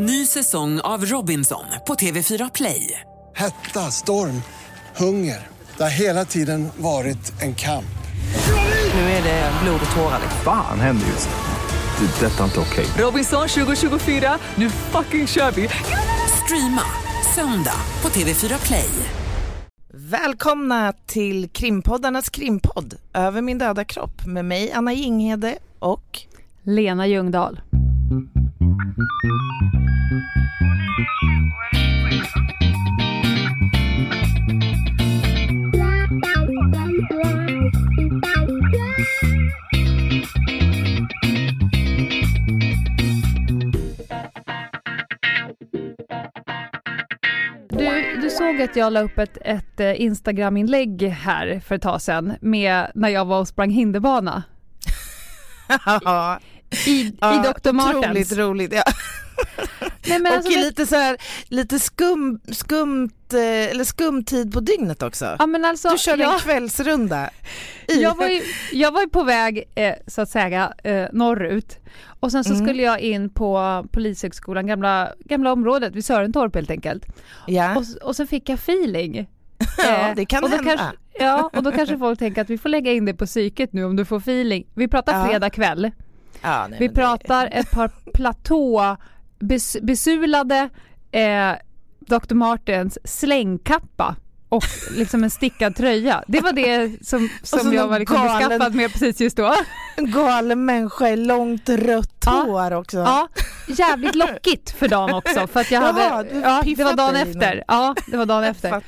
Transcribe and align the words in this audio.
Ny 0.00 0.26
säsong 0.26 0.80
av 0.80 1.04
Robinson 1.04 1.64
på 1.86 1.94
TV4 1.94 2.50
Play. 2.54 3.00
Hetta, 3.36 3.80
storm, 3.80 4.42
hunger. 4.96 5.46
Det 5.76 5.82
har 5.82 5.90
hela 5.90 6.24
tiden 6.24 6.68
varit 6.76 7.42
en 7.42 7.54
kamp. 7.54 7.98
Nu 8.94 9.00
är 9.00 9.22
det 9.22 9.52
blod 9.62 9.80
och 9.90 9.96
tårar. 9.96 10.20
Fan 10.44 10.80
händer 10.80 11.06
just 11.06 11.28
nu. 11.28 12.06
Det. 12.06 12.26
är 12.26 12.30
Detta 12.30 12.40
är 12.40 12.44
inte 12.44 12.60
okej. 12.60 12.86
Robinson 13.04 13.48
2024, 13.48 14.38
nu 14.54 14.70
fucking 14.70 15.26
kör 15.26 15.50
vi! 15.50 15.68
Streama 16.44 16.82
söndag 17.34 17.80
på 18.00 18.08
TV4 18.08 18.66
Play. 18.66 18.90
Välkomna 19.92 20.92
till 21.06 21.48
krimpoddarnas 21.48 22.30
krimpodd 22.30 22.94
Över 23.14 23.42
min 23.42 23.58
döda 23.58 23.84
kropp 23.84 24.26
med 24.26 24.44
mig 24.44 24.72
Anna 24.72 24.92
Jinghede 24.92 25.58
och 25.78 26.20
Lena 26.62 27.06
Ljungdahl. 27.06 27.60
Du 28.10 28.37
såg 48.38 48.62
att 48.62 48.76
jag 48.76 48.92
la 48.92 49.00
upp 49.00 49.18
ett, 49.18 49.38
ett 49.40 49.80
eh, 49.80 50.00
Instagram-inlägg 50.00 51.02
här 51.02 51.60
för 51.60 51.74
ett 51.74 51.82
tag 51.82 52.02
sedan 52.02 52.34
med 52.40 52.90
när 52.94 53.08
jag 53.08 53.24
var 53.24 53.40
och 53.40 53.48
sprang 53.48 53.70
hinderbana. 53.70 54.42
ja, 56.70 56.86
i, 56.86 57.00
i 57.00 57.52
Dr. 57.52 57.72
Martens. 57.72 57.96
Otroligt 58.04 58.32
roligt. 58.36 58.72
Ja. 58.72 58.82
Nej, 60.06 60.18
men 60.18 60.32
och 60.32 60.38
alltså, 60.38 60.58
lite 60.60 60.86
så 60.86 60.96
här, 60.96 61.16
lite 61.48 61.78
skum, 61.78 62.40
skumt, 62.52 63.10
eh, 63.32 63.70
eller 63.70 63.84
skum 63.84 64.24
tid 64.24 64.52
på 64.52 64.60
dygnet 64.60 65.02
också. 65.02 65.36
ja, 65.38 65.46
men 65.46 65.64
alltså, 65.64 65.88
du 65.90 65.98
körde 65.98 66.22
jag, 66.22 66.32
en 66.34 66.38
kvällsrunda. 66.40 67.30
I, 67.88 68.02
jag, 68.02 68.16
var 68.16 68.26
ju, 68.28 68.42
jag 68.72 68.90
var 68.92 69.00
ju 69.00 69.08
på 69.08 69.22
väg 69.22 69.64
eh, 69.74 69.94
så 70.06 70.20
att 70.22 70.30
säga 70.30 70.72
eh, 70.84 71.04
norrut 71.12 71.78
och 72.20 72.32
sen 72.32 72.44
så 72.44 72.52
Mm. 72.54 72.66
skulle 72.66 72.82
jag 72.82 73.00
in 73.00 73.30
på 73.30 73.84
Polishögskolan, 73.92 74.66
gamla, 74.66 75.12
gamla 75.24 75.52
området 75.52 75.94
vid 75.94 76.04
Sörentorp 76.04 76.54
helt 76.54 76.70
enkelt. 76.70 77.04
ja. 77.46 77.76
Och, 77.76 77.84
och 78.02 78.16
så 78.16 78.26
fick 78.26 78.48
jag 78.48 78.54
feeling. 78.58 79.16
ja, 79.78 80.08
Eh, 80.08 80.14
det 80.16 80.26
kan 80.26 80.44
och 80.44 80.50
hända. 80.50 80.64
Kanske, 80.76 80.96
ja, 81.18 81.50
och 81.52 81.62
då 81.62 81.72
kanske 81.72 81.98
folk 81.98 82.18
tänker 82.18 82.42
att 82.42 82.50
vi 82.50 82.58
får 82.58 82.68
lägga 82.68 82.92
in 82.92 83.04
det 83.04 83.14
på 83.14 83.26
psyket 83.26 83.72
nu 83.72 83.84
om 83.84 83.96
du 83.96 84.04
får 84.04 84.16
feeling. 84.18 84.66
Vi 84.74 84.88
pratar 84.88 85.18
Ja. 85.20 85.26
fredag 85.28 85.50
kväll. 85.50 85.90
Ja, 86.42 86.66
nej, 86.70 86.78
Vi 86.78 86.86
men 86.86 86.94
det- 86.94 87.00
pratar 87.00 87.48
ett 87.52 87.70
par 87.70 87.90
platå 88.14 88.96
bes, 89.38 89.76
besulade 89.82 90.68
eh, 91.12 91.52
Dr. 92.00 92.34
Martens 92.34 92.98
slängkappa 93.04 94.16
och 94.48 94.64
liksom 94.96 95.24
en 95.24 95.30
stickad 95.30 95.76
tröja. 95.76 96.24
Det 96.26 96.40
var 96.40 96.52
det 96.52 97.06
som, 97.06 97.28
som 97.42 97.72
jag 97.72 97.88
var 97.88 97.98
liksom 97.98 98.16
galen- 98.16 98.48
beskaffad 98.48 98.74
med 98.74 98.92
precis 98.92 99.20
just 99.20 99.36
då. 99.36 99.54
En 99.96 100.10
galen 100.12 100.64
människa 100.64 101.08
i 101.08 101.16
långt 101.16 101.68
rött 101.68 102.22
Ja. 102.26 102.32
hår 102.46 102.72
också. 102.72 102.96
Ja, 102.98 103.28
jävligt 103.68 104.14
lockigt 104.14 104.70
för 104.70 104.88
dagen 104.88 105.14
också 105.14 105.46
för 105.46 105.60
att 105.60 105.70
jag 105.70 105.82
Jaha, 105.82 105.92
hade, 106.10 106.40
ja, 106.40 106.62
det 106.76 106.84
var 106.84 106.96
dagen 106.96 107.16
efter. 107.16 107.64
Ja, 107.68 107.94
det 108.06 108.16
var 108.16 108.26
dagen 108.26 108.44
efter. 108.44 108.82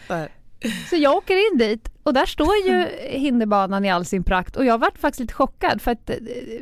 Så 0.90 0.96
jag 0.96 1.16
åker 1.16 1.52
in 1.52 1.58
dit 1.58 1.88
och 2.02 2.14
där 2.14 2.26
står 2.26 2.56
ju 2.66 2.86
hinderbanan 3.18 3.84
i 3.84 3.90
all 3.90 4.04
sin 4.04 4.24
prakt 4.24 4.56
och 4.56 4.64
jag 4.64 4.78
vart 4.78 4.98
faktiskt 4.98 5.20
lite 5.20 5.34
chockad 5.34 5.82
för 5.82 5.90
att 5.90 6.10
eh, 6.10 6.16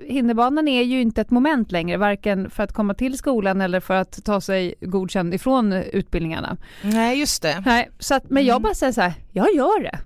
hinderbanan 0.08 0.68
är 0.68 0.82
ju 0.82 1.00
inte 1.00 1.20
ett 1.20 1.30
moment 1.30 1.72
längre, 1.72 1.96
varken 1.96 2.50
för 2.50 2.62
att 2.62 2.72
komma 2.72 2.94
till 2.94 3.18
skolan 3.18 3.60
eller 3.60 3.80
för 3.80 3.94
att 3.94 4.24
ta 4.24 4.40
sig 4.40 4.74
godkänd 4.80 5.34
ifrån 5.34 5.72
utbildningarna. 5.72 6.56
Nej, 6.82 7.18
just 7.18 7.42
det. 7.42 7.62
Nej, 7.66 7.90
så 7.98 8.14
att, 8.14 8.30
men 8.30 8.44
jag 8.44 8.62
bara 8.62 8.74
säger 8.74 8.92
så 8.92 9.00
här, 9.00 9.12
jag 9.32 9.54
gör 9.54 9.82
det. 9.82 9.98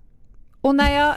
Och 0.61 0.75
när 0.75 0.93
jag 0.95 1.09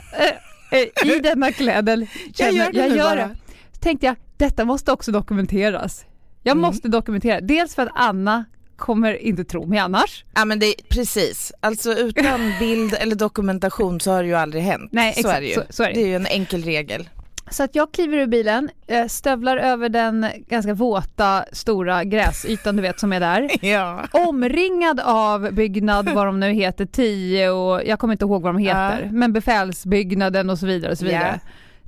eh, 0.72 1.08
i 1.16 1.18
denna 1.22 1.52
klädel 1.52 2.06
känner, 2.34 2.52
gör 2.52 2.72
det 2.72 2.88
nu 2.88 2.96
bara. 2.98 3.28
så 3.72 3.80
tänkte 3.80 4.06
jag, 4.06 4.16
detta 4.36 4.64
måste 4.64 4.92
också 4.92 5.12
dokumenteras. 5.12 6.04
Jag 6.42 6.52
Mm. 6.52 6.62
måste 6.62 6.88
dokumentera, 6.88 7.40
dels 7.40 7.74
för 7.74 7.82
att 7.82 7.92
Anna 7.94 8.44
kommer 8.76 9.22
inte 9.22 9.44
tro 9.44 9.66
mig 9.66 9.78
annars. 9.78 10.24
Ja 10.34 10.44
men 10.44 10.58
det 10.58 10.74
precis, 10.88 11.52
alltså 11.60 11.92
utan 11.92 12.40
bild 12.60 12.94
eller 12.94 13.16
dokumentation 13.16 14.00
så 14.00 14.10
har 14.12 14.22
det 14.22 14.28
ju 14.28 14.34
aldrig 14.34 14.62
hänt. 14.62 14.88
Nej, 14.92 15.12
så 15.14 15.20
exakt, 15.20 15.36
är 15.36 15.40
det 15.40 15.46
ju. 15.46 15.54
så- 15.54 15.62
så 15.70 15.82
är 15.82 15.88
det. 15.88 15.94
det 15.94 16.00
är 16.02 16.06
ju 16.06 16.16
en 16.16 16.26
enkel 16.26 16.62
regel. 16.62 17.08
Så 17.50 17.62
att 17.62 17.74
jag 17.74 17.92
kliver 17.92 18.18
ur 18.18 18.26
bilen, 18.26 18.70
eh, 18.86 19.06
stövlar 19.06 19.56
över 19.56 19.88
den 19.88 20.26
ganska 20.48 20.74
våta 20.74 21.44
stora 21.52 22.04
gräsytan 22.04 22.76
du 22.76 22.82
vet 22.82 23.00
som 23.00 23.12
är 23.12 23.20
där. 23.20 23.50
Ja. 23.66 24.04
Omringad 24.12 25.00
av 25.00 25.52
byggnad, 25.52 26.08
vad 26.14 26.26
de 26.26 26.40
nu 26.40 26.52
heter, 26.52 26.86
10 26.86 27.50
och 27.50 27.82
jag 27.86 27.98
kommer 27.98 28.14
inte 28.14 28.24
ihåg 28.24 28.42
vad 28.42 28.54
de 28.54 28.58
heter, 28.58 29.02
Ja. 29.02 29.12
men 29.12 29.32
befälsbyggnaden 29.32 30.50
och 30.50 30.58
så 30.58 30.66
vidare 30.66 30.92
och 30.92 30.98
så 30.98 31.04
vidare. 31.04 31.40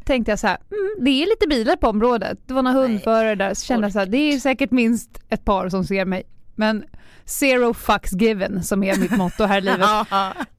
Tänkte 0.05 0.33
jag 0.33 0.39
så 0.39 0.47
här, 0.47 0.57
mm, 0.71 1.05
det 1.05 1.11
är 1.11 1.27
lite 1.27 1.47
bilar 1.49 1.77
på 1.77 1.87
området. 1.89 2.39
Det 2.47 2.55
var 2.55 2.63
några 2.63 2.77
hundförare 2.81 3.35
där, 3.35 3.55
så 3.55 3.67
kände 3.67 3.85
jag 3.87 3.93
så 3.93 3.99
här, 3.99 4.07
det 4.07 4.17
är 4.33 4.39
säkert 4.39 4.71
minst 4.71 5.11
ett 5.29 5.45
par 5.45 5.69
som 5.69 5.85
ser 5.85 6.05
mig. 6.05 6.23
Men 6.59 6.85
zero 7.25 7.75
fucks 7.75 8.13
given 8.13 8.63
som 8.63 8.83
är 8.83 8.97
mitt 8.97 9.17
motto 9.17 9.45
här 9.45 9.59
i 9.59 9.61
livet. 9.71 10.07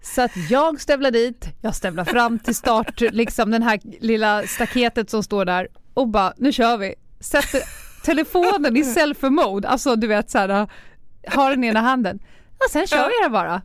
Så 0.02 0.22
att 0.22 0.32
jag 0.50 0.82
stövlar 0.82 1.12
dit, 1.12 1.46
jag 1.62 1.76
stövlar 1.76 2.06
fram 2.06 2.40
till 2.40 2.56
start, 2.56 3.02
liksom 3.02 3.52
den 3.52 3.64
här 3.64 3.80
lilla 4.02 4.44
staketet 4.48 5.10
som 5.10 5.24
står 5.24 5.46
där 5.46 5.68
och 5.94 6.08
bara, 6.08 6.34
nu 6.38 6.52
kör 6.52 6.78
vi. 6.78 6.96
Sätter 7.20 7.62
telefonen 8.06 8.78
i 8.78 8.84
selfie-mode, 8.96 9.68
alltså 9.68 9.96
du 9.96 10.08
vet 10.08 10.30
såhär, 10.30 10.68
har 11.28 11.50
den 11.50 11.64
i 11.64 11.68
ena 11.68 11.82
handen. 11.82 12.20
Och 12.66 12.72
sen 12.72 12.88
kör 12.88 13.10
jag 13.22 13.32
bara. 13.32 13.62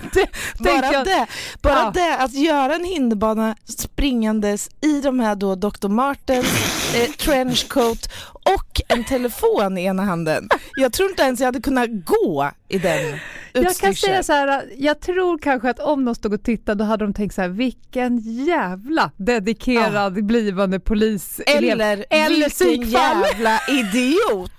Det, 0.12 0.28
Bara 0.58 0.92
jag, 0.92 1.04
det, 1.04 1.26
bara 1.62 1.74
Ja. 1.74 1.90
det, 1.94 2.16
att 2.16 2.34
göra 2.34 2.74
en 2.74 2.84
hinderbana 2.84 3.56
springandes 3.64 4.68
i 4.80 5.00
de 5.00 5.20
här 5.20 5.34
då 5.34 5.54
Dr. 5.54 5.88
Martens 5.88 6.46
eh, 6.94 7.10
trenchcoat 7.10 8.12
och 8.32 8.80
en 8.88 9.04
telefon 9.04 9.78
i 9.78 9.84
ena 9.84 10.04
handen. 10.04 10.48
Jag 10.76 10.92
tror 10.92 11.10
inte 11.10 11.22
ens 11.22 11.40
jag 11.40 11.46
hade 11.46 11.60
kunnat 11.60 11.88
gå 12.04 12.50
i 12.68 12.78
den 12.78 13.18
Jag 13.52 13.76
kan 13.76 13.94
säga 13.94 14.22
så 14.22 14.32
här, 14.32 14.64
jag 14.78 15.00
tror 15.00 15.38
kanske 15.38 15.70
att 15.70 15.80
om 15.80 16.04
de 16.04 16.14
stod 16.14 16.34
och 16.34 16.42
tittade 16.42 16.84
då 16.84 16.84
hade 16.84 17.04
de 17.04 17.14
tänkt 17.14 17.34
så 17.34 17.40
här, 17.40 17.48
vilken 17.48 18.18
jävla 18.46 19.10
dedikerad 19.16 20.26
blivande 20.26 20.80
poliselev. 20.80 21.72
Eller, 21.72 22.04
Eller 22.10 22.64
vilken 22.64 22.90
jävla 22.90 23.60
idiot. 23.68 24.52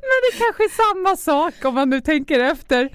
Men 0.00 0.18
det 0.30 0.38
kanske 0.38 0.62
är 0.64 0.94
samma 0.94 1.16
sak 1.16 1.54
om 1.64 1.74
man 1.74 1.90
nu 1.90 2.00
tänker 2.00 2.40
efter. 2.40 2.88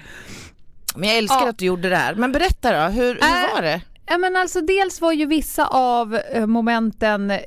Men 0.96 1.09
jag 1.09 1.18
älskar 1.18 1.42
Ja. 1.42 1.50
att 1.50 1.58
du 1.58 1.66
gjorde 1.66 1.90
det 1.90 1.96
här. 1.96 2.16
Men 2.16 2.31
berätta 2.31 2.72
då, 2.84 2.92
hur, 2.94 3.06
hur 3.14 3.24
Äh, 3.24 3.56
var 3.56 3.62
det? 3.62 3.81
Ja, 4.08 4.18
men 4.18 4.36
alltså, 4.36 4.62
dels 4.62 5.02
var 5.02 5.12
ju 5.12 5.26
vissa 5.26 5.66
av 5.68 6.16
eh, 6.34 6.46
momenten 6.46 7.31
eh, 7.31 7.40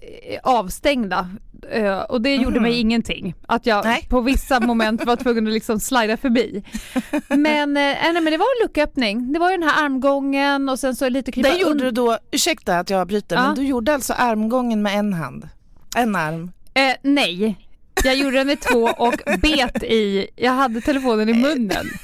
avstängda 0.42 1.30
eh, 1.72 1.98
och 1.98 2.20
det 2.22 2.34
gjorde 2.34 2.60
mig 2.60 2.80
ingenting. 2.80 3.34
Att 3.48 3.66
jag 3.66 3.84
Mhm. 3.84 3.90
Nej. 3.92 4.06
på 4.10 4.20
vissa 4.20 4.60
moment 4.60 5.04
var 5.04 5.16
tvungen 5.16 5.46
att 5.46 5.52
liksom 5.52 5.80
slida 5.80 6.16
förbi. 6.16 6.64
Men, 7.28 7.76
eh, 7.76 7.82
nej, 7.82 8.12
men 8.12 8.24
det 8.24 8.36
var 8.36 8.46
en 8.60 8.66
lucköppning. 8.68 9.32
Det 9.32 9.38
var 9.38 9.50
ju 9.50 9.56
den 9.56 9.68
här 9.68 9.84
armgången 9.84 10.68
och 10.68 10.78
sen 10.78 10.96
så 10.96 11.08
lite 11.08 11.32
krypa 11.32 11.48
Den 11.48 11.58
gjorde 11.58 11.84
du 11.84 11.90
då, 11.90 12.18
ursäkta 12.30 12.78
att 12.78 12.90
jag 12.90 13.06
bryter, 13.06 13.36
Ja. 13.36 13.42
men 13.42 13.54
du 13.54 13.62
gjorde 13.62 13.94
alltså 13.94 14.12
armgången 14.12 14.82
med 14.82 14.94
en 14.98 15.12
hand? 15.12 15.48
En 15.96 16.16
arm? 16.16 16.50
Eh, 16.74 16.94
nej, 17.02 17.56
jag 18.04 18.14
gjorde 18.16 18.36
den 18.36 18.46
med 18.46 18.60
två 18.60 18.82
och 18.98 19.14
bet 19.40 19.82
i, 19.82 20.26
jag 20.36 20.52
hade 20.52 20.80
telefonen 20.80 21.28
i 21.28 21.32
munnen. 21.34 21.86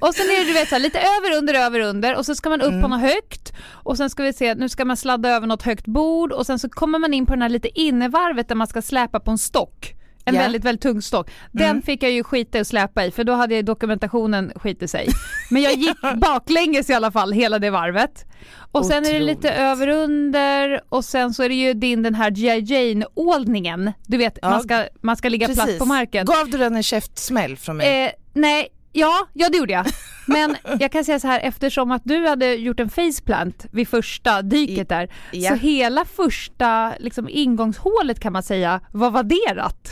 Och 0.00 0.14
sen 0.14 0.26
är 0.26 0.40
det 0.40 0.44
du 0.46 0.52
vet 0.52 0.68
så 0.68 0.74
här, 0.74 0.82
lite 0.82 0.98
över, 0.98 1.38
under, 1.38 1.54
över, 1.54 1.80
under 1.80 2.16
och 2.16 2.26
så 2.26 2.34
ska 2.34 2.48
man 2.50 2.60
upp 2.60 2.68
Mm. 2.68 2.82
på 2.82 2.88
något 2.88 3.00
högt 3.00 3.52
och 3.72 3.96
sen 3.96 4.10
ska 4.10 4.22
vi 4.22 4.32
se, 4.32 4.54
nu 4.54 4.68
ska 4.68 4.84
man 4.84 4.96
sladda 4.96 5.28
över 5.30 5.46
något 5.46 5.62
högt 5.62 5.86
bord 5.86 6.32
och 6.32 6.46
sen 6.46 6.58
så 6.58 6.68
kommer 6.68 6.98
man 6.98 7.14
in 7.14 7.26
på 7.26 7.32
den 7.32 7.42
här 7.42 7.48
lite 7.48 7.80
innevarvet 7.80 8.48
där 8.48 8.54
man 8.54 8.66
ska 8.66 8.82
släpa 8.82 9.20
på 9.20 9.30
en 9.30 9.38
stock. 9.38 9.94
En 10.24 10.34
Ja. 10.34 10.40
väldigt, 10.40 10.64
väldigt 10.64 10.82
tung 10.82 11.02
stock. 11.02 11.30
Den 11.52 11.70
Mm. 11.70 11.82
fick 11.82 12.02
jag 12.02 12.10
ju 12.10 12.24
skita 12.24 12.60
och 12.60 12.66
släpa 12.66 13.04
i 13.04 13.10
för 13.10 13.24
då 13.24 13.32
hade 13.32 13.62
dokumentationen 13.62 14.52
skitit 14.56 14.90
sig. 14.90 15.08
Men 15.50 15.62
jag 15.62 15.74
gick 15.74 15.96
baklänges 16.16 16.90
i 16.90 16.94
alla 16.94 17.10
fall 17.12 17.32
hela 17.32 17.58
det 17.58 17.70
varvet. 17.70 18.24
Och 18.72 18.86
sen 18.86 19.06
är 19.06 19.12
det 19.12 19.20
lite 19.20 19.38
Otroligt. 19.48 19.58
över 19.58 19.88
under 19.88 20.80
och 20.88 21.04
sen 21.04 21.34
så 21.34 21.42
är 21.42 21.48
det 21.48 21.54
ju 21.54 21.74
din 21.74 22.02
den 22.02 22.14
här 22.14 22.30
G.I. 22.30 22.60
Jane-ålningen. 22.60 23.92
Du 24.06 24.16
vet, 24.16 24.38
Ja, 24.42 24.50
man, 24.50 24.60
ska, 24.62 24.84
man 25.02 25.16
ska 25.16 25.28
ligga 25.28 25.46
platt 25.46 25.58
Precis. 25.58 25.78
på 25.78 25.84
marken. 25.84 26.26
Gav 26.26 26.50
du 26.50 26.58
den 26.58 26.76
en 26.76 26.82
käftsmäll 26.82 27.56
från 27.56 27.76
mig? 27.76 28.04
Eh, 28.04 28.10
nej, 28.32 28.68
ja, 28.98 29.28
ja 29.32 29.48
det 29.48 29.58
gjorde 29.58 29.72
jag. 29.72 29.86
Men 30.26 30.56
jag 30.80 30.92
kan 30.92 31.04
säga 31.04 31.20
så 31.20 31.26
här, 31.26 31.40
eftersom 31.40 31.90
att 31.90 32.02
du 32.04 32.28
hade 32.28 32.54
gjort 32.54 32.80
en 32.80 32.90
faceplant 32.90 33.66
vid 33.72 33.88
första 33.88 34.42
dyket 34.42 34.88
där, 34.88 35.08
ja. 35.32 35.50
så 35.50 35.56
hela 35.56 36.04
första 36.04 36.92
liksom, 36.98 37.28
ingångshålet 37.28 38.20
kan 38.20 38.32
man 38.32 38.42
säga 38.42 38.80
var 38.92 39.10
vadderat. 39.10 39.88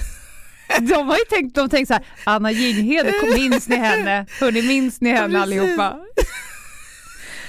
De 0.81 1.09
har 1.09 1.17
ju 1.17 1.25
tänkt, 1.25 1.55
de 1.55 1.69
tänkte 1.69 1.95
så 1.95 2.01
här, 2.01 2.07
Anna 2.25 2.51
Jinghede, 2.51 3.13
minns 3.37 3.69
ni 3.69 3.77
henne? 3.77 4.27
Hörni, 4.41 4.63
minns 4.63 5.01
ni 5.01 5.11
henne 5.11 5.43
allihopa? 5.43 5.97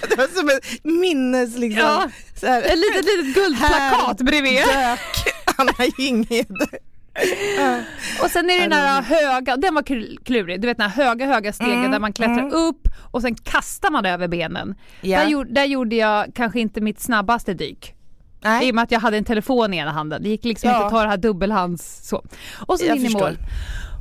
Det 0.10 0.16
var 0.16 0.28
som 0.28 0.50
ett 0.50 0.84
minnes 0.84 1.58
liksom. 1.58 1.82
Ja, 1.82 2.10
så 2.36 2.48
här, 2.48 2.62
Ett 2.62 2.78
litet, 2.78 3.06
litet 3.06 3.36
guldplakat 3.36 4.20
Här 4.20 4.24
bredvid. 4.24 4.58
dök 4.58 5.34
Anna 5.58 5.86
Jinghede. 5.98 6.68
Och 8.24 8.30
sen 8.32 8.50
är 8.50 8.58
det 8.62 8.64
den 8.64 8.72
här 8.74 9.02
höga, 9.02 9.58
den 9.58 9.76
var 9.76 9.82
kl- 9.82 10.24
klurig, 10.26 10.62
du 10.62 10.68
vet 10.68 10.78
den 10.78 10.90
här 10.90 11.06
höga 11.06 11.26
höga 11.26 11.54
stegen 11.54 11.78
Mm, 11.78 11.92
där 11.92 12.00
man 12.00 12.14
klättrar 12.14 12.40
mm. 12.40 12.54
upp 12.54 12.88
och 13.12 13.22
sen 13.22 13.36
kastar 13.36 13.92
man 13.92 14.06
över 14.06 14.28
benen. 14.28 14.76
Ja. 15.02 15.20
Där, 15.20 15.28
gjorde, 15.28 15.52
där 15.54 15.66
gjorde 15.66 15.96
jag 15.96 16.26
kanske 16.36 16.60
inte 16.60 16.82
mitt 16.82 17.00
snabbaste 17.00 17.54
dyk. 17.54 17.88
I 17.88 17.94
Nej. 18.44 18.70
och 18.70 18.76
med 18.76 18.84
att 18.84 18.92
jag 18.92 19.00
hade 19.00 19.18
en 19.18 19.24
telefon 19.24 19.74
i 19.74 19.78
ena 19.78 19.92
handen. 19.92 20.24
Det 20.24 20.30
gick 20.30 20.44
liksom 20.44 20.70
Ja. 20.70 20.76
inte 20.76 20.86
att 20.86 20.92
ta 20.92 21.02
det 21.04 21.10
här 21.10 21.18
dubbelhands 21.18 22.08
så. 22.08 22.24
Och 22.68 22.80
sen 22.80 22.88
Jag 22.88 22.98
in 22.98 23.06
i 23.06 23.14
mål. 23.14 23.38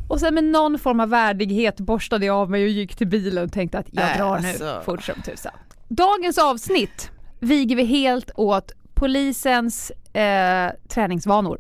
Och 0.09 0.21
sen 0.21 0.35
med 0.35 0.45
någon 0.45 0.79
form 0.79 1.01
av 1.01 1.09
värdighet 1.09 1.81
borstade 1.81 2.27
jag 2.27 2.37
av 2.37 2.51
mig 2.51 2.63
och 2.65 2.69
gick 2.71 2.97
till 2.97 3.07
bilen 3.07 3.45
och 3.45 3.53
tänkte 3.53 3.79
att 3.79 3.87
jag 3.91 4.17
drar 4.19 4.39
nu 4.39 4.49
alltså. 4.49 4.83
fort 4.85 5.03
som 5.03 5.23
tusan. 5.23 5.53
Dagens 5.89 6.39
avsnitt 6.39 7.11
viger 7.41 7.77
vi 7.77 7.85
helt 7.85 8.31
åt 8.35 8.73
polisens 8.95 9.91
eh, 10.13 10.71
träningsvanor. 10.89 11.59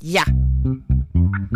Ja. 0.00 0.22
Jaha 1.36 1.48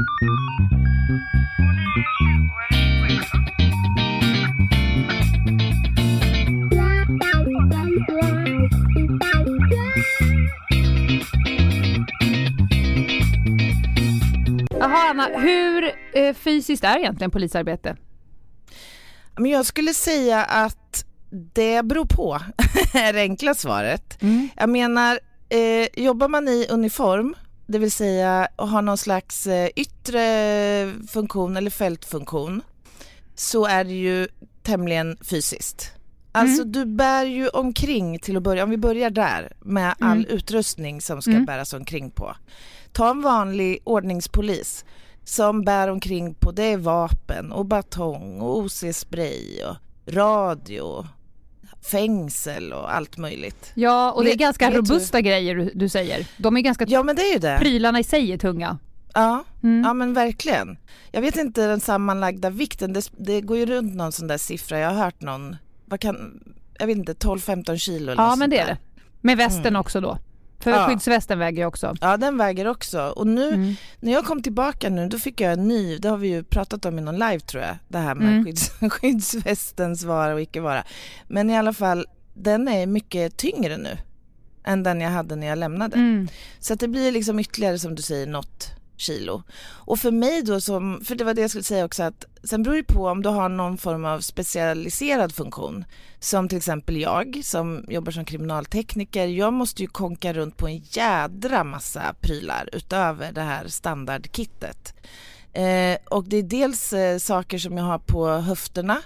Anna, 15.10 15.26
hur 15.38 15.92
eh, 16.14 16.34
fysiskt 16.34 16.84
är 16.84 16.98
egentligen 16.98 17.30
polisarbete? 17.30 17.96
Men 19.36 19.50
jag 19.50 19.66
skulle 19.66 19.94
säga 19.94 20.44
att 20.44 21.04
det 21.30 21.84
beror 21.84 22.04
på, 22.04 22.38
är 22.94 23.12
det 23.12 23.20
enkla 23.20 23.54
svaret. 23.54 24.18
Jag 24.56 24.68
menar, 24.68 25.18
eh, 25.48 26.02
jobbar 26.04 26.28
man 26.28 26.48
i 26.48 26.66
uniform, 26.70 27.34
det 27.70 27.78
vill 27.78 27.92
säga 27.92 28.48
har 28.56 28.82
någon 28.82 28.98
slags 28.98 29.46
eh, 29.46 29.68
yttre 29.76 30.22
funktion 31.08 31.56
eller 31.56 31.70
fältfunktion, 31.70 32.62
så 33.34 33.66
är 33.66 33.84
det 33.84 33.92
ju 33.94 34.28
tämligen 34.62 35.16
fysiskt. 35.22 35.92
Alltså 36.32 36.64
du 36.64 36.84
bär 36.84 37.24
ju 37.24 37.48
omkring 37.48 38.18
till 38.18 38.36
att 38.36 38.42
börja, 38.42 38.64
om 38.64 38.70
vi 38.70 38.76
börjar 38.76 39.10
där 39.10 39.52
med 39.60 39.94
all 40.00 40.26
utrustning 40.28 41.00
som 41.00 41.22
ska 41.22 41.30
Mm. 41.30 41.44
bäras 41.44 41.72
omkring 41.72 42.10
på. 42.10 42.36
Ta 42.92 43.10
en 43.10 43.22
vanlig 43.22 43.78
ordningspolis 43.84 44.84
som 45.24 45.64
bär 45.64 45.88
omkring 45.88 46.34
på, 46.34 46.50
det 46.52 46.62
är 46.64 46.76
vapen 46.76 47.52
och 47.52 47.66
batong 47.66 48.40
och 48.40 48.58
OC-spray 48.64 49.64
och 49.64 49.76
radio, 50.14 51.06
fängsel 51.82 52.72
och 52.72 52.94
allt 52.94 53.16
möjligt. 53.16 53.72
Ja, 53.74 54.12
och 54.12 54.24
det 54.24 54.32
är 54.32 54.36
ganska 54.36 54.66
vet 54.70 54.74
du- 54.74 54.78
robusta 54.94 55.20
grejer 55.20 55.54
du, 55.54 55.70
du 55.74 55.88
säger. 55.88 56.26
De 56.36 56.56
är 56.56 56.60
ganska, 56.60 56.84
Ja 56.88 57.02
men 57.02 57.16
det 57.16 57.22
är 57.22 57.32
ju 57.32 57.38
det. 57.38 57.58
prylarna 57.60 58.00
i 58.00 58.04
sig 58.04 58.32
är 58.32 58.38
tunga. 58.38 58.78
Ja, 59.14 59.44
Mm. 59.62 59.82
ja 59.84 59.94
men 59.94 60.14
verkligen. 60.14 60.78
Jag 61.12 61.20
vet 61.22 61.36
inte 61.36 61.66
den 61.66 61.80
sammanlagda 61.80 62.50
vikten, 62.50 62.92
det, 62.92 63.10
det 63.18 63.40
går 63.40 63.56
ju 63.58 63.66
runt 63.66 63.94
någon 63.94 64.12
sån 64.12 64.26
där 64.26 64.38
siffra, 64.38 64.78
jag 64.78 64.90
har 64.90 65.04
hört 65.04 65.20
någon, 65.20 65.56
vad 65.84 66.00
kan, 66.00 66.40
jag 66.78 66.86
vet 66.86 66.96
inte, 66.96 67.12
12-15 67.12 67.76
kilo 67.76 68.12
eller 68.12 68.22
Ja 68.22 68.36
men 68.36 68.50
det 68.50 68.58
är 68.58 68.66
det. 68.66 68.76
Med 69.20 69.36
västen 69.36 69.76
också 69.76 70.00
då. 70.00 70.18
För 70.60 70.70
Ja. 70.70 70.86
skyddsvästen 70.88 71.38
väger 71.38 71.62
ju 71.62 71.66
också. 71.66 71.94
Ja 72.00 72.16
den 72.16 72.36
väger 72.38 72.66
också 72.66 73.00
och 73.02 73.26
nu 73.26 73.48
Mm. 73.48 73.74
när 74.00 74.12
jag 74.12 74.24
kom 74.24 74.42
tillbaka 74.42 74.88
nu 74.90 75.08
då 75.08 75.18
fick 75.18 75.40
jag 75.40 75.52
en 75.52 75.68
ny, 75.68 75.98
det 75.98 76.08
har 76.08 76.16
vi 76.16 76.28
ju 76.28 76.42
pratat 76.44 76.84
om 76.84 76.98
i 76.98 77.02
någon 77.02 77.14
live 77.18 77.40
tror 77.40 77.62
jag, 77.62 77.76
det 77.88 77.98
här 77.98 78.14
med 78.14 78.28
Mm. 78.28 78.44
skydds, 78.44 78.70
skyddsvästens 78.90 80.04
vara 80.04 80.34
och 80.34 80.40
icke 80.40 80.60
vara. 80.60 80.84
Men 81.28 81.50
i 81.50 81.56
alla 81.56 81.72
fall, 81.72 82.06
den 82.34 82.68
är 82.68 82.86
mycket 82.86 83.36
tyngre 83.36 83.76
nu 83.76 83.98
än 84.64 84.82
den 84.82 85.00
jag 85.00 85.10
hade 85.10 85.36
när 85.36 85.46
jag 85.46 85.58
lämnade. 85.58 85.96
Mm. 85.96 86.28
Så 86.60 86.72
att 86.74 86.80
det 86.80 86.88
blir 86.88 87.12
liksom 87.12 87.38
ytterligare 87.38 87.78
som 87.78 87.94
du 87.94 88.02
säger 88.02 88.26
något 88.26 88.70
kilo. 89.00 89.42
Och 89.62 89.98
för 89.98 90.10
mig 90.10 90.42
då 90.42 90.60
som, 90.60 91.04
för 91.04 91.14
det 91.14 91.24
var 91.24 91.34
det 91.34 91.40
jag 91.40 91.50
skulle 91.50 91.64
säga 91.64 91.84
också 91.84 92.02
att 92.02 92.24
sen 92.44 92.62
beror 92.62 92.76
det 92.76 92.82
på 92.82 93.06
om 93.06 93.22
du 93.22 93.28
har 93.28 93.48
någon 93.48 93.78
form 93.78 94.04
av 94.04 94.20
specialiserad 94.20 95.34
funktion. 95.34 95.84
Som 96.18 96.48
till 96.48 96.58
exempel 96.58 96.96
jag 96.96 97.40
som 97.44 97.84
jobbar 97.88 98.12
som 98.12 98.24
kriminaltekniker. 98.24 99.26
Jag 99.26 99.52
måste 99.52 99.82
ju 99.82 99.88
konka 99.88 100.32
runt 100.32 100.56
på 100.56 100.68
en 100.68 100.78
jädra 100.78 101.64
massa 101.64 102.14
prylar 102.20 102.68
utöver 102.72 103.32
det 103.32 103.40
här 103.40 103.68
standardkittet. 103.68 104.94
Eh, 105.52 105.98
och 106.10 106.24
det 106.24 106.36
är 106.36 106.42
dels 106.42 106.92
eh, 106.92 107.18
saker 107.18 107.58
som 107.58 107.76
jag 107.76 107.84
har 107.84 107.98
på 107.98 108.28
höfterna. 108.28 109.02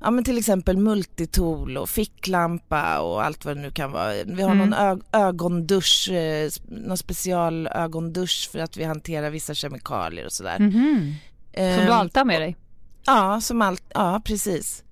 Ja 0.00 0.10
men 0.10 0.24
till 0.24 0.38
exempel 0.38 0.76
multitool 0.76 1.76
och 1.76 1.88
ficklampa 1.88 3.00
och 3.00 3.24
allt 3.24 3.44
vad 3.44 3.56
det 3.56 3.60
nu 3.62 3.70
kan 3.70 3.92
vara. 3.92 4.12
Vi 4.24 4.42
har 4.42 4.50
Mm. 4.50 4.58
någon 4.58 4.72
ö- 4.74 4.98
ögondusch, 5.12 6.10
eh, 6.10 6.50
någon 6.68 6.98
special 6.98 7.66
ögondusch 7.66 8.48
för 8.52 8.58
att 8.58 8.76
vi 8.76 8.84
hanterar 8.84 9.30
vissa 9.30 9.54
kemikalier 9.54 10.24
och 10.26 10.32
sådär. 10.32 10.58
Mhm. 10.58 11.14
Som 11.54 11.62
du 11.62 11.62
Ehm, 11.82 11.90
alltid 11.92 12.16
har 12.16 12.24
med 12.24 12.40
dig. 12.40 12.56
Ja, 13.06 13.40
som 13.40 13.62
allt, 13.62 13.82
ja 13.94 14.22
precis. 14.24 14.84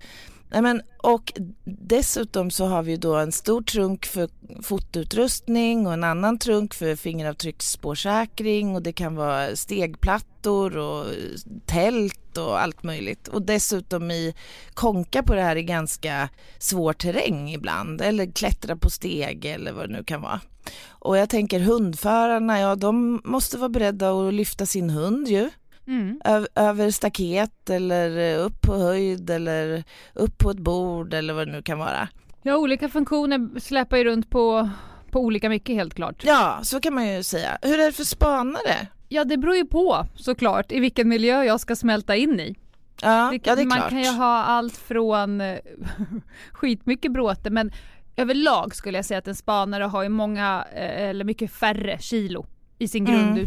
Nej, 0.51 0.63
men, 0.63 0.83
och 1.03 1.33
dessutom 1.65 2.51
så 2.51 2.67
har 2.67 2.83
vi 2.83 2.97
då 2.97 3.17
en 3.17 3.33
stor 3.33 3.63
trunk 3.63 4.07
för 4.07 4.29
fotoutrustning 4.63 5.87
och 5.87 5.93
en 5.93 6.05
annan 6.05 6.39
trunk 6.39 6.75
för 6.75 6.97
fingeravtrycksspårsäkring 6.97 8.75
och 8.75 8.83
det 8.83 8.93
kan 8.93 9.15
vara 9.15 9.57
stegplattor 9.57 10.77
och 10.77 11.07
tält 11.67 12.39
och 12.39 12.61
allt 12.61 12.83
möjligt. 12.83 13.29
Och 13.29 13.43
dessutom 13.43 14.11
i 14.11 14.35
konka 14.75 15.23
på 15.23 15.35
det 15.35 15.43
här 15.43 15.57
i 15.57 15.63
ganska 15.63 16.29
svår 16.59 16.93
terräng 16.93 17.51
ibland 17.51 18.01
eller 18.01 18.27
klättra 18.33 18.77
på 18.77 18.91
steg 18.91 19.45
eller 19.45 19.73
vad 19.73 19.89
det 19.89 19.97
nu 19.97 20.05
kan 20.05 20.23
vara. 20.23 20.41
Och 20.89 21.19
jag 21.19 21.29
tänker 21.29 21.61
hundförarna, 21.61 22.61
ja 22.61 22.77
de 22.77 23.21
måste 23.25 23.59
vara 23.59 23.69
beredda 23.69 24.11
att 24.11 24.35
lyfta 24.35 24.67
sin 24.67 24.91
hund 24.91 25.29
ju 25.29 25.51
Mm. 25.87 26.21
Över 26.55 26.91
staket 26.91 27.71
eller 27.71 28.19
eh, 28.35 28.45
upp 28.45 28.61
på 28.61 28.77
höjd 28.77 29.31
eller 29.31 29.85
upp 30.15 30.39
på 30.39 30.51
ett 30.51 30.59
bord 30.59 31.15
eller 31.15 31.35
vad 31.35 31.47
det 31.49 31.53
nu 31.53 31.63
kan 31.63 31.79
vara. 31.79 32.09
Ja, 32.43 32.57
olika 32.57 32.89
funktioner 32.89 33.61
släpar 33.61 33.97
ju 33.97 34.05
runt 34.05 34.31
på, 34.31 34.71
på 35.11 35.21
olika 35.21 35.49
mycket 35.49 35.75
helt 35.75 35.95
klart. 35.95 36.25
Ja, 36.25 36.59
så 36.63 36.81
kan 36.81 36.95
man 36.95 37.07
ju 37.09 37.23
säga. 37.23 37.59
Hur 37.63 37.79
är 37.81 37.87
det 37.87 37.93
för 37.93 38.05
spanare? 38.05 38.87
Ja, 39.09 39.25
det 39.25 39.37
beror 39.37 39.57
ju 39.57 39.67
på 39.67 40.07
såklart 40.15 40.73
i 40.73 40.81
vilken 40.81 41.09
miljö 41.09 41.45
jag 41.45 41.61
ska 41.61 41.77
smälta 41.77 42.17
in 42.17 42.41
i. 42.41 42.55
Ja, 43.03 43.29
kan, 43.31 43.41
ja 43.45 43.55
det 43.57 43.63
är 43.63 43.67
man 43.67 43.79
klart. 43.79 43.91
kan 43.91 44.03
ju 44.03 44.11
ha 44.11 44.43
allt 44.45 44.77
från 44.77 45.41
eh, 45.41 45.59
skitmycket 46.53 47.13
bråte 47.13 47.51
men 47.51 47.73
överlag 48.17 48.75
skulle 48.75 48.99
jag 48.99 49.05
säga 49.05 49.19
att 49.19 49.29
en 49.29 49.35
spanare 49.35 49.85
har 49.85 50.03
ju 50.03 50.09
många 50.09 50.65
eh, 50.75 51.09
eller 51.09 51.25
mycket 51.25 51.53
färre 51.53 51.99
kilo 52.01 52.47
i 52.79 52.89
sin 52.89 53.07
Mm. 53.07 53.47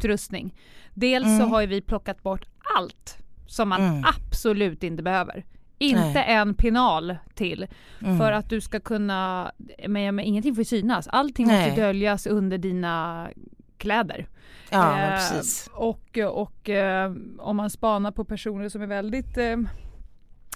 Dels 1.00 1.26
så 1.26 1.32
Mm. 1.34 1.50
har 1.52 1.62
ju 1.62 1.68
vi 1.68 1.82
plockat 1.82 2.24
bort 2.24 2.46
allt 2.78 3.18
som 3.48 3.70
man 3.70 3.82
Mm. 3.82 4.04
absolut 4.06 4.84
inte 4.84 5.04
behöver. 5.04 5.46
Inte 5.78 6.02
Nej. 6.14 6.26
en 6.28 6.54
pinal 6.54 7.16
till 7.36 7.68
Mm. 8.02 8.18
för 8.18 8.32
att 8.32 8.50
du 8.50 8.62
ska 8.62 8.80
kunna, 8.80 9.52
men, 9.88 10.16
men 10.16 10.26
ingenting 10.26 10.56
får 10.56 10.64
synas. 10.64 11.08
Allting 11.08 11.48
Nej. 11.48 11.68
måste 11.70 11.82
döljas 11.82 12.28
under 12.28 12.58
dina 12.58 13.28
kläder. 13.78 14.28
Ja, 14.70 15.00
Eh, 15.00 15.10
precis. 15.10 15.70
Och, 15.74 16.18
och 16.32 16.70
eh, 16.70 17.14
om 17.40 17.56
man 17.58 17.70
spanar 17.70 18.12
på 18.12 18.26
personer 18.26 18.70
som 18.70 18.82
är 18.82 18.88
väldigt 18.88 19.38
eh, 19.38 19.58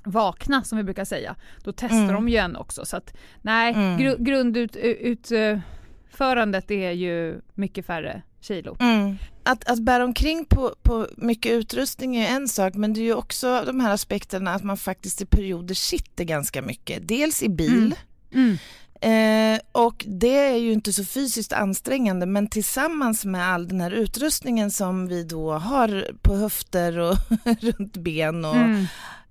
vakna 0.05 0.63
som 0.63 0.77
vi 0.77 0.83
brukar 0.83 1.05
säga, 1.05 1.35
då 1.63 1.71
testar 1.71 1.97
Mm. 1.97 2.13
de 2.13 2.29
ju 2.29 2.38
en 2.38 2.55
också. 2.55 2.85
Så 2.85 2.97
att 2.97 3.13
nej, 3.41 3.73
Mm. 3.73 3.97
gru, 3.97 4.15
grundutförandet 4.19 6.71
är 6.71 6.91
ju 6.91 7.41
mycket 7.53 7.85
färre 7.85 8.21
kilo. 8.41 8.75
Mm. 8.79 9.15
Att, 9.45 9.69
att 9.69 9.79
bära 9.79 10.03
omkring 10.03 10.45
på, 10.45 10.75
på 10.81 11.07
mycket 11.17 11.51
utrustning 11.51 12.15
är 12.15 12.27
en 12.27 12.47
sak 12.47 12.73
men 12.73 12.93
det 12.93 13.00
är 13.00 13.03
ju 13.03 13.13
också 13.13 13.63
de 13.65 13.79
här 13.79 13.93
aspekterna 13.93 14.53
att 14.53 14.63
man 14.63 14.77
faktiskt 14.77 15.21
i 15.21 15.25
perioder 15.25 15.75
sitter 15.75 16.23
ganska 16.23 16.62
mycket. 16.62 17.07
Dels 17.07 17.43
i 17.43 17.50
bil 17.50 17.95
Mm. 18.33 18.57
Eh, 19.01 19.59
och 19.71 20.05
det 20.07 20.38
är 20.38 20.55
ju 20.57 20.73
inte 20.73 20.93
så 20.93 21.05
fysiskt 21.05 21.53
ansträngande 21.53 22.25
men 22.25 22.47
tillsammans 22.47 23.25
med 23.25 23.47
all 23.47 23.67
den 23.67 23.81
här 23.81 23.91
utrustningen 23.91 24.71
som 24.71 25.07
vi 25.07 25.23
då 25.23 25.51
har 25.53 26.07
på 26.21 26.35
höfter 26.35 26.97
och 27.00 27.17
runt 27.62 27.97
ben 27.97 28.45
och 28.45 28.55
Mm. 28.55 28.85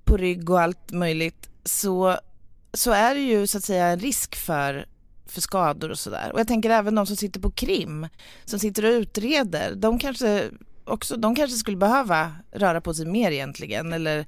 på 0.04 0.16
rygg 0.16 0.50
och 0.50 0.60
allt 0.60 0.90
möjligt 0.92 1.48
så, 1.64 2.18
så 2.74 2.90
är 2.90 3.14
det 3.14 3.20
ju 3.20 3.46
så 3.46 3.58
att 3.58 3.64
säga 3.64 3.86
en 3.86 3.98
risk 4.00 4.36
för, 4.36 4.86
för 5.32 5.40
skador 5.40 5.90
och 5.90 5.98
sådär. 5.98 6.30
Och 6.32 6.40
jag 6.40 6.48
tänker 6.48 6.70
även 6.70 6.94
de 6.94 7.06
som 7.06 7.16
sitter 7.16 7.40
på 7.40 7.50
krim, 7.50 8.08
som 8.44 8.58
sitter 8.58 8.84
och 8.84 8.90
utreder, 8.92 9.74
de 9.74 9.98
kanske 9.98 10.44
också, 10.84 11.16
de 11.16 11.34
kanske 11.34 11.56
skulle 11.56 11.76
behöva 11.76 12.32
röra 12.52 12.80
på 12.80 12.94
sig 12.94 13.06
mer 13.06 13.30
egentligen 13.30 13.92
eller 13.92 14.26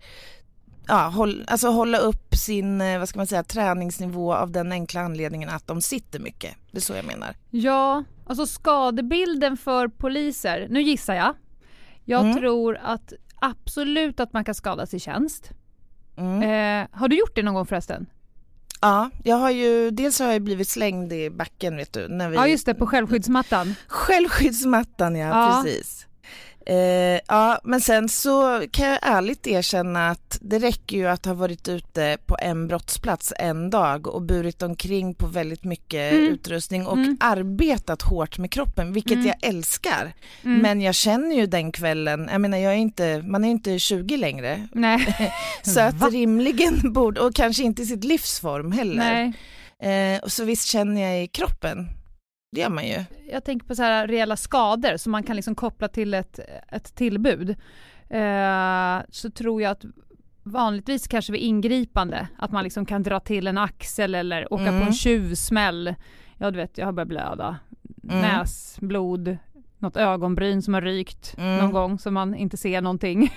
ja, 0.88 1.08
håll, 1.08 1.44
alltså 1.48 1.68
hålla 1.68 1.98
upp 1.98 2.34
sin, 2.34 2.80
eh, 2.80 2.98
vad 2.98 3.08
ska 3.08 3.18
man 3.18 3.26
säga, 3.26 3.42
träningsnivå 3.44 4.34
av 4.34 4.50
den 4.50 4.72
enkla 4.72 5.00
anledningen 5.00 5.48
att 5.48 5.66
de 5.66 5.82
sitter 5.82 6.18
mycket. 6.20 6.54
Det 6.70 6.78
är 6.78 6.82
så 6.82 6.92
jag 6.94 7.04
menar. 7.04 7.36
Ja, 7.50 8.04
alltså 8.26 8.46
skadebilden 8.46 9.56
för 9.56 9.88
poliser, 9.88 10.66
nu 10.70 10.82
gissar 10.82 11.14
jag. 11.14 11.34
Jag 12.04 12.20
Mm. 12.24 12.36
tror 12.36 12.78
att 12.82 13.12
absolut 13.40 14.20
att 14.20 14.32
man 14.32 14.44
kan 14.44 14.54
skadas 14.54 14.94
i 14.94 15.00
tjänst. 15.00 15.50
Mm. 16.16 16.42
Eh, 16.42 16.88
har 16.98 17.08
du 17.08 17.18
gjort 17.18 17.34
det 17.34 17.42
någon 17.42 17.54
gång 17.54 17.66
förresten? 17.66 18.06
Ja, 18.84 19.10
jag 19.22 19.36
har 19.36 19.50
ju, 19.50 19.90
dels 19.90 20.18
har 20.18 20.32
jag 20.32 20.42
blivit 20.42 20.68
slängd 20.68 21.12
i 21.12 21.30
backen 21.30 21.76
vet 21.76 21.92
du. 21.92 22.08
När 22.08 22.28
vi, 22.30 22.36
Ja 22.36 22.46
just 22.48 22.66
det, 22.66 22.74
på 22.74 22.86
självskyddsmattan. 22.86 23.74
Självskyddsmattan 23.88 25.16
ja, 25.16 25.28
Ja. 25.28 25.62
precis. 25.64 26.06
Eh, 26.66 27.20
ja, 27.28 27.60
men 27.64 27.80
sen 27.80 28.08
så 28.08 28.62
kan 28.70 28.88
jag 28.88 28.98
ärligt 29.02 29.46
erkänna 29.46 30.10
att 30.10 30.38
det 30.40 30.58
räcker 30.58 30.96
ju 30.96 31.06
att 31.06 31.26
ha 31.26 31.34
varit 31.34 31.68
ute 31.68 32.18
på 32.26 32.36
en 32.40 32.68
brottsplats 32.68 33.32
en 33.38 33.70
dag 33.70 34.06
och 34.06 34.22
burit 34.22 34.62
omkring 34.62 35.14
på 35.14 35.26
väldigt 35.26 35.64
mycket 35.64 36.12
Mm. 36.12 36.24
utrustning 36.32 36.86
och 36.86 36.96
Mm. 36.96 37.16
arbetat 37.20 38.02
hårt 38.02 38.38
med 38.38 38.50
kroppen, 38.50 38.92
vilket 38.92 39.12
Mm. 39.12 39.26
jag 39.26 39.36
älskar. 39.42 40.12
Mm. 40.44 40.58
Men 40.58 40.80
jag 40.80 40.94
känner 40.94 41.36
ju 41.36 41.46
den 41.46 41.72
kvällen, 41.72 42.28
jag 42.32 42.40
menar 42.40 42.58
jag 42.58 42.72
är 42.72 42.76
inte, 42.78 43.22
man 43.26 43.44
är 43.44 43.48
inte 43.50 43.78
20 43.78 44.16
längre, 44.16 44.68
Nej. 44.72 45.32
så 45.62 45.80
att 45.80 45.94
Va? 45.94 46.08
rimligen 46.08 46.92
borde, 46.92 47.20
och 47.20 47.34
kanske 47.34 47.62
inte 47.62 47.82
i 47.82 47.86
sitt 47.86 48.04
livsform 48.04 48.72
heller. 48.72 48.94
Nej. 49.80 50.14
Eh, 50.14 50.22
och 50.22 50.32
så 50.32 50.44
visst 50.44 50.68
känner 50.68 51.02
jag 51.02 51.22
i 51.24 51.26
kroppen, 51.26 51.88
det 52.54 52.60
gör 52.60 52.70
man 52.70 52.86
ju. 52.86 53.04
Jag 53.32 53.44
tänker 53.44 53.66
på 53.66 53.74
så 53.74 53.82
här 53.82 54.08
reella 54.08 54.36
skador 54.36 54.96
som 54.96 55.12
man 55.12 55.22
kan 55.22 55.36
liksom 55.36 55.54
koppla 55.54 55.88
till 55.88 56.14
ett, 56.14 56.40
ett 56.68 56.94
tillbud. 56.94 57.50
Eh, 58.10 58.98
så 59.10 59.30
tror 59.30 59.62
jag 59.62 59.70
att 59.70 59.84
vanligtvis 60.42 61.08
kanske 61.08 61.32
vid 61.32 61.40
ingripande 61.40 62.28
att 62.38 62.52
man 62.52 62.64
liksom 62.64 62.86
kan 62.86 63.02
dra 63.02 63.20
till 63.20 63.46
en 63.46 63.58
axel 63.58 64.14
eller 64.14 64.52
åka 64.52 64.62
Mm. 64.66 64.80
på 64.80 64.86
en 64.86 64.92
tjuvsmäll. 64.92 65.94
Ja 66.38 66.50
du 66.50 66.56
vet 66.56 66.78
jag 66.78 66.86
har 66.86 66.92
börjat 66.92 67.08
blöda. 67.08 67.56
Mm. 68.04 68.20
Näsblod, 68.20 69.36
något 69.78 69.96
ögonbryn 69.96 70.62
som 70.62 70.74
har 70.74 70.80
rykt 70.80 71.34
Mm. 71.38 71.58
någon 71.58 71.72
gång 71.72 71.98
så 71.98 72.10
man 72.10 72.34
inte 72.34 72.56
ser 72.56 72.80
någonting. 72.80 73.22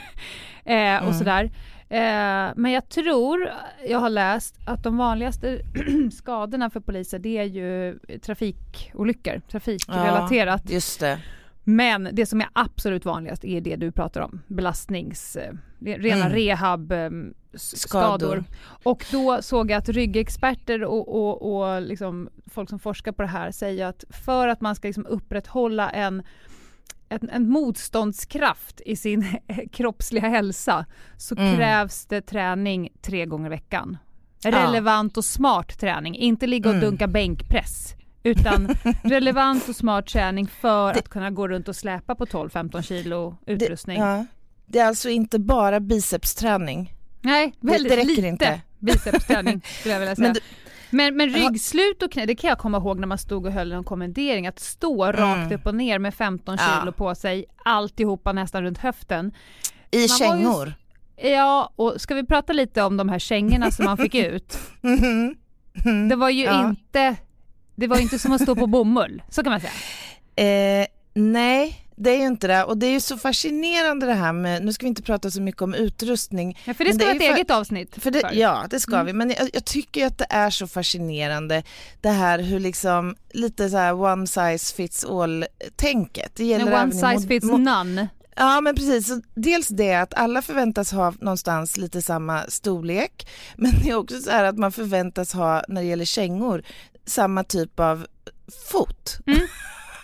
eh, 0.65 0.95
och 0.97 1.01
Mm. 1.03 1.13
sådär. 1.13 1.51
Eh, 1.89 2.51
men 2.55 2.71
jag 2.71 2.89
tror, 2.89 3.49
jag 3.87 3.99
har 3.99 4.09
läst 4.09 4.55
att 4.65 4.83
de 4.83 4.97
vanligaste 4.97 5.61
skadorna 6.11 6.69
för 6.69 6.79
poliser 6.79 7.19
det 7.19 7.37
är 7.37 7.43
ju 7.43 7.99
trafikolyckor, 8.21 9.41
trafikrelaterat. 9.51 10.69
Just 10.69 10.99
det. 10.99 11.19
Men 11.63 12.09
det 12.13 12.25
som 12.25 12.41
är 12.41 12.47
absolut 12.53 13.05
vanligast 13.05 13.45
är 13.45 13.61
det 13.61 13.75
du 13.75 13.91
pratar 13.91 14.21
om, 14.21 14.41
belastnings, 14.47 15.35
eh, 15.35 15.53
rena 15.79 16.25
Mm. 16.25 16.29
rehab 16.33 16.91
eh, 16.91 17.09
s- 17.53 17.79
Skador. 17.81 18.17
skador. 18.17 18.43
Och 18.83 19.05
då 19.11 19.41
såg 19.41 19.71
jag 19.71 19.77
att 19.77 19.89
ryggexperter 19.89 20.83
och, 20.83 21.15
och, 21.15 21.55
och 21.75 21.81
liksom 21.81 22.29
folk 22.51 22.69
som 22.69 22.79
forskar 22.79 23.11
på 23.11 23.21
det 23.21 23.27
här 23.27 23.51
säger 23.51 23.85
att 23.85 24.03
för 24.09 24.47
att 24.47 24.61
man 24.61 24.75
ska 24.75 24.87
liksom 24.87 25.05
upprätthålla 25.05 25.89
en 25.89 26.23
en, 27.09 27.29
en 27.29 27.49
motståndskraft 27.49 28.81
i 28.85 28.95
sin 28.95 29.25
kroppsliga 29.71 30.27
hälsa 30.29 30.85
så 31.17 31.35
Mm. 31.35 31.55
krävs 31.57 32.05
det 32.05 32.21
träning 32.21 32.89
tre 33.01 33.25
gånger 33.25 33.45
i 33.45 33.49
veckan. 33.49 33.97
Relevant 34.43 35.17
och 35.17 35.25
smart 35.25 35.79
träning, 35.79 36.15
inte 36.15 36.47
ligga 36.47 36.69
och 36.69 36.75
Mm. 36.75 36.85
dunka 36.89 37.07
bänkpress. 37.07 37.93
Utan 38.23 38.67
relevant 39.03 39.69
och 39.69 39.75
smart 39.75 40.07
träning 40.07 40.47
för 40.47 40.89
att 40.91 41.09
kunna 41.09 41.31
gå 41.31 41.47
runt 41.47 41.67
och 41.67 41.75
släpa 41.75 42.15
på 42.15 42.25
12-15 42.25 42.81
kilo 42.81 43.37
utrustning. 43.45 43.99
Det, 44.01 44.05
ja. 44.07 44.25
det 44.65 44.79
är 44.79 44.85
alltså 44.87 45.09
inte 45.09 45.39
bara 45.39 45.79
bicepsträning. 45.79 46.93
Nej, 47.21 47.53
Det- 47.61 47.67
väldigt 47.71 47.91
det 47.91 47.97
räcker 47.97 48.07
lite 48.09 48.27
inte. 48.27 48.61
bicepsträning 48.79 49.61
skulle 49.79 49.93
jag 49.93 49.99
vilja 49.99 50.15
säga. 50.15 50.27
Men 50.27 50.33
du- 50.33 50.39
Men, 50.89 51.17
men 51.17 51.29
ryggslut 51.29 52.03
och 52.03 52.11
knä, 52.11 52.25
det 52.25 52.35
kan 52.35 52.47
jag 52.49 52.57
komma 52.57 52.77
ihåg 52.77 52.99
när 52.99 53.07
man 53.07 53.17
stod 53.17 53.45
och 53.45 53.51
höll 53.51 53.71
en 53.71 53.83
kommendering, 53.83 54.47
att 54.47 54.59
stå 54.59 55.03
Mm. 55.03 55.15
rakt 55.21 55.51
upp 55.51 55.65
och 55.65 55.75
ner 55.75 55.99
med 55.99 56.13
15 56.13 56.55
Ja. 56.59 56.79
kilo 56.79 56.91
på 56.91 57.15
sig, 57.15 57.45
alltihopa 57.65 58.33
nästan 58.33 58.63
runt 58.63 58.77
höften. 58.77 59.31
I 59.91 59.97
Man 59.97 60.07
var 60.29 60.35
ju- 60.37 60.43
kängor. 60.43 60.73
Ja, 61.21 61.73
och 61.75 62.01
ska 62.01 62.15
vi 62.15 62.25
prata 62.25 62.53
lite 62.53 62.83
om 62.83 62.97
de 62.97 63.09
här 63.09 63.19
kängorna 63.19 63.71
som 63.71 63.85
man 63.85 63.97
fick 63.97 64.15
ut? 64.35 64.57
Mhm. 64.81 65.35
Det 66.09 66.15
var 66.15 66.29
ju 66.29 66.43
Ja. 66.43 66.69
inte, 66.69 67.15
det 67.75 67.87
var 67.87 67.97
inte 67.99 68.19
som 68.19 68.31
att 68.31 68.41
stå 68.41 68.55
på 68.55 68.67
bomull, 68.67 69.23
så 69.29 69.43
kan 69.43 69.51
man 69.51 69.61
säga. 69.61 69.71
Eh, 70.81 70.87
nej, 71.17 71.83
det 71.95 72.09
är 72.11 72.17
ju 72.17 72.25
inte 72.25 72.47
det. 72.47 72.63
Och 72.63 72.77
det 72.77 72.87
är 72.87 72.91
ju 72.91 72.99
så 72.99 73.17
fascinerande 73.17 74.05
det 74.05 74.13
här 74.13 74.33
med, 74.33 74.65
nu 74.65 74.73
ska 74.73 74.83
vi 74.83 74.87
inte 74.87 75.01
prata 75.01 75.31
så 75.31 75.41
mycket 75.41 75.61
om 75.61 75.73
utrustning. 75.73 76.59
Ja, 76.65 76.73
för 76.73 76.83
det 76.83 76.89
Men 76.89 76.99
ska 76.99 77.05
det 77.07 77.13
vara 77.13 77.23
ett 77.23 77.29
för- 77.31 77.35
eget 77.35 77.51
avsnitt. 77.51 77.95
För 78.03 78.11
det, 78.11 78.19
för. 78.19 78.33
ja, 78.33 78.65
det 78.69 78.79
ska 78.79 78.93
Mm. 78.95 79.05
vi. 79.05 79.13
Men 79.13 79.29
jag, 79.29 79.49
jag 79.53 79.65
tycker 79.65 80.05
att 80.05 80.17
det 80.17 80.27
är 80.29 80.49
så 80.49 80.67
fascinerande 80.67 81.63
det 82.01 82.09
här 82.09 82.39
hur 82.39 82.59
liksom 82.59 83.15
lite 83.33 83.69
så 83.69 83.77
här 83.77 83.93
one 84.01 84.27
size 84.27 84.75
fits 84.75 85.05
all-tänket. 85.05 86.31
Det 86.35 86.45
gäller 86.45 86.65
En 86.67 86.73
även 86.73 86.81
one 87.03 87.15
size 87.15 87.27
fits 87.27 87.45
none. 87.47 88.07
Ja 88.35 88.61
men 88.61 88.75
precis, 88.75 89.07
så 89.07 89.21
dels 89.35 89.67
det 89.67 89.93
att 89.95 90.13
alla 90.13 90.41
förväntas 90.41 90.91
ha 90.91 91.13
någonstans 91.21 91.77
lite 91.77 92.01
samma 92.01 92.43
storlek 92.47 93.27
men 93.55 93.71
det 93.83 93.89
är 93.89 93.95
också 93.95 94.19
så 94.19 94.29
här 94.31 94.43
att 94.43 94.57
man 94.57 94.71
förväntas 94.71 95.33
ha 95.33 95.63
när 95.67 95.81
det 95.81 95.87
gäller 95.87 96.05
kängor 96.05 96.63
samma 97.05 97.43
typ 97.43 97.79
av 97.79 98.07
fot. 98.71 99.17
Mm. 99.27 99.39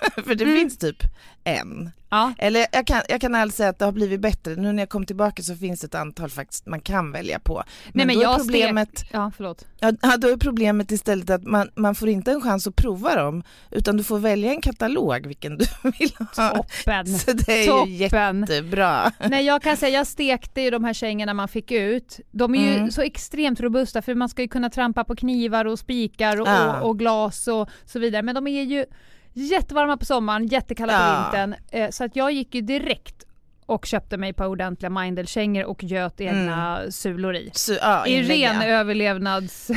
För 0.25 0.36
det 0.36 0.43
Mm. 0.43 0.57
finns 0.57 0.77
typ 0.77 0.98
en. 1.43 1.91
Ja. 2.10 2.33
Eller 2.38 2.65
jag 2.72 2.88
kan, 2.88 3.01
jag 3.10 3.22
kan 3.22 3.36
alltså 3.36 3.57
säga 3.57 3.69
att 3.69 3.79
det 3.79 3.86
har 3.86 3.91
blivit 3.91 4.19
bättre. 4.22 4.55
Nu 4.55 4.72
när 4.72 4.81
jag 4.83 4.89
kom 4.89 5.05
tillbaka 5.05 5.43
så 5.43 5.55
finns 5.55 5.79
det 5.81 5.86
ett 5.88 5.95
antal 5.95 6.29
faktiskt 6.29 6.65
man 6.65 6.79
kan 6.79 7.12
välja 7.12 7.39
på. 7.39 7.63
Men, 7.93 8.07
men 8.07 8.15
då, 8.15 8.31
är 8.31 8.38
problemet, 8.38 9.05
Ja, 9.12 9.31
förlåt. 9.38 9.65
ja, 9.79 10.17
då 10.17 10.27
är 10.27 10.38
problemet 10.38 10.91
istället 10.91 11.29
att 11.29 11.43
man, 11.43 11.69
man 11.75 11.95
får 11.95 12.10
inte 12.10 12.31
en 12.31 12.41
chans 12.41 12.67
att 12.67 12.75
prova 12.75 13.15
dem 13.15 13.43
utan 13.72 13.98
du 13.98 14.03
får 14.03 14.19
välja 14.19 14.51
en 14.51 14.62
katalog 14.62 15.27
vilken 15.27 15.57
du 15.57 15.65
vill 16.00 16.12
ha. 16.38 16.50
Toppen. 16.50 17.07
Så 17.19 17.33
det 17.33 17.50
är 17.51 17.62
ju 17.62 17.67
Toppen. 17.67 18.39
jättebra. 18.41 19.12
Nej 19.29 19.45
jag 19.45 19.62
kan 19.62 19.77
säga, 19.77 19.98
jag 19.98 20.07
stekte 20.07 20.62
ju 20.62 20.69
de 20.69 20.83
här 20.83 20.93
kängorna 20.93 21.33
man 21.33 21.48
fick 21.48 21.72
ut. 21.72 22.19
De 22.31 22.55
är 22.55 22.60
ju 22.72 22.74
Mm. 22.77 22.91
så 22.91 23.01
extremt 23.01 23.60
robusta 23.60 24.01
för 24.01 24.15
man 24.15 24.29
ska 24.29 24.41
ju 24.41 24.48
kunna 24.48 24.69
trampa 24.69 25.03
på 25.03 25.15
knivar 25.15 25.65
och 25.65 25.79
spikar 25.79 26.41
och, 26.41 26.48
Ja. 26.48 26.79
och, 26.81 26.89
och 26.89 27.00
glas 27.00 27.48
och 27.48 27.69
så 27.86 28.00
vidare. 28.00 28.22
Men 28.22 28.36
de 28.36 28.48
är 28.48 28.63
ju 28.63 28.86
jättevarma 29.33 29.97
på 29.97 30.05
sommaren, 30.05 30.47
jättekalla 30.47 30.93
på 30.93 30.99
Ja. 31.03 31.23
vintern. 31.45 31.55
Eh, 31.71 31.89
så 31.89 32.03
att 32.03 32.15
jag 32.15 32.31
gick 32.31 32.55
ju 32.55 32.61
direkt 32.61 33.23
och 33.65 33.85
köpte 33.85 34.17
mig 34.17 34.29
ett 34.29 34.35
par 34.35 34.47
ordentliga 34.47 34.89
Mindel-kängor 34.89 35.65
och 35.65 35.83
göt 35.83 36.21
egna 36.21 36.81
sulor 36.89 37.35
i. 37.35 37.49
Så, 37.53 37.73
ja, 37.81 38.07
I 38.07 38.23
ren 38.23 38.61
överlevnads... 38.61 39.71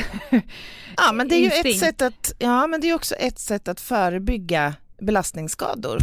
Ja 0.97 1.11
men 1.13 1.27
det 1.27 1.35
är 1.35 1.39
ju 1.39 1.71
ett 1.71 1.79
sätt 1.79 2.01
att, 2.01 2.33
ja 2.39 2.67
men 2.67 2.81
det 2.81 2.89
är 2.89 2.93
också 2.95 3.15
ett 3.15 3.39
sätt 3.39 3.67
att 3.67 3.81
förebygga 3.81 4.73
belastningsskador. 5.01 5.97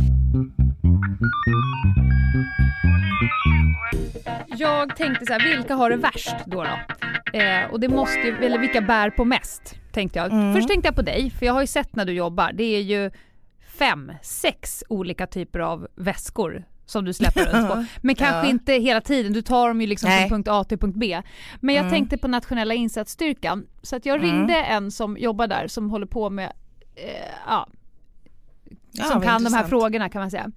Jag 4.56 4.96
tänkte 4.96 5.26
så 5.26 5.32
här, 5.32 5.56
vilka 5.56 5.74
har 5.74 5.90
det 5.90 5.96
värst 5.96 6.34
då? 6.46 6.62
då? 6.64 7.38
Eh, 7.38 7.64
och 7.70 7.80
det 7.80 7.88
måste 7.88 8.20
eller 8.20 8.58
vilka 8.58 8.80
bär 8.80 9.10
på 9.10 9.24
mest? 9.24 9.74
Tänkte 9.92 10.18
jag. 10.18 10.32
Mm. 10.32 10.54
Först 10.54 10.68
tänkte 10.68 10.88
jag 10.88 10.96
på 10.96 11.02
dig, 11.02 11.30
för 11.38 11.46
jag 11.46 11.52
har 11.52 11.60
ju 11.60 11.66
sett 11.66 11.96
när 11.96 12.04
du 12.04 12.12
jobbar, 12.12 12.52
det 12.52 12.64
är 12.64 12.80
ju 12.80 13.10
fem, 13.78 14.12
sex 14.22 14.84
olika 14.88 15.26
typer 15.26 15.58
av 15.58 15.88
väskor 15.94 16.64
som 16.86 17.04
du 17.04 17.12
släpper 17.12 17.44
runt 17.52 17.68
på. 17.68 17.84
Men 18.02 18.14
kanske 18.14 18.36
Ja. 18.36 18.44
inte 18.50 18.72
hela 18.72 19.00
tiden, 19.00 19.32
du 19.32 19.42
tar 19.42 19.68
dem 19.68 19.80
ju 19.80 19.86
liksom 19.86 20.08
Nej. 20.08 20.28
från 20.28 20.36
punkt 20.36 20.48
A 20.50 20.64
till 20.64 20.78
punkt 20.78 20.96
B. 20.96 21.22
Men 21.60 21.74
jag 21.74 21.82
Mm. 21.82 21.92
tänkte 21.94 22.18
på 22.18 22.28
nationella 22.28 22.74
insatsstyrkan, 22.74 23.66
så 23.82 23.96
att 23.96 24.06
jag 24.06 24.16
Mm. 24.16 24.30
ringde 24.30 24.54
en 24.54 24.90
som 24.90 25.16
jobbar 25.18 25.46
där 25.46 25.68
som 25.68 25.90
håller 25.90 26.06
på 26.06 26.30
med, 26.30 26.52
eh, 26.96 27.28
ja, 27.46 27.68
Ja, 28.96 29.04
som 29.04 29.20
kan 29.22 29.44
de 29.44 29.54
här 29.54 29.64
frågorna 29.64 30.08
kan 30.08 30.20
man 30.20 30.30
säga. 30.30 30.50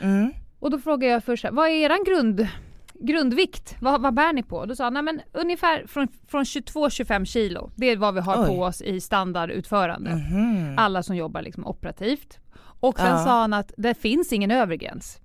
Mm. 0.00 0.32
Och 0.58 0.70
då 0.70 0.78
frågade 0.78 1.12
jag 1.12 1.24
först, 1.24 1.44
vad 1.52 1.68
är 1.68 1.72
eran 1.72 2.04
grund, 2.06 2.48
grundvikt? 2.94 3.76
Vad, 3.80 4.02
vad 4.02 4.14
bär 4.14 4.32
ni 4.32 4.42
på? 4.42 4.66
Då 4.66 4.76
sa 4.76 4.84
han, 4.84 4.94
nej 4.94 5.02
men 5.02 5.20
ungefär 5.32 5.86
från, 5.86 6.08
från 6.28 6.44
22-25 6.44 7.24
kilo. 7.24 7.70
Det 7.76 7.86
är 7.86 7.96
vad 7.96 8.14
vi 8.14 8.20
har 8.20 8.42
Oj. 8.42 8.46
på 8.46 8.62
oss 8.62 8.82
i 8.82 9.00
standardutförande. 9.00 10.10
Mhm. 10.10 10.78
Alla 10.78 11.02
som 11.02 11.16
jobbar 11.16 11.42
liksom 11.42 11.66
operativt. 11.66 12.38
Och 12.82 12.98
sen 12.98 13.06
Ja. 13.06 13.24
sa 13.24 13.40
han 13.40 13.52
att 13.52 13.72
det 13.76 13.94
finns 13.94 14.32
ingen 14.32 14.50
övre 14.50 14.76
gräns. 14.76 15.18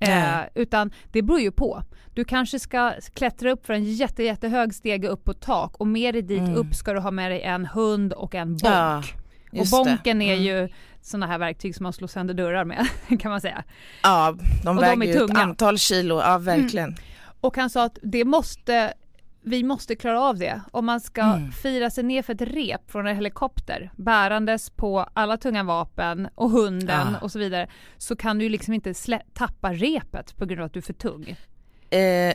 Eh, 0.00 0.38
utan 0.54 0.90
det 1.12 1.22
beror 1.22 1.40
ju 1.40 1.52
på. 1.52 1.82
Du 2.14 2.24
kanske 2.24 2.58
ska 2.58 2.92
klättra 3.14 3.50
upp 3.52 3.66
för 3.66 3.74
en 3.74 3.84
jätte, 3.84 4.22
jättehög 4.22 4.74
stege 4.74 5.08
upp 5.08 5.24
på 5.24 5.32
tak 5.34 5.76
och 5.76 5.86
med 5.86 6.14
dig 6.14 6.22
dit 6.22 6.38
Mm. 6.40 6.54
upp 6.54 6.74
ska 6.74 6.92
du 6.92 7.00
ha 7.00 7.10
med 7.10 7.30
dig 7.30 7.42
en 7.42 7.66
hund 7.66 8.12
och 8.12 8.34
en 8.34 8.48
bonk. 8.48 8.62
Ja, 8.64 9.02
och 9.60 9.66
bonken 9.70 10.22
är 10.22 10.32
Mm. 10.32 10.44
ju 10.44 10.68
sådana 11.00 11.26
här 11.26 11.38
verktyg 11.38 11.74
som 11.76 11.82
man 11.84 11.92
slår 11.92 12.08
sönder 12.08 12.34
dörrar 12.34 12.64
med 12.64 12.86
kan 13.20 13.30
man 13.30 13.40
säga. 13.40 13.64
Ja, 14.02 14.34
de 14.64 14.68
Och 14.68 14.74
de 14.74 14.80
väger 14.98 15.02
är 15.14 15.18
ju 15.18 15.24
ett 15.24 15.36
antal 15.38 15.78
kilo, 15.78 16.20
ja 16.20 16.38
verkligen. 16.38 16.96
Och 17.40 17.56
han 17.56 17.70
sa 17.70 17.84
att 17.84 17.98
det 18.02 18.24
måste, 18.24 18.92
vi 19.48 19.62
måste 19.64 19.96
klara 19.96 20.20
av 20.20 20.38
det. 20.38 20.60
Om 20.70 20.86
man 20.86 21.00
ska 21.00 21.22
Mm. 21.22 21.52
fira 21.52 21.90
sig 21.90 22.04
ner 22.04 22.22
för 22.22 22.34
ett 22.34 22.40
rep 22.40 22.90
från 22.90 23.06
en 23.06 23.16
helikopter 23.16 23.90
bärandes 23.96 24.70
på 24.70 25.06
alla 25.14 25.36
tunga 25.36 25.62
vapen 25.62 26.28
och 26.34 26.50
hunden 26.50 27.08
Ja. 27.12 27.18
och 27.20 27.32
så 27.32 27.38
vidare 27.38 27.68
så 27.98 28.16
kan 28.16 28.38
du 28.38 28.48
liksom 28.48 28.74
inte 28.74 28.94
tappa 29.34 29.72
repet 29.72 30.36
på 30.36 30.46
grund 30.46 30.60
av 30.60 30.66
att 30.66 30.72
du 30.72 30.78
är 30.78 30.82
för 30.82 30.92
tung. 30.92 31.28
Eh, 31.90 32.34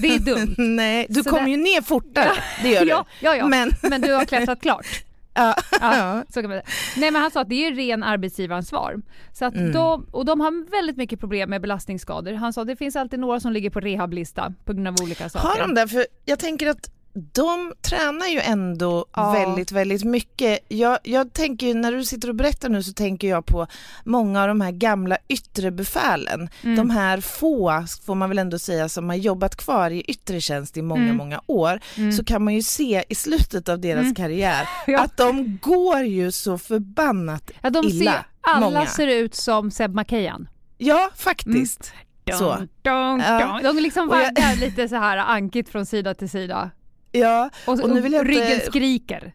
Det 0.00 0.08
är 0.08 0.18
dumt. 0.18 0.54
nej, 0.76 1.06
du 1.08 1.22
kommer 1.22 1.48
ju 1.48 1.56
ner 1.56 1.82
fortare, 1.82 2.30
det 2.62 2.68
gör 2.68 2.80
du. 2.80 2.86
ja, 2.88 3.06
ja, 3.20 3.36
ja. 3.36 3.46
Men, 3.46 3.70
Men, 3.82 4.00
du 4.00 4.12
har 4.12 4.24
klättrat 4.24 4.60
klart. 4.62 4.86
Ja, 5.34 5.54
Ja, 5.80 6.24
så 6.28 6.40
kan 6.40 6.50
man 6.50 6.58
säga. 6.60 6.74
Nej 6.96 7.10
men 7.10 7.22
han 7.22 7.30
sa 7.30 7.40
att 7.40 7.48
det 7.48 7.66
är 7.66 7.74
ren 7.74 8.02
arbetsgivaransvar. 8.02 9.02
Så 9.32 9.44
att 9.44 9.54
Mm. 9.54 9.72
de, 9.72 10.06
och 10.10 10.24
de 10.24 10.40
har 10.40 10.70
väldigt 10.70 10.96
mycket 10.96 11.20
problem 11.20 11.50
med 11.50 11.60
belastningsskador. 11.60 12.32
Han 12.32 12.52
sa 12.52 12.60
att 12.60 12.66
det 12.68 12.76
finns 12.76 12.96
alltid 12.96 13.20
några 13.20 13.40
som 13.40 13.52
ligger 13.52 13.70
på 13.70 13.80
rehablista 13.80 14.52
på 14.64 14.72
grund 14.72 14.88
av 14.88 14.94
olika 15.02 15.28
saker. 15.28 15.48
Har 15.48 15.58
de 15.68 15.74
det? 15.74 15.88
För 15.88 16.06
jag 16.24 16.38
tänker 16.38 16.68
att 16.70 16.90
de 17.14 17.72
tränar 17.82 18.26
ju 18.26 18.40
ändå 18.40 19.06
Ja. 19.16 19.32
väldigt, 19.32 19.72
väldigt 19.72 20.04
mycket. 20.04 20.58
Jag, 20.68 20.98
jag 21.02 21.32
tänker 21.32 21.66
ju, 21.66 21.74
när 21.74 21.92
du 21.92 22.04
sitter 22.04 22.28
och 22.28 22.34
berättar 22.34 22.68
nu 22.68 22.82
så 22.82 22.92
tänker 22.92 23.28
jag 23.28 23.46
på 23.46 23.66
många 24.04 24.42
av 24.42 24.48
de 24.48 24.60
här 24.60 24.70
gamla 24.72 25.16
yttre 25.28 25.70
befälen. 25.70 26.48
Mm. 26.62 26.76
De 26.76 26.90
här 26.90 27.20
få, 27.20 27.84
får 28.06 28.14
man 28.14 28.28
väl 28.28 28.38
ändå 28.38 28.58
säga, 28.58 28.88
som 28.88 29.08
har 29.08 29.16
jobbat 29.16 29.56
kvar 29.56 29.90
i 29.90 30.00
yttre 30.00 30.40
tjänst 30.40 30.76
i 30.76 30.82
många, 30.82 31.02
Mm. 31.02 31.16
många 31.16 31.40
år, 31.46 31.80
Mm. 31.96 32.12
så 32.12 32.24
kan 32.24 32.44
man 32.44 32.54
ju 32.54 32.62
se 32.62 33.04
i 33.08 33.14
slutet 33.14 33.68
av 33.68 33.80
deras 33.80 34.02
Mm. 34.02 34.14
karriär 34.14 34.68
Ja. 34.86 35.00
att 35.00 35.16
de 35.16 35.58
går 35.62 36.00
ju 36.00 36.32
så 36.32 36.58
förbannat 36.58 37.50
Ja, 37.62 37.70
de 37.70 37.84
illa, 37.88 38.12
ser, 38.12 38.22
alla 38.40 38.60
många. 38.60 38.86
ser 38.86 39.06
ut 39.06 39.34
som 39.34 39.70
Seb 39.70 39.94
Makeyan. 39.94 40.48
Ja, 40.78 41.10
faktiskt. 41.16 41.92
Så. 42.38 42.50
Dun, 42.54 42.68
dun, 42.82 43.20
Ja. 43.20 43.60
dun. 43.62 43.74
De 43.76 43.82
liksom 43.82 44.08
Och 44.10 44.16
jag- 44.16 44.22
vaggar 44.22 44.56
lite 44.56 44.88
så 44.88 44.96
här 44.96 45.16
ankigt 45.16 45.68
från 45.68 45.86
sida 45.86 46.14
till 46.14 46.30
sida. 46.30 46.70
Ja, 47.18 47.50
Och, 47.66 47.80
Och 47.80 47.90
nu 47.90 48.00
vill 48.00 48.12
jag 48.12 48.22
inte- 48.30 48.40
ryggen 48.40 48.60
skriker. 48.66 49.32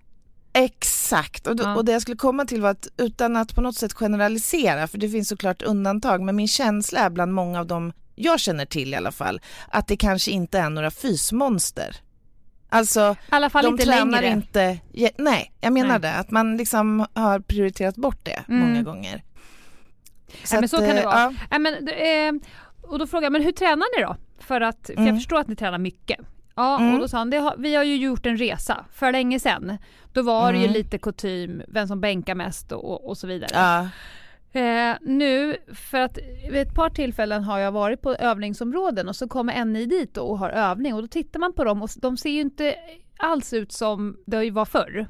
Exakt, 0.54 1.48
och, 1.48 1.56
då, 1.56 1.64
Ja. 1.64 1.76
och 1.76 1.86
det 1.86 1.92
jag 1.92 2.02
skulle 2.02 2.18
komma 2.18 2.46
till 2.46 2.62
var 2.62 2.70
att 2.70 2.88
utan 2.98 3.36
att 3.36 3.56
på 3.56 3.62
något 3.62 3.76
sätt 3.76 3.94
generalisera, 3.94 4.88
för 4.88 4.98
det 4.98 5.10
finns 5.10 5.28
såklart 5.30 5.62
undantag, 5.62 6.22
men 6.22 6.36
min 6.36 6.48
känsla 6.48 7.00
är 7.00 7.10
bland 7.10 7.34
många 7.34 7.60
av 7.60 7.68
dem 7.68 7.94
jag 8.16 8.40
känner 8.40 8.66
till 8.66 8.94
i 8.94 8.96
alla 8.96 9.12
fall, 9.12 9.42
att 9.70 9.88
det 9.88 9.98
kanske 9.98 10.32
inte 10.32 10.60
är 10.60 10.70
några 10.70 10.92
fysmonster. 10.92 11.96
Alltså, 12.70 13.12
I 13.12 13.16
alla 13.30 13.50
fall 13.50 13.64
de 13.64 13.74
inte 13.74 13.86
tränar 13.86 14.22
längre. 14.22 14.34
inte, 14.36 14.80
nej, 15.18 15.52
jag 15.62 15.74
menar 15.74 15.90
Nej. 15.90 16.00
det, 16.00 16.14
att 16.14 16.32
man 16.32 16.58
liksom 16.58 17.06
har 17.14 17.40
prioriterat 17.40 17.96
bort 17.96 18.20
det 18.26 18.44
Mm. 18.50 18.60
många 18.70 18.82
gånger. 18.84 19.24
men 20.52 20.70
så 20.70 20.78
kan 20.78 20.86
det 20.88 21.00
eh, 21.02 21.06
vara. 21.06 21.20
ja, 21.20 21.34
Nej, 21.52 21.60
men, 21.60 21.88
eh, 21.88 22.42
och 22.82 23.00
då 23.00 23.08
frågade 23.08 23.26
jag, 23.26 23.32
men 23.34 23.44
hur 23.44 23.52
tränar 23.52 23.98
ni 23.98 24.04
då? 24.04 24.16
För, 24.40 24.62
att, 24.62 24.86
för 24.86 24.94
jag 24.94 25.02
Mm. 25.04 25.16
förstår 25.16 25.40
att 25.40 25.48
ni 25.48 25.56
tränar 25.56 25.78
mycket. 25.78 26.20
Ja, 26.60 26.80
Mm. 26.80 26.94
och 26.94 27.00
då 27.00 27.08
sa 27.08 27.18
han, 27.18 27.34
har, 27.34 27.56
vi 27.58 27.76
har 27.76 27.84
ju 27.84 27.96
gjort 27.96 28.26
en 28.26 28.38
resa 28.38 28.86
för 28.94 29.12
länge 29.12 29.40
sedan. 29.40 29.78
Då 30.14 30.22
var 30.22 30.52
det 30.54 30.58
ju 30.58 30.64
Mm. 30.66 30.74
lite 30.74 30.98
kutym, 30.98 31.62
vem 31.68 31.88
som 31.88 32.02
bänkar 32.02 32.36
mest 32.36 32.72
och, 32.72 33.10
och 33.10 33.18
så 33.18 33.28
vidare. 33.28 33.50
ja, 33.54 33.88
Eh, 34.54 34.96
nu, 35.02 35.58
för 35.74 35.98
att 35.98 36.18
vid 36.52 36.62
ett 36.62 36.76
par 36.76 36.90
tillfällen 36.90 37.44
har 37.44 37.60
jag 37.60 37.72
varit 37.72 38.02
på 38.02 38.14
övningsområden 38.16 39.10
och 39.10 39.16
så 39.16 39.28
kommer 39.28 39.66
NI 39.66 39.86
dit 39.86 40.18
och 40.18 40.38
har 40.40 40.50
övning 40.50 40.94
och 40.94 41.02
då 41.02 41.08
tittar 41.08 41.40
man 41.40 41.54
på 41.54 41.64
dem 41.64 41.82
och 41.82 41.90
de 42.02 42.18
ser 42.18 42.30
ju 42.30 42.42
inte 42.42 42.76
alls 43.18 43.54
ut 43.54 43.72
som 43.72 44.18
det 44.26 44.52
var 44.52 44.66
förr. 44.66 45.08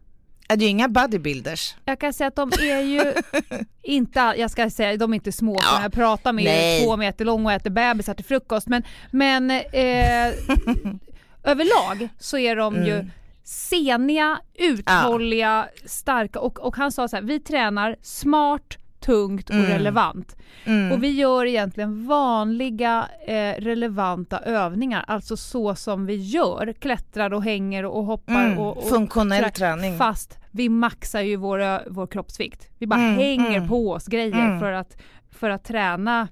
det 0.47 0.53
är 0.53 0.57
ju 0.59 0.65
inga 0.67 0.87
bodybuilders. 0.89 1.75
Jag 1.85 1.99
kan 1.99 2.13
säga 2.13 2.27
att 2.27 2.35
de 2.35 2.51
är 2.61 2.81
ju 2.81 3.13
inte, 3.83 4.19
jag 4.37 4.51
ska 4.51 4.69
säga 4.69 4.97
de 4.97 5.13
är 5.13 5.15
inte 5.15 5.31
små, 5.31 5.55
Ja, 5.55 5.61
ja, 5.75 5.81
jag 5.81 5.93
pratar 5.93 6.33
med 6.33 6.43
nej. 6.45 6.81
är 6.81 6.85
två 6.85 6.97
meter 6.97 7.25
lång 7.25 7.45
och 7.45 7.51
äter 7.51 7.69
bebisar 7.69 8.13
till 8.13 8.25
frukost 8.25 8.67
men, 8.67 8.83
men 9.11 9.51
eh, 9.51 10.33
överlag 11.43 12.09
så 12.19 12.37
är 12.37 12.55
de 12.55 12.75
ju 12.85 12.93
Mm. 12.93 13.11
seniga, 13.43 14.39
uthålliga, 14.53 15.67
starka 15.85 16.39
och, 16.39 16.59
och 16.59 16.75
han 16.75 16.91
sa 16.91 17.07
så 17.07 17.15
här, 17.15 17.23
vi 17.23 17.39
tränar 17.39 17.95
smart, 18.01 18.77
tungt 18.99 19.49
och 19.49 19.55
Mm. 19.55 19.67
relevant. 19.67 20.35
Mm. 20.65 20.91
Och 20.91 21.03
vi 21.03 21.07
gör 21.11 21.45
egentligen 21.45 22.07
vanliga 22.07 23.07
eh, 23.27 23.53
relevanta 23.61 24.39
övningar, 24.39 25.05
alltså 25.07 25.37
så 25.37 25.75
som 25.75 26.05
vi 26.05 26.15
gör, 26.15 26.73
klättrar 26.79 27.33
och 27.33 27.43
hänger 27.43 27.85
och 27.85 28.03
hoppar 28.05 28.45
Mm. 28.45 28.57
och, 28.59 28.77
och 28.77 28.89
Funktionell 28.89 29.39
sådär. 29.39 29.51
träning. 29.51 29.97
Fast 29.97 30.37
vi 30.51 30.69
maxar 30.69 31.21
ju 31.21 31.35
vår, 31.35 31.59
ö- 31.61 31.83
vår 31.89 32.07
kroppsvikt. 32.07 32.67
Vi 32.77 32.87
bara 32.87 32.99
Mm, 32.99 33.15
hänger 33.15 33.57
mm. 33.57 33.69
på 33.69 33.91
oss 33.91 34.07
grejer 34.07 34.33
Mm. 34.45 34.59
för, 34.59 34.71
att, 34.71 34.97
för 35.31 35.49
att 35.49 35.63
träna 35.63 36.27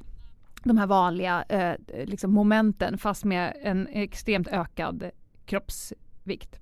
de 0.68 0.78
här 0.78 0.88
vanliga 0.88 1.44
eh, 1.50 1.74
liksom 2.06 2.34
momenten 2.34 2.98
fast 2.98 3.24
med 3.26 3.54
en 3.64 3.88
extremt 3.88 4.48
ökad 4.48 5.10
kroppsvikt. 5.46 6.60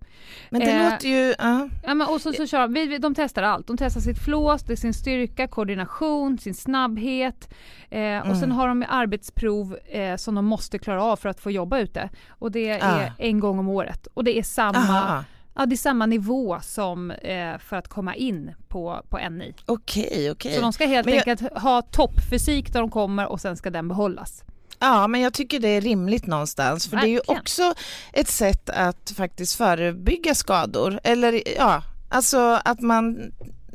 Men 0.50 0.62
det 0.62 0.72
eh, 0.72 0.92
låter 0.92 1.08
ju, 1.10 1.36
ja. 1.40 1.70
Ja, 1.84 1.94
men 1.94 2.08
och 2.08 2.22
så, 2.22 2.34
så 2.34 2.48
kör, 2.48 2.68
vi, 2.68 2.88
vi, 2.88 2.98
de 2.98 3.16
testar 3.16 3.44
allt. 3.44 3.68
De 3.68 3.78
testar 3.78 4.02
sitt 4.02 4.24
flås, 4.24 4.64
det 4.64 4.74
är 4.74 4.78
sin 4.78 4.94
styrka, 4.94 5.48
koordination, 5.48 6.38
sin 6.38 6.54
snabbhet. 6.54 7.54
Eh, 7.90 8.20
och 8.30 8.36
sen 8.36 8.44
Mm. 8.44 8.52
har 8.58 8.68
de 8.68 8.86
arbetsprov 8.90 9.78
eh, 9.86 10.16
som 10.16 10.36
de 10.36 10.46
måste 10.46 10.80
klara 10.80 11.04
av 11.04 11.16
för 11.16 11.30
att 11.30 11.40
få 11.40 11.52
jobba 11.52 11.80
ute. 11.80 12.10
Och 12.30 12.52
det 12.52 12.70
är 12.70 13.06
Ah. 13.08 13.12
en 13.18 13.40
gång 13.40 13.60
om 13.60 13.70
året. 13.70 14.08
Och 14.14 14.24
det 14.24 14.38
är 14.40 14.44
samma, 14.44 14.78
Aha. 14.78 15.24
Ja, 15.56 15.66
det 15.66 15.76
är 15.76 15.78
samma 15.78 16.06
nivå 16.06 16.58
som 16.62 17.12
eh, 17.12 17.58
för 17.58 17.76
att 17.76 17.88
komma 17.88 18.16
in 18.16 18.52
på, 18.68 19.02
på 19.10 19.18
NI. 19.30 19.54
Okej, 19.66 20.32
okej. 20.32 20.56
Så 20.56 20.62
de 20.62 20.74
ska 20.74 20.86
helt 20.86 21.08
jag- 21.08 21.18
enkelt 21.30 21.54
ha 21.54 21.82
toppfysik 21.82 22.74
när 22.74 22.82
de 22.82 22.92
kommer 22.92 23.26
och 23.28 23.42
sen 23.42 23.58
ska 23.58 23.70
den 23.70 23.88
behållas. 23.88 24.44
Ja, 24.80 25.08
men 25.08 25.22
jag 25.22 25.34
tycker 25.34 25.60
det 25.60 25.68
är 25.68 25.82
rimligt 25.82 26.28
någonstans. 26.28 26.88
För 26.88 26.98
det 26.98 27.04
är 27.04 27.08
ju 27.08 27.16
Verkligen. 27.16 27.40
också 27.42 27.74
ett 28.14 28.28
sätt 28.28 28.70
att 28.70 29.12
faktiskt 29.12 29.56
förebygga 29.56 30.36
skador. 30.36 31.00
Eller 31.04 31.42
ja, 31.58 31.84
alltså 32.10 32.60
att 32.66 32.82
man 32.82 33.32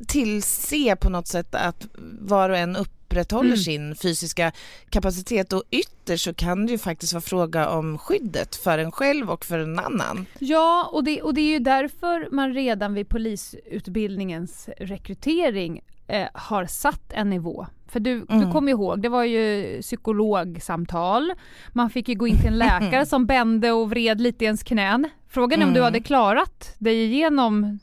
tillser 0.06 0.94
på 0.94 1.08
något 1.08 1.28
sätt 1.28 1.54
att 1.54 1.86
var 2.20 2.50
och 2.50 2.56
en 2.56 2.76
upprätthåller 2.76 3.48
Mm. 3.48 3.56
sin 3.58 3.94
fysiska 3.94 4.52
kapacitet 4.90 5.52
och 5.52 5.62
ytterst 5.70 6.24
så 6.24 6.34
kan 6.34 6.66
det 6.66 6.72
ju 6.72 6.78
faktiskt 6.78 7.12
vara 7.12 7.20
fråga 7.20 7.68
om 7.68 7.98
skyddet 7.98 8.56
för 8.56 8.78
en 8.78 8.92
själv 8.92 9.30
och 9.30 9.44
för 9.44 9.58
en 9.58 9.78
annan. 9.78 10.26
Ja, 10.38 10.90
och 10.92 11.04
det, 11.04 11.22
och 11.22 11.34
det 11.34 11.40
är 11.40 11.50
ju 11.52 11.58
därför 11.58 12.28
man 12.32 12.54
redan 12.54 12.94
vid 12.94 13.08
polisutbildningens 13.08 14.68
rekrytering 14.78 15.80
eh, 16.06 16.26
har 16.34 16.66
satt 16.66 17.12
en 17.12 17.30
nivå. 17.30 17.66
För 17.88 18.00
du, 18.00 18.20
du 18.20 18.34
Mm. 18.34 18.52
kommer 18.52 18.72
ihåg, 18.72 19.02
det 19.02 19.08
var 19.08 19.24
ju 19.24 19.78
psykologsamtal, 19.82 21.32
man 21.72 21.90
fick 21.90 22.08
ju 22.08 22.14
gå 22.14 22.26
in 22.28 22.36
till 22.38 22.46
en 22.48 22.58
läkare 22.58 23.06
som 23.12 23.26
bände 23.26 23.72
och 23.72 23.90
vred 23.90 24.20
lite 24.20 24.44
i 24.44 24.46
ens 24.46 24.62
knän. 24.62 25.08
Frågan 25.28 25.60
är 25.62 25.64
om 25.66 25.72
du 25.72 25.78
Mm. 25.78 25.84
hade 25.84 26.00
klarat 26.00 26.74
dig 26.78 27.04
igenom 27.04 27.78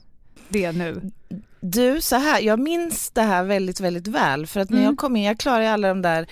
det 0.49 0.71
nu? 0.71 1.11
Du, 1.71 2.01
så 2.01 2.15
här, 2.15 2.41
jag 2.41 2.59
minns 2.59 3.09
det 3.11 3.21
här 3.21 3.43
väldigt, 3.43 3.79
väldigt 3.79 4.07
väl 4.07 4.47
för 4.47 4.59
att 4.59 4.69
när 4.69 4.77
Mm. 4.77 4.89
jag 4.89 4.97
kom 4.97 5.15
in, 5.15 5.23
jag 5.23 5.37
klarade 5.39 5.71
alla 5.71 5.87
de 5.87 6.01
där 6.01 6.27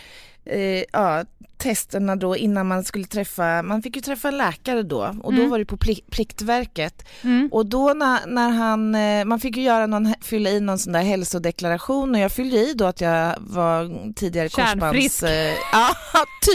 eh, 0.45 0.83
ja, 0.93 1.23
testerna 1.57 2.15
då 2.15 2.37
innan 2.37 2.67
man 2.67 2.83
skulle 2.83 3.05
träffa, 3.05 3.61
man 3.63 3.81
fick 3.81 3.95
ju 3.95 4.01
träffa 4.01 4.27
en 4.27 4.37
läkare 4.37 4.83
då 4.83 5.15
och 5.23 5.33
då 5.33 5.39
Mm. 5.39 5.49
var 5.51 5.59
det 5.59 5.65
på 5.65 5.77
pli- 5.77 6.03
Pliktverket 6.11 7.05
Mm. 7.23 7.49
och 7.51 7.65
då 7.65 7.93
när, 7.93 8.27
när 8.27 8.49
han, 8.49 8.95
eh, 8.95 9.25
man 9.25 9.39
fick 9.39 9.57
ju 9.57 9.63
göra 9.63 9.85
någon, 9.87 10.13
fylla 10.21 10.49
i 10.49 10.59
någon 10.59 10.79
sån 10.79 10.93
där 10.93 11.01
hälsodeklaration 11.01 12.15
och 12.15 12.21
jag 12.21 12.31
fyllde 12.31 12.57
i 12.57 12.73
då 12.73 12.85
att 12.85 13.01
jag 13.01 13.35
var 13.39 14.13
tidigare 14.13 14.49
korsbands... 14.49 15.23
Eh, 15.23 15.53
ja, 15.71 15.87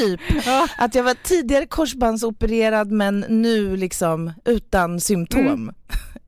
typ. 0.01 0.21
Ja. 0.47 0.69
Att 0.79 0.95
jag 0.95 1.03
var 1.03 1.15
tidigare 1.25 1.67
korsbandsopererad 1.67 2.91
men 2.93 3.25
nu 3.29 3.77
liksom 3.77 4.33
utan 4.45 5.01
symptom. 5.01 5.41
Mm. 5.47 5.75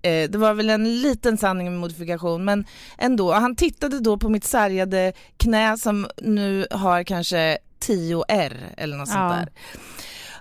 Eh, 0.02 0.30
Det 0.30 0.38
var 0.38 0.54
väl 0.54 0.70
en 0.70 1.00
liten 1.02 1.38
sanning 1.38 1.70
med 1.70 1.80
modifikation 1.80 2.44
men 2.44 2.64
ändå. 2.98 3.32
Han 3.32 3.56
tittade 3.56 4.00
då 4.00 4.16
på 4.18 4.28
mitt 4.28 4.44
sargade 4.44 5.12
knä 5.36 5.76
som 5.78 6.06
nu 6.22 6.66
har 6.70 7.02
kanske 7.04 7.58
10 7.82 8.24
R 8.28 8.56
eller 8.76 8.96
något 8.96 9.08
sånt 9.08 9.18
Ja. 9.20 9.28
där. 9.36 9.48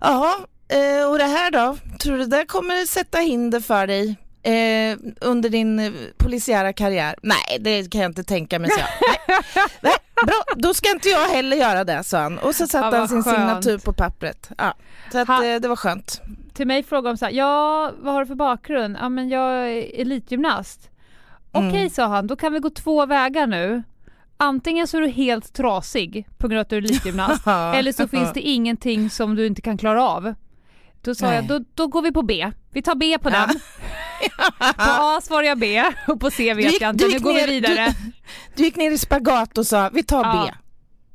Ja, 0.01 0.35
eh, 0.67 1.09
och 1.09 1.17
det 1.17 1.23
här 1.25 1.51
då? 1.51 1.77
Tror 1.99 2.17
du 2.17 2.25
det 2.25 2.45
kommer 2.45 2.85
sätta 2.85 3.17
hinder 3.17 3.59
för 3.59 3.87
dig 3.87 4.15
eh, 4.43 4.97
under 5.21 5.49
din 5.49 5.79
eh, 5.79 5.91
polisiära 6.17 6.73
karriär? 6.73 7.15
Nej, 7.23 7.57
det 7.59 7.91
kan 7.91 8.01
jag 8.01 8.09
inte 8.09 8.23
tänka 8.23 8.59
mig, 8.59 8.69
så. 8.69 8.77
Nej. 8.77 9.37
Nej, 9.81 9.93
bra, 10.25 10.43
då 10.55 10.73
ska 10.73 10.89
inte 10.91 11.09
jag 11.09 11.29
heller 11.29 11.57
göra 11.57 11.83
det, 11.83 12.03
sa 12.03 12.19
han. 12.19 12.37
Och 12.39 12.55
så 12.55 12.63
Ja, 12.63 12.67
satte 12.67 12.89
vad 12.89 12.99
han 12.99 13.07
sin 13.07 13.23
skönt. 13.23 13.35
signatur 13.37 13.77
på 13.77 13.93
pappret. 13.93 14.49
Ja, 14.57 14.73
så 15.11 15.17
att, 15.19 15.27
Ha- 15.27 15.45
eh, 15.45 15.59
det 15.61 15.67
var 15.67 15.75
skönt. 15.75 16.21
Till 16.53 16.67
mig 16.67 16.83
frågade 16.83 17.13
de 17.13 17.17
så 17.17 17.25
här, 17.25 17.31
ja 17.31 17.91
vad 18.01 18.13
har 18.13 18.21
du 18.21 18.27
för 18.27 18.35
bakgrund? 18.35 18.97
Ja 19.01 19.09
men 19.09 19.29
jag 19.29 19.53
är 19.53 20.01
elitgymnast. 20.01 20.89
Mm. 21.53 21.67
Okej 21.69 21.89
sa 21.89 22.05
han, 22.05 22.27
då 22.27 22.35
kan 22.35 22.53
vi 22.53 22.59
gå 22.59 22.69
två 22.69 23.05
vägar 23.05 23.47
nu. 23.47 23.83
Antingen 24.43 24.87
så 24.87 24.97
är 24.97 25.01
du 25.01 25.07
helt 25.09 25.53
trasig 25.53 26.27
på 26.37 26.47
grund 26.47 26.57
av 26.57 26.61
att 26.61 26.69
du 26.69 26.75
är 26.75 26.81
elitgymnast 26.81 27.47
eller 27.47 27.91
så 27.91 28.07
finns 28.07 28.33
det 28.33 28.41
ingenting 28.41 29.09
som 29.09 29.35
du 29.35 29.45
inte 29.47 29.61
kan 29.61 29.77
klara 29.77 30.03
av. 30.09 30.33
Då 31.01 31.15
sa 31.15 31.25
Nej. 31.25 31.35
jag, 31.35 31.45
då, 31.47 31.65
då 31.73 31.87
går 31.87 32.01
vi 32.01 32.11
på 32.11 32.21
B. 32.21 32.51
Vi 32.71 32.81
tar 32.81 32.95
B 32.95 33.17
på 33.21 33.29
Ja. 33.29 33.47
den. 33.47 33.49
På 34.59 34.73
A 34.77 35.19
svarar 35.23 35.43
jag 35.43 35.59
B 35.59 35.83
och 36.07 36.19
på 36.19 36.31
C 36.31 36.53
vet 36.53 36.65
gick- 36.71 36.81
jag 36.81 36.89
inte. 36.89 37.05
du 37.05 37.11
Nu 37.13 37.19
går 37.19 37.33
vi 37.33 37.39
ner- 37.41 37.47
vidare. 37.47 37.87
Du 38.55 38.63
gick 38.63 38.75
ner 38.75 38.91
i 38.91 38.97
spagat 38.97 39.57
och 39.57 39.67
sa 39.67 39.89
vi 39.93 40.03
tar 40.03 40.23
Ja. 40.23 40.43
B. 40.47 40.53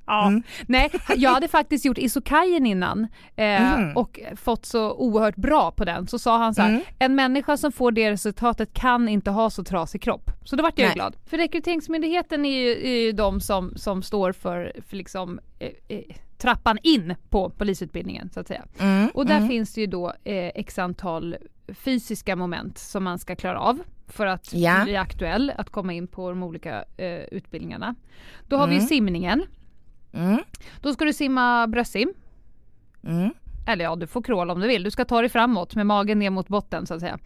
Ja. 0.06 0.26
Mm. 0.28 0.42
Nej, 0.66 0.90
jag 1.16 1.30
hade 1.30 1.48
faktiskt 1.48 1.84
gjort 1.84 1.98
isokajen 1.98 2.66
innan 2.66 3.06
eh, 3.36 3.78
Mhm. 3.78 3.96
och 3.96 4.20
fått 4.36 4.66
så 4.66 4.92
oerhört 4.92 5.36
bra 5.36 5.70
på 5.70 5.84
den. 5.84 6.06
Så 6.06 6.18
sa 6.18 6.38
han 6.38 6.54
så 6.54 6.62
här, 6.62 6.68
Mm. 6.70 6.82
en 6.98 7.14
människa 7.14 7.56
som 7.56 7.72
får 7.72 7.92
det 7.92 8.10
resultatet 8.10 8.74
kan 8.74 9.08
inte 9.08 9.30
ha 9.30 9.50
så 9.50 9.64
trasig 9.64 10.02
kropp. 10.02 10.30
Så 10.44 10.56
då 10.56 10.62
vart 10.62 10.78
jag 10.78 10.86
Nej. 10.86 10.94
glad. 10.94 11.16
För 11.26 11.36
rekryteringsmyndigheten 11.38 12.44
är 12.44 12.58
ju, 12.58 12.86
är 12.86 13.00
ju 13.00 13.12
de 13.12 13.40
som, 13.40 13.72
som 13.76 14.02
står 14.02 14.32
för, 14.32 14.72
för 14.88 14.96
liksom, 14.96 15.40
eh, 15.58 15.70
eh, 15.88 16.00
trappan 16.38 16.78
in 16.82 17.14
på 17.30 17.50
polisutbildningen 17.50 18.30
så 18.34 18.40
att 18.40 18.48
säga. 18.48 18.62
Mm, 18.80 19.08
Och 19.14 19.26
där 19.26 19.36
mm. 19.36 19.48
finns 19.48 19.72
det 19.74 19.80
ju 19.80 19.86
då 19.86 20.12
eh, 20.24 20.46
x 20.54 20.78
antal 20.78 21.36
fysiska 21.74 22.36
moment 22.36 22.78
som 22.78 23.04
man 23.04 23.18
ska 23.18 23.36
klara 23.36 23.60
av 23.60 23.78
för 24.08 24.26
att 24.26 24.54
Ja. 24.54 24.84
bli 24.84 24.96
aktuell 24.96 25.52
att 25.58 25.70
komma 25.70 25.92
in 25.92 26.06
på 26.06 26.28
de 26.28 26.42
olika 26.42 26.84
eh, 26.96 27.06
utbildningarna. 27.30 27.94
Då 28.48 28.56
har 28.56 28.66
vi 28.66 28.72
ju 28.72 28.78
Mm. 28.78 28.88
simningen. 28.88 29.42
Mm, 30.16 30.38
Då 30.80 30.92
ska 30.92 31.04
du 31.04 31.12
simma 31.12 31.66
bröstsim. 31.66 32.12
mm. 33.04 33.30
eller 33.66 33.84
ja 33.84 33.96
du 33.96 34.06
får 34.06 34.22
crawl 34.22 34.50
om 34.50 34.60
du 34.60 34.66
vill, 34.68 34.82
du 34.82 34.90
ska 34.90 35.04
ta 35.04 35.20
dig 35.20 35.28
framåt 35.30 35.74
med 35.74 35.86
magen 35.86 36.18
ner 36.18 36.30
mot 36.30 36.48
botten 36.48 36.86
så 36.86 36.94
att 36.94 37.00
säga. 37.00 37.18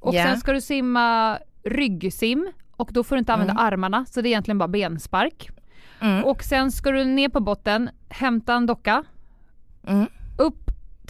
Och 0.00 0.14
Ja. 0.14 0.24
sen 0.24 0.36
ska 0.40 0.52
du 0.52 0.60
simma 0.60 1.38
ryggsim 1.64 2.52
och 2.76 2.90
då 2.92 3.04
får 3.04 3.16
du 3.16 3.18
inte 3.18 3.32
använda 3.32 3.54
armarna 3.54 4.04
så 4.06 4.20
det 4.20 4.28
är 4.28 4.30
egentligen 4.30 4.58
bara 4.58 4.68
benspark. 4.68 5.50
Mm. 6.00 6.24
Och 6.24 6.42
sen 6.42 6.72
ska 6.72 6.90
du 6.90 7.04
ner 7.04 7.28
på 7.28 7.40
botten, 7.40 7.90
hämta 8.08 8.54
en 8.54 8.66
docka, 8.66 9.04
Mm. 9.86 10.06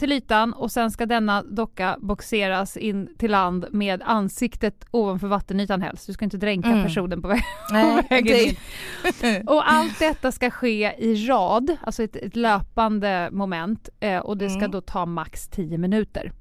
Till 0.03 0.11
ytan 0.11 0.53
och 0.53 0.71
sen 0.71 0.91
ska 0.91 1.05
denna 1.05 1.43
docka 1.43 1.97
boxeras 2.01 2.77
in 2.77 3.09
till 3.17 3.31
land 3.31 3.65
med 3.71 4.01
ansiktet 4.05 4.85
ovanför 4.91 5.27
vattenytan 5.27 5.81
helst. 5.81 6.07
Du 6.07 6.13
ska 6.13 6.25
inte 6.25 6.37
dränka 6.37 6.69
Mm. 6.69 6.83
personen 6.83 7.21
på, 7.21 7.27
vä- 7.27 7.41
Nej, 7.71 8.07
vägen 8.09 8.37
in. 8.37 9.47
Och 9.47 9.71
allt 9.71 9.99
detta 9.99 10.31
ska 10.31 10.49
ske 10.49 10.93
i 10.97 11.25
rad, 11.27 11.77
alltså 11.81 12.03
ett, 12.03 12.15
ett 12.15 12.35
löpande 12.35 13.29
moment 13.31 13.89
eh, 13.99 14.17
och 14.19 14.37
det 14.37 14.49
ska 14.49 14.59
Mm. 14.59 14.71
då 14.71 14.81
ta 14.81 15.05
max 15.05 15.47
10 15.47 15.77
minuter. 15.77 16.31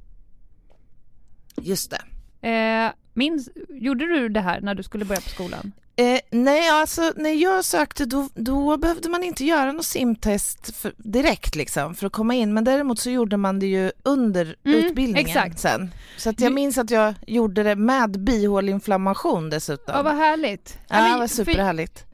just 1.57 1.91
det. 1.91 2.49
Eh, 2.49 2.93
minns, 3.15 3.49
gjorde 3.69 4.07
du 4.07 4.29
det 4.29 4.41
här 4.41 4.61
när 4.61 4.75
du 4.75 4.83
skulle 4.83 5.05
börja 5.05 5.21
på 5.21 5.29
skolan? 5.29 5.73
Eh, 5.97 6.21
nej, 6.31 6.69
alltså 6.69 7.13
när 7.17 7.31
jag 7.31 7.65
sökte 7.65 8.05
då, 8.05 8.29
då 8.35 8.77
behövde 8.77 9.09
man 9.09 9.23
inte 9.25 9.45
göra 9.45 9.73
något 9.73 9.85
simtest 9.85 10.77
för, 10.77 10.93
direkt 10.97 11.55
liksom 11.57 11.95
för 11.95 12.07
att 12.07 12.13
komma 12.13 12.35
in, 12.35 12.55
men 12.55 12.65
däremot 12.65 12.99
så 12.99 13.11
gjorde 13.11 13.37
man 13.37 13.59
det 13.59 13.67
ju 13.67 13.93
under 14.03 14.57
Mm, 14.65 14.79
utbildningen 14.79 15.27
exakt. 15.29 15.59
sen. 15.59 15.91
Så 16.19 16.31
att 16.31 16.41
jag 16.41 16.53
minns 16.53 16.79
att 16.79 16.91
jag 16.91 17.15
gjorde 17.27 17.63
det 17.63 17.77
med 17.77 18.21
bihåleinflammation 18.21 19.51
dessutom. 19.51 19.95
Ja, 19.97 20.03
vad 20.03 20.15
härligt. 20.17 20.79
Ja, 20.89 20.97
det 21.05 21.19
var 21.19 21.19
för- 21.19 21.27
superhärligt. 21.35 22.05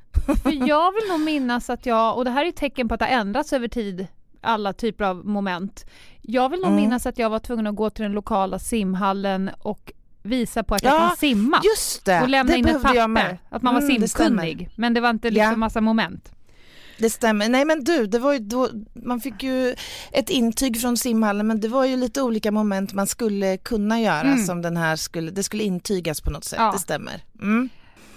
För 0.42 0.50
jag 0.68 0.92
vill 0.92 1.08
nog 1.08 1.20
minnas 1.20 1.70
att 1.70 1.86
jag, 1.86 2.16
och 2.16 2.24
det 2.24 2.30
här 2.30 2.44
är 2.44 2.52
tecken 2.52 2.88
på 2.88 2.94
att 2.94 3.00
det 3.00 3.06
har 3.06 3.12
ändrats 3.12 3.52
över 3.52 3.68
tid, 3.68 4.06
alla 4.40 4.72
typer 4.72 5.04
av 5.04 5.26
moment. 5.26 5.86
Jag 6.22 6.48
vill 6.48 6.60
nog 6.60 6.70
Mm. 6.72 6.82
minnas 6.82 7.06
att 7.06 7.18
jag 7.18 7.30
var 7.30 7.38
tvungen 7.38 7.66
att 7.66 7.76
gå 7.76 7.90
till 7.90 8.02
den 8.02 8.12
lokala 8.12 8.58
simhallen 8.58 9.50
och 9.58 9.92
visa 10.28 10.62
på 10.62 10.74
att 10.74 10.82
jag 10.82 10.94
Ja, 10.94 11.08
kan 11.08 11.16
simma. 11.16 11.60
Just 11.64 12.04
det, 12.04 12.20
och 12.22 12.28
lämna 12.28 12.52
det 12.52 12.58
in 12.58 12.66
ett 12.66 12.72
jag 12.72 12.82
papper, 12.82 13.38
att 13.50 13.62
man 13.62 13.74
var 13.74 13.80
Mm, 13.82 14.08
simkunnig. 14.08 14.68
Men 14.76 14.94
det 14.94 15.00
var 15.00 15.10
inte 15.10 15.30
liksom 15.30 15.50
Ja. 15.50 15.56
massa 15.56 15.80
moment. 15.80 16.32
Det 16.98 17.10
stämmer. 17.10 17.48
Nej 17.48 17.64
men 17.64 17.84
du, 17.84 18.06
det 18.06 18.18
var 18.18 18.32
ju 18.32 18.38
då, 18.38 18.68
man 18.94 19.20
fick 19.20 19.42
ju 19.42 19.74
ett 20.12 20.30
intyg 20.30 20.80
från 20.80 20.96
simhallen 20.96 21.46
men 21.46 21.60
det 21.60 21.68
var 21.68 21.84
ju 21.84 21.96
lite 21.96 22.22
olika 22.22 22.50
moment 22.52 22.92
man 22.92 23.06
skulle 23.06 23.56
kunna 23.56 24.00
göra 24.00 24.20
Mm. 24.20 24.44
som 24.46 24.62
den 24.62 24.76
här 24.76 24.96
skulle, 24.96 25.30
det 25.30 25.42
skulle 25.42 25.62
intygas 25.62 26.20
på 26.20 26.30
något 26.30 26.44
sätt, 26.44 26.58
Ja. 26.58 26.72
det 26.72 26.78
stämmer. 26.78 27.22
Mm. 27.40 27.68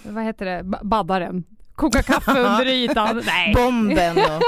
Vad 0.02 0.24
heter 0.24 0.44
det? 0.44 0.60
B- 0.64 0.78
Baddaren. 0.82 1.44
Koka 1.76 2.02
kaffe 2.02 2.30
under 2.30 2.66
ytan. 2.68 3.22
Nej. 3.26 3.54
Bomben 3.54 4.18
och... 4.18 4.24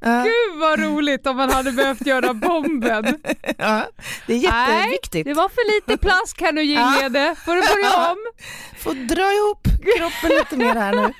ja, 0.00 0.22
Gud 0.24 0.60
vad 0.60 0.80
roligt 0.80 1.26
om 1.26 1.36
man 1.36 1.50
hade 1.50 1.72
behövt 1.72 2.06
göra 2.06 2.34
bomben. 2.34 3.04
ja, 3.58 3.86
det 4.26 4.32
är 4.34 4.38
jätteviktigt. 4.38 5.24
Det 5.26 5.34
var 5.34 5.48
för 5.48 5.74
lite 5.74 5.96
plask 6.02 6.40
här 6.40 6.52
nu 6.52 6.62
Gingede. 6.62 7.34
Får 7.44 7.54
du 7.54 7.60
börja 7.60 8.10
om? 8.10 8.16
Får 8.78 8.94
dra 8.94 9.32
ihop 9.32 9.62
kroppen 9.98 10.38
lite 10.38 10.56
mer 10.56 10.74
här 10.74 10.92
nu. 10.94 11.14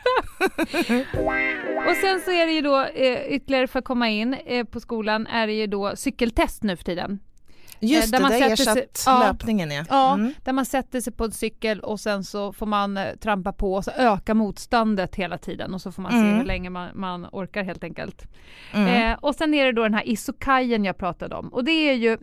Och 1.91 1.97
sen 1.97 2.21
så 2.25 2.31
är 2.31 2.47
det 2.47 2.53
ju 2.53 2.61
då 2.61 2.81
eh, 2.85 3.33
ytterligare 3.35 3.67
för 3.67 3.79
att 3.79 3.85
komma 3.85 4.09
in 4.09 4.35
eh, 4.35 4.65
på 4.65 4.81
skolan 4.81 5.27
är 5.27 5.47
det 5.47 5.53
ju 5.53 5.67
då 5.67 5.97
cykeltest 5.97 6.63
nu 6.63 6.77
för 6.77 6.85
tiden. 6.85 7.21
Just 7.81 8.11
där 8.13 8.19
det, 8.19 8.23
man 8.23 8.33
har 8.33 8.39
sätter 8.57 8.75
sig- 8.75 8.89
ja. 9.07 9.19
löpningen 9.27 9.71
ja. 9.71 9.85
Ja, 9.89 10.15
Mm. 10.15 10.33
där 10.45 10.53
man 10.53 10.67
sätter 10.67 11.01
sig 11.01 11.13
på 11.13 11.25
en 11.25 11.33
cykel 11.33 11.81
och 11.81 12.01
sen 12.01 12.25
så 12.25 12.53
får 12.53 12.67
man 12.67 12.97
eh, 12.97 13.05
trampa 13.21 13.53
på 13.53 13.75
och 13.75 13.85
så 13.85 13.91
öka 13.91 14.35
motståndet 14.35 15.15
hela 15.15 15.39
tiden 15.39 15.75
och 15.75 15.81
så 15.83 15.93
får 15.93 16.03
man 16.03 16.13
se 16.13 16.19
Mm. 16.19 16.37
hur 16.39 16.45
länge 16.45 16.71
man, 16.71 16.89
man 16.95 17.27
orkar 17.33 17.63
helt 17.63 17.85
enkelt. 17.85 18.27
Mm. 18.73 19.13
Eh, 19.13 19.19
och 19.21 19.35
sen 19.35 19.55
är 19.55 19.67
det 19.67 19.73
då 19.73 19.83
den 19.83 19.95
här 19.95 20.09
isokajen 20.09 20.85
jag 20.85 20.99
pratade 20.99 21.35
om 21.35 21.49
och 21.49 21.65
det 21.65 21.73
är 21.73 21.95
ju 21.95 22.19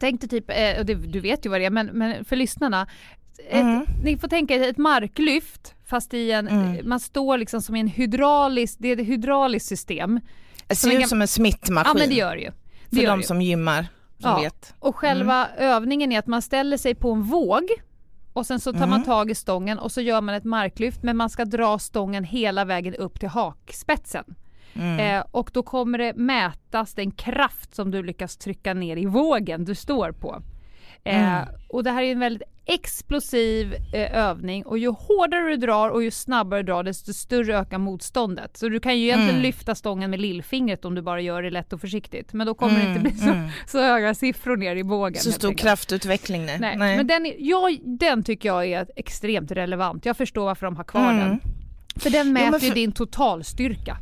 Tänk 0.00 0.20
dig 0.20 0.28
typ, 0.30 0.50
eh, 0.50 0.84
det, 0.84 0.94
du 0.94 1.20
vet 1.20 1.46
ju 1.46 1.50
vad 1.50 1.60
det 1.60 1.64
är 1.64 1.70
men, 1.70 1.86
men 1.86 2.24
för 2.24 2.36
lyssnarna 2.36 2.86
ett, 3.48 3.60
Mm. 3.62 3.84
Ni 4.04 4.18
får 4.18 4.28
tänka 4.28 4.54
er 4.54 4.68
ett 4.70 4.78
marklyft 4.78 5.74
fast 5.86 6.14
i 6.14 6.30
en, 6.30 6.48
Mm. 6.48 6.88
man 6.88 7.00
står 7.00 7.38
liksom 7.38 7.62
som 7.62 7.76
i 7.76 7.80
en 7.80 7.86
hydraulisk, 7.88 8.76
det 8.78 8.88
är 8.88 9.00
ett 9.00 9.06
hydrauliskt 9.06 9.68
system. 9.68 10.20
Det 10.66 10.74
ser 10.76 10.98
ut 11.00 11.08
som 11.08 11.22
en 11.22 11.28
smittmaskin 11.28 11.92
Ja 11.94 11.98
men 11.98 12.08
det 12.08 12.14
gör 12.14 12.36
det 12.36 12.42
ju. 12.42 12.50
Det 12.90 12.96
för 12.96 13.06
de 13.06 13.22
som 13.22 13.42
gymmar, 13.42 13.86
som 14.20 14.30
Ja. 14.30 14.40
vet. 14.40 14.74
Och 14.78 14.96
själva 14.96 15.48
övningen 15.58 16.12
är 16.12 16.18
att 16.18 16.26
man 16.26 16.42
ställer 16.42 16.76
sig 16.76 16.94
på 16.94 17.12
en 17.12 17.22
våg 17.22 17.68
och 18.32 18.46
sen 18.46 18.60
så 18.60 18.72
tar 18.72 18.78
man 18.80 18.88
Mm. 18.92 19.02
tag 19.04 19.30
i 19.30 19.34
stången 19.34 19.78
och 19.78 19.92
så 19.92 20.00
gör 20.00 20.20
man 20.20 20.34
ett 20.34 20.44
marklyft 20.44 21.02
men 21.02 21.16
man 21.16 21.30
ska 21.30 21.44
dra 21.44 21.78
stången 21.78 22.24
hela 22.24 22.64
vägen 22.64 22.94
upp 22.94 23.20
till 23.20 23.28
hakspetsen. 23.28 24.24
Mm. 24.74 24.98
Eh, 25.20 25.24
och 25.30 25.50
då 25.54 25.62
kommer 25.62 25.98
det 25.98 26.12
mätas 26.16 26.94
den 26.94 27.10
kraft 27.10 27.74
som 27.74 27.90
du 27.90 28.02
lyckas 28.02 28.36
trycka 28.36 28.74
ner 28.74 28.96
i 28.96 29.06
vågen 29.06 29.64
du 29.64 29.74
står 29.74 30.12
på. 30.12 30.42
Eh, 31.04 31.32
Mm. 31.42 31.48
Och 31.68 31.84
det 31.84 31.90
här 31.90 32.02
är 32.02 32.12
en 32.12 32.20
väldigt 32.20 32.42
explosiv 32.66 33.74
eh, 33.92 34.16
övning 34.18 34.66
och 34.66 34.78
ju 34.78 34.88
hårdare 34.88 35.48
du 35.48 35.56
drar 35.56 35.88
och 35.90 36.02
ju 36.02 36.10
snabbare 36.10 36.62
du 36.62 36.66
drar 36.72 36.82
desto 36.82 37.12
större 37.12 37.58
ökar 37.58 37.78
motståndet. 37.78 38.56
Så 38.56 38.68
du 38.68 38.80
kan 38.80 38.98
ju 38.98 39.04
egentligen 39.04 39.30
Mm. 39.30 39.42
lyfta 39.42 39.74
stången 39.74 40.10
med 40.10 40.20
lillfingret 40.20 40.84
om 40.84 40.94
du 40.94 41.02
bara 41.02 41.20
gör 41.20 41.42
det 41.42 41.50
lätt 41.50 41.72
och 41.72 41.80
försiktigt. 41.80 42.32
Men 42.32 42.46
då 42.46 42.54
kommer 42.54 42.74
det 42.74 42.80
Mm, 42.80 42.96
inte 42.96 43.10
bli 43.10 43.18
så, 43.18 43.28
mm. 43.30 43.48
så 43.66 43.82
höga 43.82 44.14
siffror 44.14 44.56
ner 44.56 44.76
i 44.76 44.82
vågen. 44.82 45.22
Så 45.22 45.32
stor 45.32 45.52
kraftutveckling 45.54 46.44
nej. 46.46 46.58
Nej, 46.60 46.76
men 46.96 47.06
den, 47.06 47.26
är, 47.26 47.34
ja, 47.38 47.70
den 47.84 48.22
tycker 48.24 48.48
jag 48.48 48.66
är 48.66 48.86
extremt 48.96 49.50
relevant. 49.50 50.04
Jag 50.06 50.16
förstår 50.16 50.44
varför 50.44 50.66
de 50.66 50.76
har 50.76 50.84
kvar 50.84 51.10
Mm. 51.10 51.18
den. 51.18 51.40
För 51.96 52.10
den 52.10 52.32
mäter 52.32 52.60
ju 52.60 52.68
för- 52.68 52.74
din 52.74 52.92
totalstyrka. 52.92 53.96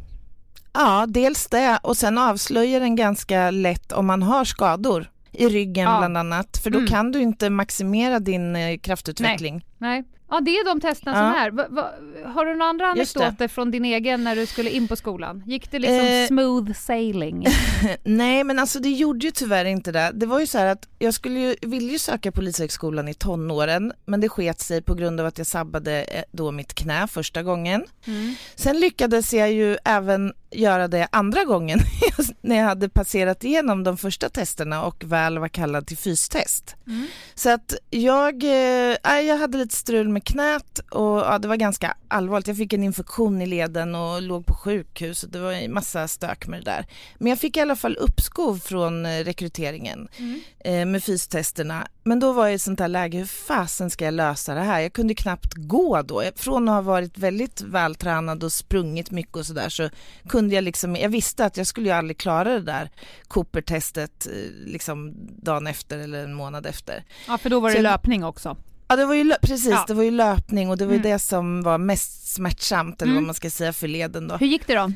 Ja, 0.72 1.04
dels 1.08 1.46
det 1.46 1.78
och 1.82 1.96
sen 1.96 2.18
avslöjar 2.18 2.80
den 2.80 2.96
ganska 2.96 3.50
lätt 3.50 3.92
om 3.92 4.06
man 4.06 4.22
har 4.22 4.44
skador 4.44 5.10
i 5.38 5.48
ryggen 5.48 5.84
Ja. 5.84 5.98
bland 5.98 6.16
annat, 6.16 6.56
för 6.62 6.70
då 6.70 6.78
Mm. 6.78 6.90
kan 6.90 7.12
du 7.12 7.20
inte 7.20 7.50
maximera 7.50 8.18
din 8.20 8.56
eh, 8.56 8.78
kraftutveckling. 8.78 9.64
Nej. 9.78 10.04
Ja, 10.30 10.40
det 10.40 10.50
är 10.50 10.64
de 10.74 10.80
testerna 10.80 11.12
Ja. 11.18 11.32
som 11.32 11.40
är. 11.42 11.50
Va, 11.50 11.66
va, 11.70 11.90
har 12.32 12.46
du 12.46 12.52
några 12.54 12.70
andra 12.70 12.86
anekdoter 12.86 13.48
från 13.48 13.70
din 13.70 13.84
egen 13.84 14.24
när 14.24 14.36
du 14.36 14.46
skulle 14.46 14.70
in 14.70 14.88
på 14.88 14.96
skolan? 14.96 15.42
Gick 15.46 15.70
det 15.70 15.78
liksom 15.78 15.98
Eh, 16.06 16.26
smooth 16.26 16.72
sailing? 16.72 17.46
Nej, 18.04 18.44
men 18.44 18.58
alltså 18.58 18.78
det 18.80 18.88
gjorde 18.90 19.26
ju 19.26 19.30
tyvärr 19.30 19.64
inte 19.64 19.92
det. 19.92 20.10
Det 20.14 20.26
var 20.26 20.40
ju 20.40 20.46
så 20.46 20.58
här 20.58 20.66
att 20.66 20.88
jag 20.98 21.14
skulle 21.14 21.40
ju, 21.40 21.56
ville 21.62 21.92
ju 21.92 21.98
söka 21.98 22.32
Polishögskolan 22.32 23.08
i 23.08 23.14
tonåren, 23.14 23.92
men 24.06 24.20
det 24.20 24.28
sket 24.28 24.60
sig 24.60 24.82
på 24.82 24.94
grund 24.94 25.20
av 25.20 25.26
att 25.26 25.38
jag 25.38 25.46
sabbade 25.46 26.02
eh, 26.02 26.22
då 26.32 26.50
mitt 26.52 26.74
knä 26.74 27.06
första 27.06 27.42
gången. 27.42 27.84
Mm. 28.06 28.34
Sen 28.56 28.80
lyckades 28.80 29.34
jag 29.34 29.52
ju 29.52 29.76
även 29.84 30.32
göra 30.50 30.88
det 30.88 31.08
andra 31.12 31.44
gången 31.44 31.80
när 32.40 32.56
jag 32.56 32.64
hade 32.64 32.88
passerat 32.88 33.44
igenom 33.44 33.84
de 33.84 33.96
första 33.96 34.28
testerna 34.28 34.84
och 34.84 35.04
väl 35.04 35.38
var 35.38 35.48
kallad 35.48 35.86
till 35.86 35.96
fystest. 35.98 36.76
Mm. 36.86 37.06
Så 37.34 37.50
att 37.50 37.74
jag, 37.90 38.34
eh, 38.44 38.96
nej, 39.04 39.26
jag 39.26 39.38
hade 39.38 39.58
lite 39.58 39.76
strul 39.76 40.08
med 40.08 40.24
knät 40.24 40.78
och 40.90 41.18
ja, 41.18 41.38
det 41.38 41.48
var 41.48 41.56
ganska 41.56 41.96
allvarligt. 42.08 42.46
Jag 42.48 42.56
fick 42.56 42.72
en 42.72 42.84
infektion 42.84 43.42
i 43.42 43.46
leden 43.46 43.94
och 43.94 44.22
låg 44.22 44.46
på 44.46 44.54
sjukhus 44.54 45.22
och 45.22 45.30
det 45.30 45.38
var 45.38 45.52
en 45.52 45.72
massa 45.74 46.08
stök 46.08 46.46
med 46.46 46.60
det 46.60 46.64
där. 46.70 46.86
Men 47.18 47.30
jag 47.30 47.38
fick 47.38 47.56
i 47.56 47.60
alla 47.60 47.76
fall 47.76 47.96
uppskov 47.96 48.58
från 48.58 49.06
eh, 49.06 49.24
rekryteringen 49.24 50.08
Mm. 50.18 50.40
eh, 50.64 50.86
med 50.86 51.04
fystesterna. 51.04 51.88
Men 52.08 52.20
då 52.20 52.32
var 52.32 52.44
jag 52.44 52.52
i 52.52 52.54
ett 52.54 52.62
sånt 52.62 52.80
här 52.80 52.88
läge, 52.88 53.18
hur 53.18 53.24
fasen 53.24 53.90
ska 53.90 54.04
jag 54.04 54.14
lösa 54.14 54.54
det 54.54 54.60
här? 54.60 54.80
Jag 54.80 54.92
kunde 54.92 55.14
knappt 55.14 55.54
gå 55.54 56.02
då. 56.02 56.22
Från 56.36 56.68
att 56.68 56.74
ha 56.74 56.80
varit 56.82 57.18
väldigt 57.18 57.60
vältränad 57.60 58.44
och 58.44 58.52
sprungit 58.52 59.10
mycket 59.10 59.36
och 59.36 59.46
sådär 59.46 59.68
så 59.68 59.88
kunde 60.28 60.54
jag 60.54 60.64
liksom, 60.64 60.96
jag 60.96 61.08
visste 61.08 61.44
att 61.44 61.56
jag 61.56 61.66
skulle 61.66 61.86
ju 61.88 61.92
aldrig 61.94 62.18
klara 62.18 62.52
det 62.54 62.60
där 62.62 62.90
Cooper-testet 63.28 64.26
eh, 64.26 64.32
liksom 64.66 65.14
dagen 65.42 65.66
efter 65.66 65.98
eller 65.98 66.24
en 66.24 66.34
månad 66.34 66.66
efter. 66.66 67.04
Ja, 67.26 67.38
för 67.38 67.50
då 67.50 67.60
var 67.60 67.70
det 67.70 67.76
Så- 67.76 67.82
löpning 67.82 68.24
också. 68.24 68.56
Ja 68.88 68.96
det 68.96 69.06
var 69.06 69.14
ju, 69.14 69.32
precis, 69.42 69.70
Ja. 69.70 69.84
det 69.88 69.94
var 69.94 70.02
ju 70.02 70.10
löpning 70.10 70.70
och 70.70 70.78
det 70.78 70.84
var 70.84 70.92
ju 70.92 70.98
Mm. 70.98 71.10
det 71.12 71.18
som 71.18 71.62
var 71.62 71.78
mest 71.78 72.34
smärtsamt 72.34 73.02
eller 73.02 73.12
Mm. 73.12 73.22
vad 73.22 73.26
man 73.26 73.34
ska 73.34 73.50
säga 73.50 73.72
för 73.72 73.88
leden 73.88 74.28
då. 74.28 74.36
Hur 74.36 74.46
gick 74.46 74.66
det 74.66 74.74
då? 74.74 74.92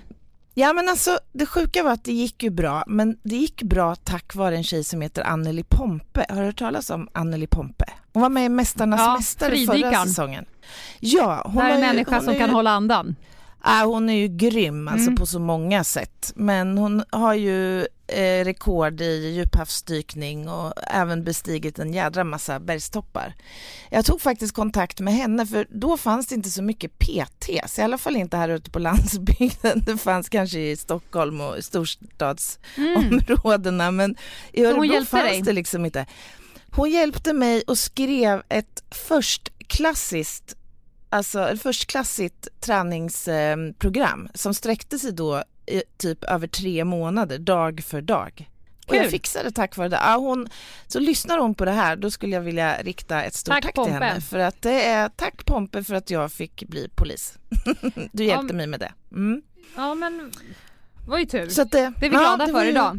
Ja 0.55 0.73
men 0.73 0.88
alltså 0.88 1.19
det 1.33 1.47
sjuka 1.47 1.83
var 1.83 1.93
att 1.93 2.05
det 2.05 2.12
gick 2.12 2.43
ju 2.43 2.51
bra, 2.51 2.85
men 2.87 3.17
det 3.23 3.37
gick 3.37 3.62
bra 3.62 3.95
tack 3.95 4.35
vare 4.35 4.57
en 4.57 4.65
tjej 4.65 4.85
som 4.85 5.01
heter 5.01 5.23
Anneli 5.23 5.62
Pompe. 5.62 6.27
Har 6.29 6.37
du 6.41 6.43
hört 6.47 6.59
talas 6.59 6.91
om 6.91 7.09
Anneli 7.12 7.47
Pompe? 7.47 7.85
Hon 8.12 8.23
var 8.23 8.29
med 8.29 8.45
i 8.45 8.49
Mästarnas 8.49 9.01
Ja, 9.01 9.17
mästare 9.17 9.67
förra 9.67 10.05
säsongen. 10.07 10.45
Ja, 11.01 11.43
hon 11.45 11.55
det 11.57 11.62
är 11.62 11.69
en 11.71 11.81
ju, 11.81 11.87
människa 11.87 12.21
som 12.21 12.35
är 12.35 12.38
kan 12.38 12.49
ju, 12.49 12.55
hålla 12.55 12.71
andan. 12.71 13.17
Ja, 13.65 13.85
hon 13.85 14.11
är 14.11 14.15
ju 14.15 14.29
grym 14.29 14.88
alltså 14.88 15.07
Mm. 15.07 15.17
på 15.17 15.27
så 15.27 15.38
många 15.38 15.85
sätt. 15.85 16.33
Men 16.37 16.79
hon 16.79 17.05
har 17.11 17.35
ju 17.35 17.87
eh, 18.12 18.44
rekord 18.44 19.01
i 19.01 19.29
djuphavsdykning 19.29 20.48
och 20.48 20.72
även 20.87 21.25
bestigit 21.25 21.79
en 21.79 21.92
jädra 21.92 22.25
massa 22.25 22.61
bergstoppar. 22.61 23.35
Jag 23.90 24.05
tog 24.05 24.20
faktiskt 24.20 24.55
kontakt 24.55 25.01
med 25.01 25.14
henne 25.14 25.46
för 25.46 25.66
då 25.70 25.96
fanns 25.96 26.27
det 26.27 26.35
inte 26.35 26.51
så 26.51 26.62
mycket 26.62 26.98
PTs, 26.98 27.79
i 27.79 27.83
alla 27.83 27.98
fall 27.98 28.16
inte 28.16 28.37
här 28.37 28.48
ute 28.48 28.70
på 28.70 28.79
landsbygden. 28.79 29.83
Det 29.87 29.96
fanns 29.96 30.29
kanske 30.29 30.59
i 30.59 30.77
Stockholm 30.77 31.40
och 31.40 31.59
i 31.59 31.62
storstadsområdena 31.62 33.90
men 33.90 34.16
i 34.53 34.62
Mm. 34.62 34.72
Så 34.72 34.79
hon 34.79 34.90
Örebro 34.90 35.05
fanns 35.05 35.31
dig? 35.31 35.42
det 35.42 35.53
liksom 35.53 35.85
inte. 35.85 36.07
Hon 36.70 36.90
hjälpte 36.90 37.33
mig 37.33 37.62
och 37.66 37.79
skrev 37.79 38.42
ett 38.48 38.83
förstklassiskt 38.90 40.57
alltså 41.09 41.48
ett 41.48 41.62
förstklassigt 41.62 42.48
träningsprogram 42.61 44.29
som 44.35 44.55
sträckte 44.55 44.98
sig 44.98 45.12
då 45.12 45.44
i 45.66 45.83
typ 45.98 46.25
över 46.25 46.46
tre 46.46 46.85
månader, 46.85 47.38
dag 47.38 47.81
för 47.87 48.01
dag. 48.01 48.48
Och 48.88 48.96
jag 48.96 49.11
fixade 49.11 49.51
tack 49.51 49.77
vare 49.77 49.88
det. 49.88 49.96
Ja, 49.96 50.16
hon, 50.16 50.48
så 50.87 51.01
lyssnar 51.01 51.38
hon 51.38 51.55
på 51.55 51.64
det 51.64 51.70
här, 51.70 51.96
då 51.96 52.11
skulle 52.11 52.35
jag 52.37 52.40
vilja 52.42 52.77
rikta 52.83 53.22
ett 53.22 53.35
stort 53.35 53.53
Tack, 53.55 53.62
tack, 53.75 53.85
till 53.85 53.92
henne. 53.94 54.20
För 54.20 54.38
att 54.38 54.62
det 54.62 54.83
är, 54.85 55.09
tack 55.09 55.44
Pompe 55.46 55.85
för 55.85 55.94
att 55.94 56.11
jag 56.11 56.33
fick 56.33 56.64
bli 56.64 56.88
polis. 56.94 57.38
du 58.12 58.25
hjälpte 58.25 58.46
Ja, 58.53 58.57
mig 58.57 58.66
med 58.66 58.81
det. 58.81 58.92
Mm. 59.12 59.42
Ja 59.77 59.94
men, 59.94 60.33
var 61.09 61.18
ju 61.18 61.27
tur. 61.27 61.48
Så 61.48 61.62
att 61.62 61.70
det, 61.70 61.92
det 62.01 62.07
är 62.07 62.11
vi 62.11 62.16
ja, 62.16 62.20
glada 62.20 62.46
det 62.46 62.53
var 62.53 62.61
för 62.61 62.64
ju- 62.66 62.70
idag. 62.72 62.98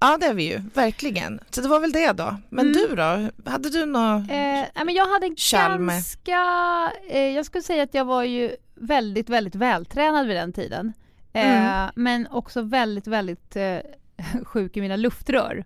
Ja 0.00 0.16
det 0.20 0.26
är 0.26 0.34
vi 0.34 0.42
ju, 0.52 0.60
verkligen. 0.74 1.40
Så 1.50 1.60
det 1.60 1.68
var 1.68 1.80
väl 1.80 1.92
det 1.92 2.12
då. 2.12 2.36
Men 2.48 2.66
Mm. 2.66 2.72
du 2.88 2.96
då? 2.96 3.50
Hade 3.50 3.70
du 3.70 3.86
något? 3.86 4.30
Eh, 4.30 4.84
men 4.84 4.94
jag 4.94 5.06
hade 5.06 5.34
Chalme. 5.36 5.92
ganska, 5.92 6.40
eh, 7.10 7.18
jag 7.20 7.46
skulle 7.46 7.62
säga 7.62 7.82
att 7.82 7.94
jag 7.94 8.04
var 8.04 8.22
ju 8.24 8.56
väldigt, 8.74 9.28
väldigt 9.28 9.54
vältränad 9.54 10.26
vid 10.26 10.36
den 10.36 10.52
tiden. 10.52 10.92
Eh, 11.32 11.56
Mm. 11.72 11.90
Men 11.94 12.26
också 12.30 12.62
väldigt, 12.62 13.06
väldigt 13.06 13.56
eh, 13.56 13.78
sjuk 14.44 14.76
i 14.76 14.80
mina 14.80 14.96
luftrör. 14.96 15.64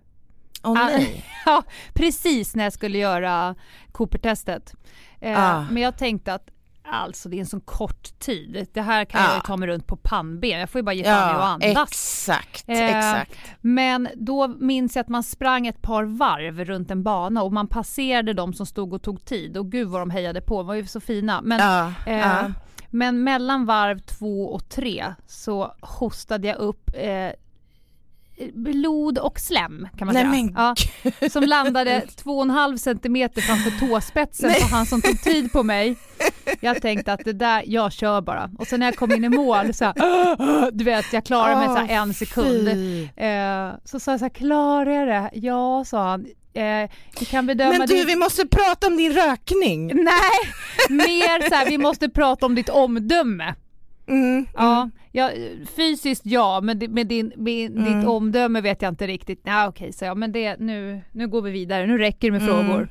Åh 0.63 0.71
Ah, 0.81 0.85
nej. 0.85 1.25
ja, 1.45 1.63
precis 1.93 2.55
när 2.55 2.63
jag 2.63 2.73
skulle 2.73 2.97
göra 2.97 3.55
Cooper-testet. 3.91 4.73
Eh, 5.21 5.39
Ah. 5.57 5.65
Men 5.71 5.83
jag 5.83 5.97
tänkte 5.97 6.33
att 6.33 6.49
alltså 6.87 7.29
det 7.29 7.35
är 7.37 7.39
en 7.39 7.45
sån 7.45 7.61
kort 7.61 8.19
tid. 8.19 8.67
Det 8.73 8.81
här 8.81 9.05
kan 9.05 9.21
Ah. 9.21 9.27
jag 9.27 9.35
ju 9.35 9.41
ta 9.41 9.57
mig 9.57 9.67
runt 9.67 9.87
på 9.87 9.95
pannben. 9.97 10.59
Jag 10.59 10.69
får 10.69 10.79
ju 10.79 10.83
bara 10.83 10.93
ge 10.93 11.03
fan 11.03 11.35
Ja, 11.39 11.43
andas. 11.43 11.89
exakt, 11.91 12.63
Eh, 12.69 12.97
exakt. 12.97 13.35
Men 13.61 14.07
då 14.15 14.47
minns 14.47 14.95
jag 14.95 15.03
att 15.03 15.09
man 15.09 15.23
sprang 15.23 15.67
ett 15.67 15.81
par 15.81 16.03
varv 16.03 16.65
runt 16.65 16.91
en 16.91 17.03
bana 17.03 17.43
och 17.43 17.53
man 17.53 17.67
passerade 17.67 18.33
de 18.33 18.53
som 18.53 18.65
stod 18.65 18.93
och 18.93 19.01
tog 19.01 19.25
tid 19.25 19.57
och 19.57 19.71
gud 19.71 19.87
vad 19.87 20.01
de 20.01 20.09
hejade 20.09 20.41
på, 20.41 20.57
de 20.57 20.67
var 20.67 20.75
ju 20.75 20.85
så 20.85 20.99
fina. 20.99 21.41
Men, 21.41 21.59
Ja, 21.59 21.93
eh, 22.11 22.17
ja. 22.19 22.51
Men 22.95 23.23
mellan 23.23 23.65
varv 23.65 23.99
två 23.99 24.47
och 24.53 24.69
tre 24.69 25.13
så 25.27 25.75
hostade 25.81 26.47
jag 26.47 26.57
upp 26.57 26.89
eh, 26.93 27.31
blod 28.53 29.17
och 29.17 29.39
slem 29.39 29.87
kan 29.97 30.05
man 30.05 30.13
Nej, 30.13 30.23
säga. 30.23 30.31
men 30.31 30.53
ja, 31.21 31.29
som 31.29 31.43
landade 31.43 32.01
två 32.15 32.37
och 32.37 32.43
en 32.43 32.49
halv 32.49 32.77
centimeter 32.77 33.41
framför 33.41 33.87
tåspetsen 33.87 34.49
Nej. 34.49 34.61
på 34.61 34.67
han 34.67 34.85
som 34.85 35.01
tog 35.01 35.21
tid 35.21 35.51
på 35.51 35.63
mig. 35.63 35.95
Jag 36.59 36.81
tänkte 36.81 37.13
att 37.13 37.25
det 37.25 37.33
där, 37.33 37.63
jag 37.67 37.91
kör 37.91 38.21
bara. 38.21 38.51
Och 38.57 38.67
sen 38.67 38.79
när 38.79 38.87
jag 38.87 38.95
kom 38.95 39.11
in 39.11 39.23
i 39.23 39.29
mål 39.29 39.73
så 39.73 39.85
här, 39.85 40.71
du 40.71 40.83
vet 40.83 41.13
jag 41.13 41.25
klarade 41.25 41.55
mig 41.55 41.67
så 41.67 41.75
här 41.75 42.01
en 42.01 42.13
sekund. 42.13 42.67
Eh, 43.15 43.71
så 43.83 43.99
sa 43.99 44.11
jag 44.11 44.19
så 44.19 44.25
här, 44.25 44.29
klarar 44.29 44.91
jag 44.91 45.07
det? 45.07 45.29
Ja, 45.33 45.83
sa 45.85 46.09
han. 46.09 46.25
Eh, 46.55 46.89
vi 47.19 47.25
kan 47.25 47.45
bedöma 47.45 47.69
Men 47.77 47.87
du, 47.87 47.93
din- 47.95 48.07
vi 48.07 48.15
måste 48.15 48.47
prata 48.47 48.87
om 48.87 48.97
din 48.97 49.13
rökning. 49.13 49.87
Nej, 49.87 50.39
mer 50.89 51.49
så 51.49 51.55
här, 51.55 51.69
vi 51.69 51.77
måste 51.77 52.09
prata 52.09 52.45
om 52.45 52.55
ditt 52.55 52.69
omdöme. 52.69 53.55
Mm. 54.07 54.45
Ja, 54.55 54.89
ja, 55.11 55.31
fysiskt 55.75 56.25
ja, 56.25 56.61
men 56.63 56.77
med, 56.93 57.07
din, 57.07 57.31
med 57.37 57.71
Mm. 57.71 57.99
ditt 57.99 58.07
omdöme 58.09 58.61
vet 58.61 58.81
jag 58.81 58.91
inte 58.91 59.07
riktigt. 59.07 59.41
Nej 59.45 59.67
okej, 59.67 59.93
så 59.93 60.05
jag, 60.05 60.17
men 60.17 60.31
det, 60.31 60.55
nu, 60.59 61.01
nu 61.11 61.27
går 61.27 61.41
vi 61.41 61.51
vidare, 61.51 61.87
nu 61.87 61.97
räcker 61.97 62.31
det 62.31 62.39
med 62.39 62.41
Mm. 62.49 62.67
frågor. 62.67 62.89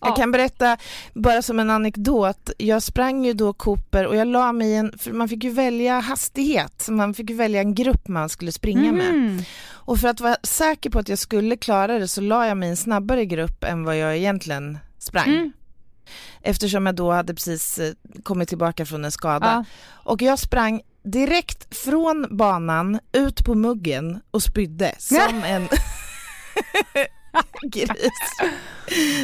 Jag 0.00 0.10
Ja. 0.10 0.14
kan 0.14 0.30
berätta, 0.32 0.76
bara 1.14 1.42
som 1.42 1.58
en 1.58 1.70
anekdot, 1.70 2.50
jag 2.58 2.82
sprang 2.82 3.24
ju 3.24 3.32
då 3.32 3.52
Cooper 3.52 4.06
och 4.06 4.16
jag 4.16 4.26
la 4.28 4.52
mig 4.52 4.68
i 4.68 4.74
en, 4.76 4.92
för 4.98 5.12
man 5.12 5.28
fick 5.28 5.44
ju 5.44 5.50
välja 5.50 6.00
hastighet, 6.00 6.86
man 6.90 7.14
fick 7.14 7.30
ju 7.30 7.36
välja 7.36 7.60
en 7.60 7.74
grupp 7.74 8.08
man 8.08 8.28
skulle 8.28 8.52
springa 8.52 8.92
med. 8.92 9.44
Och 9.88 9.98
för 9.98 10.08
att 10.08 10.20
vara 10.20 10.36
säker 10.42 10.90
på 10.90 10.98
att 10.98 11.08
jag 11.08 11.18
skulle 11.18 11.56
klara 11.56 11.98
det 11.98 12.08
så 12.08 12.20
la 12.20 12.46
jag 12.46 12.56
mig 12.56 12.66
i 12.66 12.70
en 12.70 12.76
snabbare 12.76 13.24
grupp 13.26 13.64
än 13.64 13.84
vad 13.84 13.98
jag 13.98 14.16
egentligen 14.16 14.78
sprang. 14.98 15.28
Mm. 15.28 15.52
Eftersom 16.42 16.86
jag 16.86 16.94
då 16.94 17.10
hade 17.12 17.34
precis 17.34 17.78
eh, 17.78 17.92
kommit 18.22 18.48
tillbaka 18.48 18.86
från 18.86 19.04
en 19.04 19.10
skada. 19.12 19.46
Ja. 19.46 19.64
Och 20.12 20.22
jag 20.22 20.38
sprang 20.38 20.80
direkt 21.04 21.76
från 21.76 22.26
banan 22.36 22.98
ut 23.12 23.44
på 23.44 23.54
muggen 23.54 24.20
och 24.30 24.42
spydde 24.42 24.94
som 24.98 25.42
en 25.44 25.68
gris. 27.70 27.90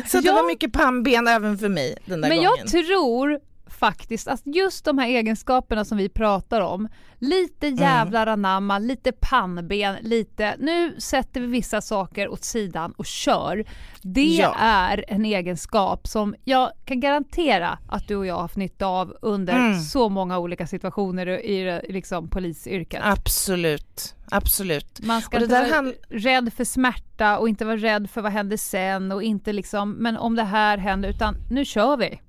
Så 0.06 0.20
det 0.20 0.26
Ja. 0.28 0.34
var 0.34 0.46
mycket 0.46 0.72
pannben 0.72 1.28
även 1.28 1.58
för 1.58 1.68
mig 1.68 1.98
den 2.06 2.20
där 2.20 2.28
Men 2.28 2.38
gången. 2.38 2.52
jag 2.58 2.68
tror 2.86 3.40
faktiskt 3.88 4.28
att 4.28 4.40
just 4.44 4.84
de 4.84 4.98
här 4.98 5.06
egenskaperna 5.08 5.84
som 5.84 5.98
vi 5.98 6.08
pratar 6.08 6.60
om, 6.60 6.88
lite 7.18 7.66
Mm. 7.66 7.78
jävlar 7.80 8.26
anamma, 8.26 8.78
lite 8.78 9.12
pannben, 9.12 9.96
lite 10.00 10.54
nu 10.58 11.00
sätter 11.00 11.40
vi 11.40 11.46
vissa 11.46 11.80
saker 11.80 12.28
åt 12.28 12.44
sidan 12.44 12.92
och 12.96 13.06
kör. 13.06 13.64
Det 14.02 14.24
Ja. 14.36 14.54
är 14.58 15.04
en 15.08 15.24
egenskap 15.24 16.06
som 16.08 16.34
jag 16.44 16.70
kan 16.84 17.00
garantera 17.00 17.78
att 17.88 18.08
du 18.08 18.16
och 18.16 18.26
jag 18.26 18.34
har 18.34 18.42
haft 18.42 18.56
nytta 18.56 18.86
av 18.86 19.16
under 19.22 19.52
Mm. 19.56 19.80
så 19.80 20.08
många 20.08 20.38
olika 20.38 20.66
situationer 20.66 21.26
i 21.26 21.80
liksom, 21.88 22.28
polisyrket. 22.30 23.00
Absolut, 23.04 24.14
absolut. 24.30 25.00
Man 25.06 25.22
ska 25.22 25.36
inte 25.42 25.54
vara 25.60 25.74
hand- 25.74 25.94
rädd 26.08 26.52
för 26.56 26.64
smärta 26.64 27.38
och 27.38 27.48
inte 27.48 27.64
vara 27.64 27.76
rädd 27.76 28.10
för 28.10 28.22
vad 28.22 28.32
händer 28.32 28.56
sen 28.56 29.12
och 29.12 29.22
inte 29.22 29.52
liksom, 29.52 29.90
men 29.92 30.16
om 30.16 30.34
det 30.36 30.44
här 30.44 30.78
händer, 30.78 31.08
utan 31.08 31.36
nu 31.50 31.64
kör 31.64 31.96
vi. 31.96 32.20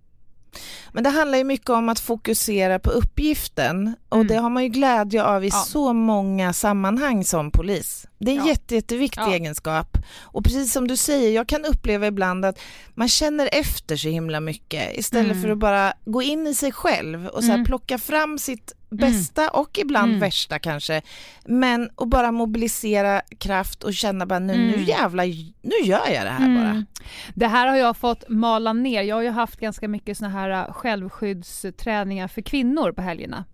Men 0.91 1.03
det 1.03 1.09
handlar 1.09 1.37
ju 1.37 1.43
mycket 1.43 1.69
om 1.69 1.89
att 1.89 1.99
fokusera 1.99 2.79
på 2.79 2.89
uppgiften 2.89 3.95
och 4.09 4.15
Mm. 4.17 4.27
det 4.27 4.35
har 4.35 4.49
man 4.49 4.63
ju 4.63 4.69
glädje 4.69 5.23
av 5.23 5.45
i 5.45 5.47
Ja. 5.47 5.55
så 5.67 5.93
många 5.93 6.53
sammanhang 6.53 7.23
som 7.23 7.51
polis. 7.51 8.05
Det 8.17 8.31
är 8.31 8.35
en 8.35 8.41
Ja. 8.45 8.47
jätte, 8.47 8.75
jätteviktig 8.75 9.21
Ja. 9.21 9.33
egenskap. 9.33 9.97
Och 10.21 10.43
precis 10.43 10.73
som 10.73 10.87
du 10.87 10.97
säger, 10.97 11.31
jag 11.31 11.47
kan 11.47 11.65
uppleva 11.65 12.07
ibland 12.07 12.45
att 12.45 12.59
man 12.93 13.07
känner 13.07 13.49
efter 13.51 13.95
så 13.97 14.07
himla 14.09 14.39
mycket 14.39 14.97
istället 14.97 15.31
Mm. 15.31 15.41
för 15.41 15.49
att 15.49 15.57
bara 15.57 15.93
gå 16.05 16.21
in 16.21 16.47
i 16.47 16.53
sig 16.53 16.71
själv 16.71 17.27
och 17.27 17.43
så 17.43 17.51
Mm. 17.51 17.65
plocka 17.65 17.97
fram 17.97 18.37
sitt 18.37 18.74
bästa 18.97 19.49
och 19.49 19.77
ibland 19.79 20.09
Mm. 20.09 20.19
värsta 20.19 20.59
kanske. 20.59 21.01
Men 21.45 21.89
och 21.95 22.07
bara 22.07 22.31
mobilisera 22.31 23.21
kraft 23.37 23.83
och 23.83 23.93
känna 23.93 24.25
bara 24.25 24.39
nu, 24.39 24.53
nu 24.57 24.73
Mm. 24.73 24.83
jävlar, 24.85 25.25
nu 25.61 25.75
gör 25.89 26.07
jag 26.13 26.25
det 26.25 26.29
här 26.29 26.45
Mm. 26.45 26.63
bara. 26.63 26.85
Det 27.33 27.47
här 27.47 27.67
har 27.67 27.75
jag 27.77 27.97
fått 27.97 28.23
mala 28.29 28.73
ner. 28.73 29.01
Jag 29.01 29.15
har 29.15 29.21
ju 29.23 29.29
haft 29.29 29.59
ganska 29.59 29.87
mycket 29.87 30.17
såna 30.17 30.29
här 30.29 30.49
äh, 30.49 30.73
självskyddsträningar 30.73 32.27
för 32.27 32.41
kvinnor 32.41 32.91
på 32.91 33.01
helgerna. 33.01 33.45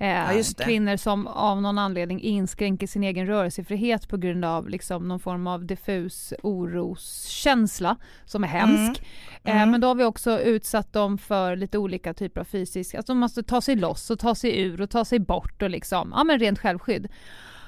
Eh, 0.00 0.08
Ja. 0.36 0.42
Kvinnor 0.64 0.96
som 0.96 1.26
av 1.26 1.62
någon 1.62 1.78
anledning 1.78 2.20
inskränker 2.20 2.86
sin 2.86 3.04
egen 3.04 3.26
rörelsefrihet 3.26 4.08
på 4.08 4.16
grund 4.16 4.44
av 4.44 4.68
liksom 4.68 5.08
någon 5.08 5.20
form 5.20 5.46
av 5.46 5.64
diffus 5.64 6.32
oroskänsla 6.42 7.96
som 8.24 8.44
är 8.44 8.48
hemsk. 8.48 9.02
Eh, 9.44 9.56
Mm. 9.56 9.70
men 9.70 9.80
då 9.80 9.88
har 9.88 9.94
vi 9.94 10.04
också 10.04 10.40
utsatt 10.40 10.92
dem 10.92 11.18
för 11.18 11.56
lite 11.56 11.78
olika 11.78 12.14
typer 12.14 12.40
av 12.40 12.44
fysisk, 12.44 12.94
alltså 12.94 13.12
de 13.12 13.18
måste 13.18 13.42
ta 13.42 13.60
sig 13.60 13.76
loss 13.76 14.10
och 14.10 14.18
ta 14.18 14.34
sig 14.34 14.60
ur 14.60 14.80
och 14.80 14.90
ta 14.90 15.04
sig 15.04 15.18
bort 15.18 15.62
och 15.62 15.70
liksom, 15.70 16.12
ja 16.16 16.24
men 16.24 16.38
rent 16.38 16.58
självskydd. 16.58 17.08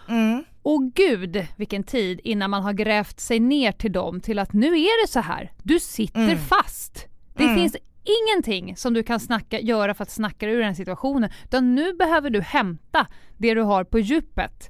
Mm. 0.09 0.45
Och 0.63 0.93
gud 0.95 1.47
vilken 1.57 1.83
tid 1.85 2.21
innan 2.25 2.51
man 2.51 2.63
har 2.63 2.73
grävt 2.73 3.21
sig 3.21 3.41
ner 3.41 3.73
till 3.73 3.93
dem 3.93 4.21
till 4.21 4.39
att 4.39 4.53
nu 4.53 4.67
är 4.67 5.07
det 5.07 5.13
så 5.13 5.21
här. 5.21 5.53
Du 5.63 5.81
sitter 5.81 6.21
Mm. 6.25 6.39
fast. 6.39 7.07
Det 7.37 7.45
Mm. 7.45 7.57
finns 7.57 7.77
ingenting 8.05 8.77
som 8.77 8.95
du 8.95 9.03
kan 9.03 9.21
snacka, 9.21 9.61
göra 9.61 9.95
för 9.95 10.03
att 10.03 10.11
snacka 10.11 10.47
ur 10.51 10.57
den 10.59 10.67
här 10.67 10.75
situationen. 10.75 11.31
Utan 11.45 11.75
nu 11.75 11.93
behöver 11.95 12.31
du 12.31 12.41
hämta 12.41 13.07
det 13.39 13.55
du 13.55 13.63
har 13.63 13.85
på 13.85 13.99
djupet. 13.99 14.69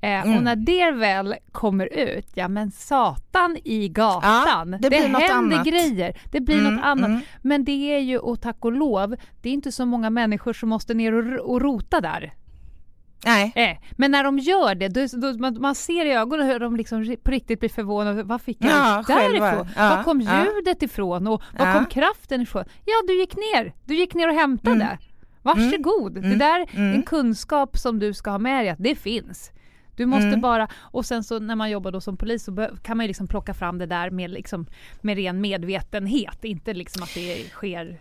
Eh, 0.00 0.22
Mm. 0.26 0.36
Och 0.36 0.42
när 0.42 0.56
det 0.56 0.90
väl 0.90 1.34
kommer 1.52 1.86
ut, 1.86 2.26
ja 2.34 2.48
men 2.48 2.70
satan 2.70 3.56
i 3.64 3.88
gatan. 3.88 4.72
Ja, 4.72 4.78
det 4.80 4.88
blir 4.88 5.08
något 5.08 5.22
händer 5.22 5.56
annat. 5.56 5.66
grejer. 5.66 6.18
Det 6.32 6.40
blir 6.40 6.58
Mm, 6.60 6.74
något 6.74 6.84
annat. 6.84 7.08
mm. 7.08 7.20
Men 7.42 7.64
det 7.64 7.94
är 7.94 7.98
ju, 7.98 8.18
och 8.18 8.40
tack 8.40 8.64
och 8.64 8.72
lov, 8.72 9.16
det 9.42 9.48
är 9.48 9.52
inte 9.52 9.72
så 9.72 9.86
många 9.86 10.10
människor 10.10 10.52
som 10.52 10.68
måste 10.68 10.94
ner 10.94 11.12
och, 11.14 11.50
och 11.52 11.60
rota 11.62 12.00
där. 12.00 12.32
Nej. 13.24 13.52
Eh, 13.54 13.76
men 13.92 14.10
när 14.10 14.24
de 14.24 14.38
gör 14.38 14.74
det, 14.74 14.88
då, 14.88 15.06
då, 15.20 15.38
man, 15.38 15.56
man 15.60 15.74
ser 15.74 16.04
i 16.06 16.12
ögonen 16.12 16.46
hur 16.46 16.60
de 16.60 16.76
liksom 16.76 17.16
på 17.22 17.30
riktigt 17.30 17.60
blir 17.60 17.70
förvånade. 17.70 18.22
Var 18.22 18.38
fick 18.38 18.56
jag 18.60 18.70
Ja, 18.70 19.04
det. 19.06 19.36
Ja, 19.76 19.96
var 19.96 20.02
kom 20.02 20.20
ja. 20.20 20.44
ljudet 20.44 20.82
ifrån? 20.82 21.26
Och 21.26 21.42
var 21.58 21.66
Ja. 21.66 21.72
kom 21.72 21.86
kraften 21.86 22.40
ifrån? 22.40 22.64
Ja, 22.84 22.94
du 23.06 23.18
gick 23.20 23.36
ner. 23.36 23.74
Du 23.84 23.94
gick 23.96 24.14
ner 24.14 24.28
och 24.28 24.34
hämtade. 24.34 24.84
Mm. 24.84 24.96
Varsågod. 25.42 26.14
Det 26.14 26.20
Mm. 26.26 26.38
där 26.38 26.60
är 26.60 26.66
Mm. 26.76 26.94
en 26.94 27.02
kunskap 27.02 27.78
som 27.78 27.98
du 27.98 28.14
ska 28.14 28.30
ha 28.30 28.38
med 28.38 28.60
dig, 28.64 28.68
att 28.68 28.78
det 28.82 28.94
finns. 28.94 29.50
Du 29.96 30.06
måste 30.06 30.26
Mm. 30.26 30.40
bara, 30.40 30.68
och 30.74 31.04
sen 31.06 31.24
så 31.24 31.38
när 31.38 31.54
man 31.56 31.70
jobbar 31.70 31.92
då 31.92 32.00
som 32.00 32.16
polis 32.16 32.44
så 32.44 32.68
kan 32.82 32.96
man 32.96 33.04
ju 33.04 33.08
liksom 33.08 33.26
plocka 33.26 33.54
fram 33.54 33.78
det 33.78 33.86
där 33.86 34.10
med, 34.10 34.30
liksom, 34.30 34.66
med 35.00 35.16
ren 35.16 35.40
medvetenhet, 35.40 36.44
inte 36.44 36.74
liksom 36.74 37.02
att 37.02 37.14
det 37.14 37.48
sker 37.50 38.00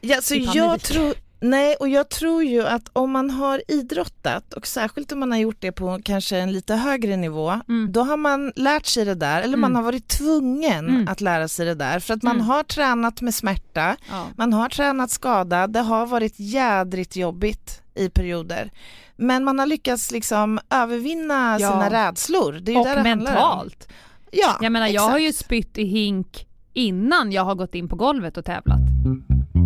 Ja, 0.00 0.16
så 0.22 0.34
jag 0.34 0.80
tror, 0.80 1.14
nej, 1.40 1.76
och 1.80 1.88
jag 1.88 2.08
tror 2.08 2.44
ju 2.44 2.66
att 2.66 2.88
om 2.92 3.10
man 3.10 3.30
har 3.30 3.62
idrottat 3.68 4.52
och 4.54 4.66
särskilt 4.66 5.12
om 5.12 5.20
man 5.20 5.30
har 5.32 5.38
gjort 5.38 5.56
det 5.60 5.72
på 5.72 6.00
kanske 6.04 6.38
en 6.38 6.52
lite 6.52 6.74
högre 6.74 7.16
nivå, 7.16 7.60
Mm. 7.68 7.92
då 7.92 8.00
har 8.02 8.16
man 8.16 8.52
lärt 8.56 8.86
sig 8.86 9.04
det 9.04 9.14
där, 9.14 9.42
eller 9.42 9.56
man 9.56 9.70
Mm. 9.70 9.76
har 9.76 9.82
varit 9.82 10.08
tvungen 10.08 10.88
Mm. 10.88 11.08
att 11.08 11.20
lära 11.20 11.48
sig 11.48 11.66
det 11.66 11.74
där, 11.74 12.00
för 12.00 12.14
att 12.14 12.22
man 12.22 12.36
Mm. 12.36 12.46
har 12.46 12.62
tränat 12.62 13.20
med 13.20 13.34
smärta, 13.34 13.96
Ja. 14.10 14.26
man 14.36 14.52
har 14.52 14.68
tränat 14.68 15.10
skada, 15.10 15.66
det 15.66 15.80
har 15.80 16.06
varit 16.06 16.34
jädrigt 16.36 17.16
jobbigt 17.16 17.82
i 17.94 18.08
perioder. 18.08 18.70
Men 19.16 19.44
man 19.44 19.58
har 19.58 19.66
lyckats 19.66 20.10
liksom 20.10 20.58
övervinna 20.70 21.56
Ja. 21.60 21.70
sina 21.70 21.90
rädslor. 21.90 22.52
Det 22.52 22.70
är 22.70 22.74
ju 22.74 22.78
Och 22.80 22.86
det 22.86 23.02
det 23.02 23.08
handlar 23.08 23.12
om. 23.32 23.34
mentalt. 23.34 23.88
Ja, 24.32 24.58
Jag 24.62 24.72
menar 24.72 24.86
jag 24.88 25.02
har 25.02 25.18
ju 25.18 25.28
exakt. 25.28 25.44
spytt 25.44 25.78
i 25.78 25.84
hink 25.84 26.46
innan 26.74 27.32
jag 27.32 27.44
har 27.44 27.54
gått 27.54 27.74
in 27.74 27.88
på 27.88 27.96
golvet 27.96 28.36
och 28.36 28.44
tävlat. 28.44 28.78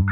Så 0.02 0.08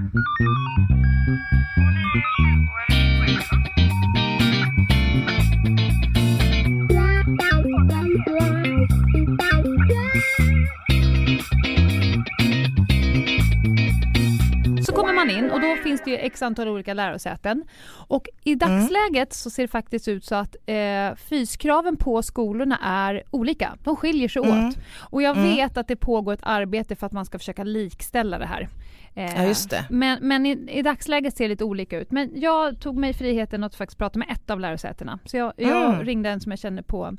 kommer 14.93 15.15
man 15.15 15.31
in 15.31 15.51
och 15.51 15.61
då 15.61 15.77
finns 15.83 16.01
det 16.05 16.11
ju 16.11 16.17
x 16.17 16.43
antal 16.43 16.69
olika 16.69 16.95
lärosäten. 16.95 17.65
Och 18.09 18.29
i 18.45 18.55
dagsläget 18.55 19.15
mm. 19.15 19.31
så 19.31 19.51
ser 19.51 19.63
det 19.63 19.69
faktiskt 19.69 20.09
ut 20.09 20.25
så 20.25 20.35
att 20.35 20.57
eh, 20.67 21.15
fyskraven 21.15 21.97
på 21.97 22.23
skolorna 22.23 22.79
är 22.83 23.23
olika. 23.31 23.77
De 23.85 23.97
skiljer 23.97 24.29
sig 24.29 24.43
mm. 24.43 24.69
åt. 24.69 24.77
Och 24.97 25.23
jag 25.23 25.37
mm. 25.37 25.57
vet 25.57 25.77
att 25.77 25.89
det 25.89 25.97
pågår 25.97 26.33
ett 26.33 26.41
arbete 26.43 26.97
för 26.97 27.07
att 27.07 27.13
man 27.13 27.25
ska 27.25 27.39
försöka 27.39 27.65
likställa 27.65 28.39
det 28.39 28.47
här. 28.47 28.69
Eh, 29.15 29.37
Ja, 29.37 29.45
just 29.47 29.71
det. 29.71 29.85
Men, 29.91 30.19
men 30.29 30.47
i, 30.47 30.51
i 30.71 30.83
dagsläget 30.83 31.37
ser 31.37 31.45
det 31.45 31.49
lite 31.49 31.65
olika 31.65 31.99
ut. 31.99 32.11
Men 32.11 32.31
jag 32.41 32.81
tog 32.81 32.97
mig 32.97 33.13
friheten 33.15 33.65
att 33.65 33.75
faktiskt 33.75 33.99
prata 33.99 34.19
med 34.19 34.29
ett 34.31 34.51
av 34.51 34.61
lärosätena. 34.61 35.19
Så 35.25 35.37
jag, 35.37 35.53
jag 35.57 35.95
Mm. 35.95 36.05
ringde 36.07 36.31
en 36.31 36.41
som 36.41 36.53
jag 36.53 36.59
känner 36.59 36.83
på, 36.83 37.17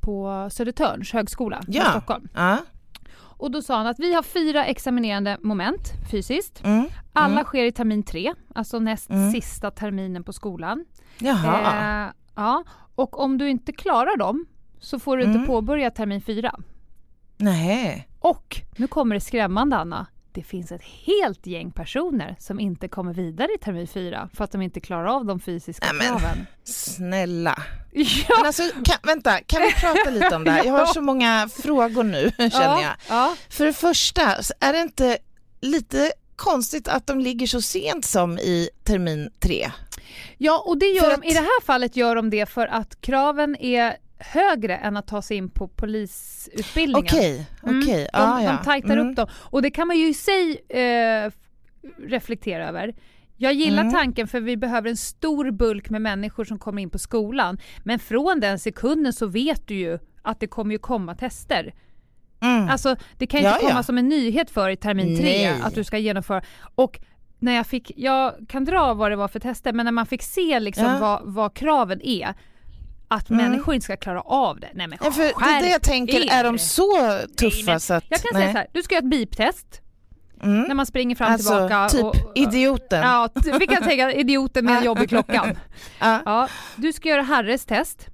på 0.00 0.48
Södertörns 0.52 1.12
högskola 1.12 1.60
i 1.68 1.76
Ja. 1.76 1.84
Stockholm. 1.90 2.28
Ja. 2.34 2.56
Och 3.20 3.50
då 3.50 3.62
sa 3.62 3.76
han 3.76 3.86
att 3.86 3.98
vi 4.00 4.14
har 4.14 4.22
fyra 4.22 4.64
examinerande 4.64 5.36
moment 5.40 5.92
fysiskt. 6.10 6.64
Mm. 6.64 6.84
Alla 7.12 7.32
Mm. 7.32 7.44
sker 7.44 7.64
i 7.64 7.72
termin 7.72 8.02
tre, 8.02 8.34
alltså 8.54 8.78
näst 8.78 9.10
Mm. 9.10 9.30
sista 9.32 9.70
terminen 9.70 10.24
på 10.24 10.32
skolan. 10.32 10.84
Jaha. 11.18 12.04
Eh, 12.06 12.12
ja. 12.34 12.64
Och 12.94 13.20
om 13.20 13.38
du 13.38 13.48
inte 13.48 13.72
klarar 13.72 14.16
dem 14.16 14.46
så 14.80 14.98
får 14.98 15.16
du 15.16 15.22
inte 15.22 15.34
Mm. 15.36 15.46
påbörja 15.46 15.90
termin 15.90 16.20
fyra. 16.22 16.54
Nej. 17.36 18.08
Och 18.18 18.60
nu 18.76 18.86
kommer 18.86 19.14
det 19.14 19.20
skrämmande 19.20 19.76
Anna. 19.76 20.06
Det 20.32 20.42
finns 20.42 20.72
ett 20.72 20.82
helt 20.82 21.46
gäng 21.46 21.70
personer 21.72 22.36
som 22.38 22.60
inte 22.60 22.88
kommer 22.88 23.14
vidare 23.14 23.48
i 23.54 23.58
termin 23.58 23.86
fyra 23.88 24.28
för 24.34 24.44
att 24.44 24.52
de 24.52 24.62
inte 24.62 24.80
klarar 24.80 25.06
av 25.06 25.24
de 25.24 25.40
fysiska 25.40 25.86
Nej, 25.92 26.08
men- 26.10 26.18
kraven. 26.20 26.46
Snälla. 26.64 27.62
Ja, 27.92 28.06
Men 28.36 28.46
alltså, 28.46 28.62
kan, 28.84 28.96
vänta, 29.02 29.38
kan 29.46 29.62
vi 29.62 29.72
prata 29.72 30.10
lite 30.10 30.36
om 30.36 30.44
det 30.44 30.50
här? 30.50 30.64
Jag 30.64 30.72
har 30.72 30.86
så 30.94 31.00
många 31.00 31.48
frågor 31.62 32.04
nu, 32.04 32.30
känner 32.38 32.82
jag. 32.82 32.92
Ja. 33.08 33.36
För 33.48 33.64
det 33.66 33.72
första, 33.72 34.22
är 34.60 34.72
det 34.72 34.80
inte 34.80 35.18
lite 35.60 36.12
konstigt 36.36 36.88
att 36.88 37.06
de 37.06 37.20
ligger 37.20 37.46
så 37.46 37.62
sent 37.62 38.04
som 38.04 38.38
i 38.38 38.68
termin 38.84 39.30
tre? 39.40 39.70
ja, 40.38 40.62
och 40.66 40.78
det 40.78 40.86
gör 40.86 41.08
de, 41.10 41.14
att- 41.14 41.24
i 41.24 41.32
det 41.32 41.40
här 41.40 41.62
fallet 41.64 41.96
gör 41.96 42.16
de 42.16 42.30
det 42.30 42.46
för 42.46 42.66
att 42.66 43.00
kraven 43.00 43.56
är 43.56 43.96
högre 44.20 44.76
än 44.76 44.96
att 44.96 45.06
ta 45.06 45.22
sig 45.22 45.36
in 45.36 45.50
på 45.50 45.68
polisutbildningen. 45.68 47.04
Okej, 47.04 47.46
Mm. 47.62 47.78
okej. 47.82 48.08
De, 48.12 48.18
ah, 48.18 48.42
ja. 48.42 48.52
de 48.52 48.64
tajtar 48.64 48.96
Mm. 48.96 49.08
upp 49.10 49.16
dem. 49.16 49.26
Och 49.34 49.62
det 49.62 49.70
kan 49.70 49.86
man 49.88 49.98
ju 49.98 50.08
i 50.08 50.14
sig 50.14 50.60
eh, 50.68 51.30
reflektera 52.08 52.68
över. 52.68 52.94
Jag 53.36 53.52
gillar 53.54 53.82
Mm. 53.82 53.92
tanken 53.94 54.28
för 54.28 54.40
vi 54.40 54.56
behöver 54.56 54.90
en 54.90 54.96
stor 54.96 55.50
bulk 55.50 55.90
med 55.90 56.02
människor 56.02 56.44
som 56.44 56.58
kommer 56.58 56.82
in 56.82 56.90
på 56.90 56.98
skolan. 56.98 57.58
Men 57.84 57.98
från 57.98 58.40
den 58.40 58.58
sekunden 58.58 59.12
så 59.12 59.26
vet 59.26 59.66
du 59.68 59.74
ju 59.74 59.98
att 60.22 60.40
det 60.40 60.46
kommer 60.46 60.72
ju 60.72 60.78
komma 60.78 61.14
tester. 61.14 61.74
Mm. 62.42 62.68
Alltså 62.68 62.96
det 63.18 63.26
kan 63.26 63.40
ju 63.40 63.46
Ja, 63.46 63.52
inte 63.54 63.66
komma 63.66 63.78
ja. 63.78 63.82
som 63.82 63.98
en 63.98 64.08
nyhet 64.08 64.50
för 64.50 64.68
i 64.70 64.76
termin 64.76 65.16
tre 65.16 65.46
att 65.62 65.74
du 65.74 65.84
ska 65.84 65.98
genomföra. 65.98 66.42
Och 66.74 67.00
när 67.38 67.52
jag 67.52 67.66
fick, 67.66 67.92
jag 67.96 68.34
kan 68.48 68.64
dra 68.64 68.94
vad 68.94 69.10
det 69.12 69.16
var 69.16 69.28
för 69.28 69.40
tester, 69.40 69.72
men 69.72 69.84
när 69.84 69.92
man 69.92 70.06
fick 70.06 70.22
se 70.22 70.60
liksom 70.60 70.84
Ja. 70.84 70.98
vad, 71.00 71.20
vad 71.34 71.54
kraven 71.54 72.00
är, 72.02 72.34
att 73.10 73.30
Mm. 73.30 73.44
människor 73.50 73.74
inte 73.74 73.84
ska 73.84 73.96
klara 73.96 74.20
av 74.20 74.60
det. 74.60 74.68
Nej 74.74 74.86
men 74.86 74.98
Ja, 75.02 75.10
för 75.10 75.22
det 75.60 75.66
är 75.66 75.70
jag 75.70 75.82
tänker, 75.82 76.20
er. 76.26 76.32
är 76.32 76.44
de 76.44 76.58
så 76.58 77.18
tuffa 77.38 77.70
Nej, 77.70 77.80
så 77.80 77.94
att... 77.94 78.04
Jag 78.08 78.20
kan 78.22 78.30
nej. 78.32 78.42
säga 78.42 78.52
så 78.52 78.58
här, 78.58 78.66
du 78.72 78.82
ska 78.82 78.94
göra 78.94 79.04
ett 79.04 79.10
biptest 79.10 79.80
Mm. 80.42 80.62
när 80.62 80.74
man 80.74 80.86
springer 80.86 81.16
fram 81.16 81.26
och 81.26 81.32
Alltså, 81.32 81.48
tillbaka. 81.68 81.88
typ 81.88 82.04
och, 82.26 82.32
idioten. 82.34 83.00
Ja, 83.02 83.28
vi 83.58 83.66
kan 83.66 83.82
tänka 83.82 84.12
idioten 84.20 84.64
med 84.64 84.76
en 84.76 84.84
jobb 84.84 84.98
i 85.02 85.06
klockan. 85.06 85.58
Ja. 86.00 86.22
Ja, 86.24 86.48
du 86.76 86.92
ska 86.92 87.08
göra 87.08 87.22
Harres 87.22 87.64
test. 87.64 88.06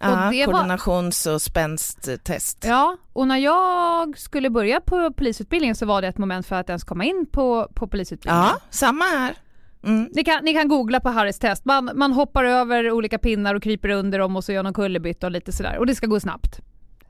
Ja, 0.00 0.32
koordinations 0.44 1.26
och 1.26 1.42
spänst-test. 1.42 2.64
Ja, 2.68 2.96
och 3.12 3.28
när 3.28 3.36
jag 3.36 4.18
skulle 4.18 4.50
börja 4.50 4.80
på 4.80 5.12
polisutbildningen 5.12 5.76
så 5.76 5.86
var 5.86 6.02
det 6.02 6.08
ett 6.08 6.18
moment 6.18 6.46
för 6.46 6.56
att 6.56 6.68
ens 6.68 6.84
komma 6.84 7.04
in 7.04 7.26
på, 7.32 7.68
på 7.74 7.86
polisutbildningen. 7.88 8.44
Ja, 8.46 8.60
samma 8.70 9.04
här. 9.04 9.34
Mm. 9.82 10.08
Ni, 10.12 10.24
kan, 10.24 10.44
ni 10.44 10.52
kan 10.54 10.68
googla 10.68 11.00
på 11.00 11.08
Harris 11.08 11.38
test. 11.38 11.64
Man, 11.64 11.90
man 11.94 12.12
hoppar 12.12 12.44
över 12.44 12.90
olika 12.90 13.18
pinnar 13.18 13.54
och 13.54 13.62
kryper 13.62 13.88
under 13.88 14.18
dem 14.18 14.36
och 14.36 14.44
så 14.44 14.52
gör 14.52 14.62
någon 14.62 14.74
kullerbytta 14.74 15.26
och 15.26 15.30
lite 15.32 15.52
sådär. 15.52 15.78
Och 15.78 15.86
det 15.86 15.94
ska 15.94 16.06
gå 16.06 16.20
snabbt. 16.20 16.60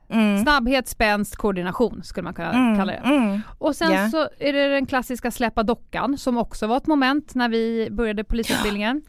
Mm. 0.09 0.43
Snabbhet, 0.43 0.87
spänst, 0.87 1.35
koordination 1.35 2.01
skulle 2.03 2.23
man 2.23 2.33
kunna 2.33 2.51
Mm. 2.53 2.77
kalla 2.77 2.91
det. 2.91 2.97
Mm. 2.97 3.41
Och 3.57 3.75
sen 3.75 3.91
Ja. 3.91 4.09
så 4.09 4.29
är 4.39 4.53
det 4.53 4.67
den 4.67 4.85
klassiska 4.85 5.31
släppa 5.31 5.63
dockan 5.63 6.17
som 6.17 6.37
också 6.37 6.67
var 6.67 6.77
ett 6.77 6.87
moment 6.87 7.35
när 7.35 7.49
vi 7.49 7.87
började 7.91 8.23
polisutbildningen. 8.23 9.01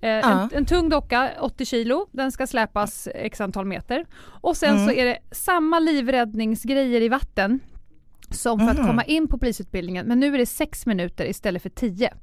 Eh, 0.00 0.08
Ja. 0.10 0.40
en, 0.42 0.48
en 0.52 0.66
tung 0.66 0.88
docka, 0.88 1.30
80 1.40 1.64
kilo, 1.64 2.06
den 2.12 2.32
ska 2.32 2.46
släpas 2.46 3.08
x 3.14 3.40
antal 3.40 3.64
meter. 3.66 4.06
Och 4.22 4.56
sen 4.56 4.74
Mm. 4.74 4.86
så 4.86 4.92
är 4.92 5.04
det 5.04 5.18
samma 5.30 5.78
livräddningsgrejer 5.78 7.00
i 7.00 7.08
vatten 7.08 7.60
som 8.30 8.58
för 8.58 8.66
att 8.68 8.78
Mhm. 8.78 8.86
komma 8.86 9.04
in 9.04 9.28
på 9.28 9.38
polisutbildningen. 9.38 10.06
Men 10.06 10.20
nu 10.20 10.34
är 10.34 10.38
det 10.38 10.46
sex 10.46 10.86
minuter 10.86 11.24
istället 11.26 11.62
för 11.62 11.68
tio. 11.70 12.14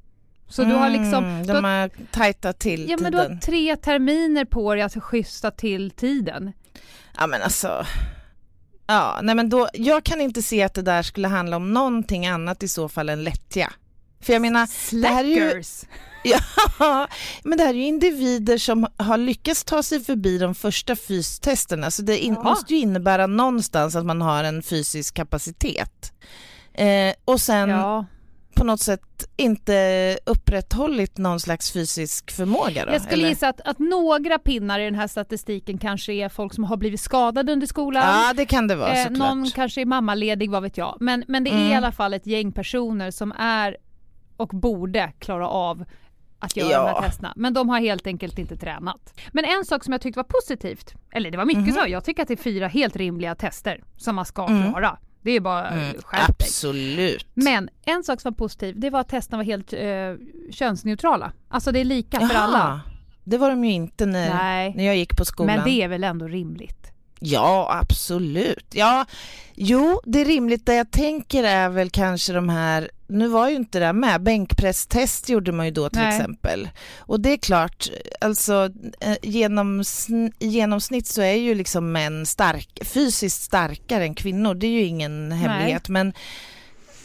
Så 0.47 0.63
du 0.63 0.73
har 0.73 0.89
liksom... 0.89 1.23
Mm, 1.25 1.45
Du 1.47 1.53
har, 1.53 1.61
de 1.61 1.67
har 1.67 1.89
tajtat 2.11 2.59
till 2.59 2.89
ja, 2.89 2.97
men 3.01 3.11
du 3.11 3.17
har 3.17 3.25
tiden. 3.25 3.39
tre 3.39 3.75
terminer 3.75 4.45
på 4.45 4.73
dig 4.75 4.83
att 4.83 5.03
schyssta 5.03 5.51
till 5.51 5.91
tiden. 5.91 6.51
Ja 7.17 7.27
men 7.27 7.41
alltså. 7.41 7.85
Ja, 8.87 9.19
nej 9.23 9.35
men 9.35 9.49
då, 9.49 9.67
jag 9.73 10.03
kan 10.03 10.21
inte 10.21 10.41
se 10.41 10.63
att 10.63 10.73
det 10.73 10.81
där 10.81 11.03
skulle 11.03 11.27
handla 11.27 11.57
om 11.57 11.73
någonting 11.73 12.27
annat 12.27 12.63
i 12.63 12.67
så 12.67 12.89
fall 12.89 13.09
än 13.09 13.23
lättja. 13.23 13.73
För 14.21 14.33
jag 14.33 14.41
menar, 14.41 14.67
det 15.01 15.07
här 15.07 15.23
är 15.23 15.27
ju, 15.27 15.35
Slackers! 15.63 15.83
ja, 16.79 17.07
men 17.43 17.57
det 17.57 17.63
här 17.63 17.69
är 17.69 17.77
ju 17.77 17.85
individer 17.85 18.57
som 18.57 18.87
har 18.97 19.17
lyckats 19.17 19.63
ta 19.63 19.83
sig 19.83 19.99
förbi 19.99 20.37
de 20.37 20.55
första 20.55 20.95
fystesterna, 20.95 21.91
så 21.91 22.01
det 22.01 22.17
in, 22.19 22.33
Ja. 22.33 22.43
måste 22.43 22.73
ju 22.73 22.79
innebära 22.79 23.27
någonstans 23.27 23.95
att 23.95 24.05
man 24.05 24.21
har 24.21 24.43
en 24.43 24.63
fysisk 24.63 25.13
kapacitet. 25.13 26.13
Eh, 26.73 27.13
och 27.25 27.41
sen 27.41 27.69
Ja. 27.69 28.05
På 28.55 28.63
något 28.63 28.79
sätt 28.79 29.27
inte 29.37 30.17
upprätthållit 30.25 31.17
någon 31.17 31.39
slags 31.39 31.71
fysisk 31.73 32.31
förmåga 32.31 32.85
då? 32.85 32.91
Jag 32.91 33.01
skulle 33.01 33.13
eller? 33.21 33.29
gissa 33.29 33.47
att, 33.47 33.61
att 33.61 33.79
några 33.79 34.39
pinnar 34.39 34.79
i 34.79 34.85
den 34.85 34.95
här 34.95 35.07
statistiken 35.07 35.77
kanske 35.77 36.13
är 36.13 36.29
folk 36.29 36.53
som 36.53 36.63
har 36.63 36.77
blivit 36.77 36.99
skadade 37.01 37.51
under 37.53 37.67
skolan. 37.67 38.03
Ja, 38.07 38.33
det 38.33 38.45
kan 38.45 38.67
det 38.67 38.75
vara 38.75 38.93
Eh, 38.93 39.03
såklart. 39.07 39.17
någon 39.29 39.49
kanske 39.49 39.81
är 39.81 39.85
mammaledig, 39.85 40.49
vad 40.51 40.63
vet 40.63 40.77
jag. 40.77 40.97
Men, 40.99 41.23
men 41.27 41.43
det 41.43 41.49
är 41.49 41.55
Mm. 41.55 41.71
i 41.71 41.75
alla 41.75 41.91
fall 41.91 42.13
ett 42.13 42.27
gäng 42.27 42.51
personer 42.51 43.11
som 43.11 43.31
är 43.37 43.77
och 44.37 44.47
borde 44.47 45.11
klara 45.19 45.47
av 45.49 45.85
att 46.39 46.55
göra 46.57 46.71
Ja. 46.71 46.87
de 46.87 46.93
här 47.01 47.01
testerna. 47.09 47.33
Men 47.35 47.53
de 47.53 47.69
har 47.69 47.79
helt 47.79 48.07
enkelt 48.07 48.39
inte 48.39 48.57
tränat. 48.57 49.19
Men 49.31 49.45
en 49.45 49.65
sak 49.65 49.83
som 49.83 49.91
jag 49.91 50.01
tyckte 50.01 50.19
var 50.19 50.23
positivt, 50.41 50.93
eller 51.11 51.31
det 51.31 51.37
var 51.37 51.45
mycket 51.45 51.63
Mhm. 51.63 51.71
så, 51.73 51.81
jag 51.87 52.03
tycker 52.05 52.21
att 52.21 52.27
det 52.27 52.33
är 52.33 52.43
fyra 52.43 52.67
helt 52.67 52.95
rimliga 52.95 53.35
tester 53.35 53.83
som 53.97 54.15
man 54.15 54.25
ska 54.25 54.47
Mm. 54.47 54.71
klara. 54.71 54.97
Det 55.25 55.31
är 55.31 55.39
bara 55.39 55.67
Mm, 55.67 55.95
skärp 56.03 56.29
absolut. 56.41 57.27
Men 57.33 57.69
en 57.85 58.03
sak 58.03 58.21
som 58.21 58.31
var 58.31 58.35
positiv, 58.35 58.79
det 58.79 58.89
var 58.89 58.99
att 58.99 59.09
testerna 59.09 59.37
var 59.37 59.43
helt 59.43 59.73
eh, 59.73 60.51
könsneutrala. 60.51 61.31
Alltså 61.49 61.71
det 61.71 61.79
är 61.79 61.85
lika 61.85 62.19
för 62.19 62.33
Jaha, 62.33 62.43
alla. 62.43 62.81
Det 63.23 63.37
var 63.37 63.49
de 63.49 63.65
ju 63.65 63.71
inte 63.71 64.05
när, 64.05 64.33
Nej. 64.33 64.73
när 64.75 64.83
jag 64.83 64.95
gick 64.97 65.17
på 65.17 65.25
skolan. 65.25 65.55
Men 65.55 65.65
det 65.65 65.81
är 65.81 65.87
väl 65.87 66.03
ändå 66.03 66.27
rimligt? 66.27 66.91
Ja, 67.19 67.77
absolut. 67.81 68.65
Ja, 68.73 69.05
jo, 69.55 70.01
det 70.05 70.21
är 70.21 70.25
rimligt. 70.25 70.65
Det 70.65 70.75
jag 70.75 70.91
tänker 70.91 71.43
är 71.43 71.69
väl 71.69 71.89
kanske 71.89 72.33
de 72.33 72.49
här, 72.49 72.89
nu 73.07 73.27
var 73.27 73.49
ju 73.49 73.55
inte 73.55 73.79
det 73.79 73.93
med, 73.93 74.23
bänkpresstest 74.23 75.29
gjorde 75.29 75.51
man 75.51 75.65
ju 75.65 75.71
då 75.71 75.89
till 75.89 75.99
Nej. 76.01 76.15
exempel. 76.17 76.69
Och 76.97 77.19
det 77.19 77.29
är 77.33 77.37
klart, 77.37 77.89
alltså 78.21 78.69
eh, 78.99 79.15
genoms, 79.21 80.09
i 80.39 80.47
genomsnitt 80.47 81.07
så 81.07 81.21
är 81.21 81.33
ju 81.35 81.55
liksom 81.55 81.91
män 81.91 82.25
stark, 82.25 82.79
fysiskt 82.85 83.41
starkare 83.43 84.03
än 84.03 84.15
kvinnor, 84.15 84.53
det 84.55 84.67
är 84.67 84.71
ju 84.71 84.83
ingen 84.83 85.31
hemlighet. 85.31 85.89
Men 85.89 86.13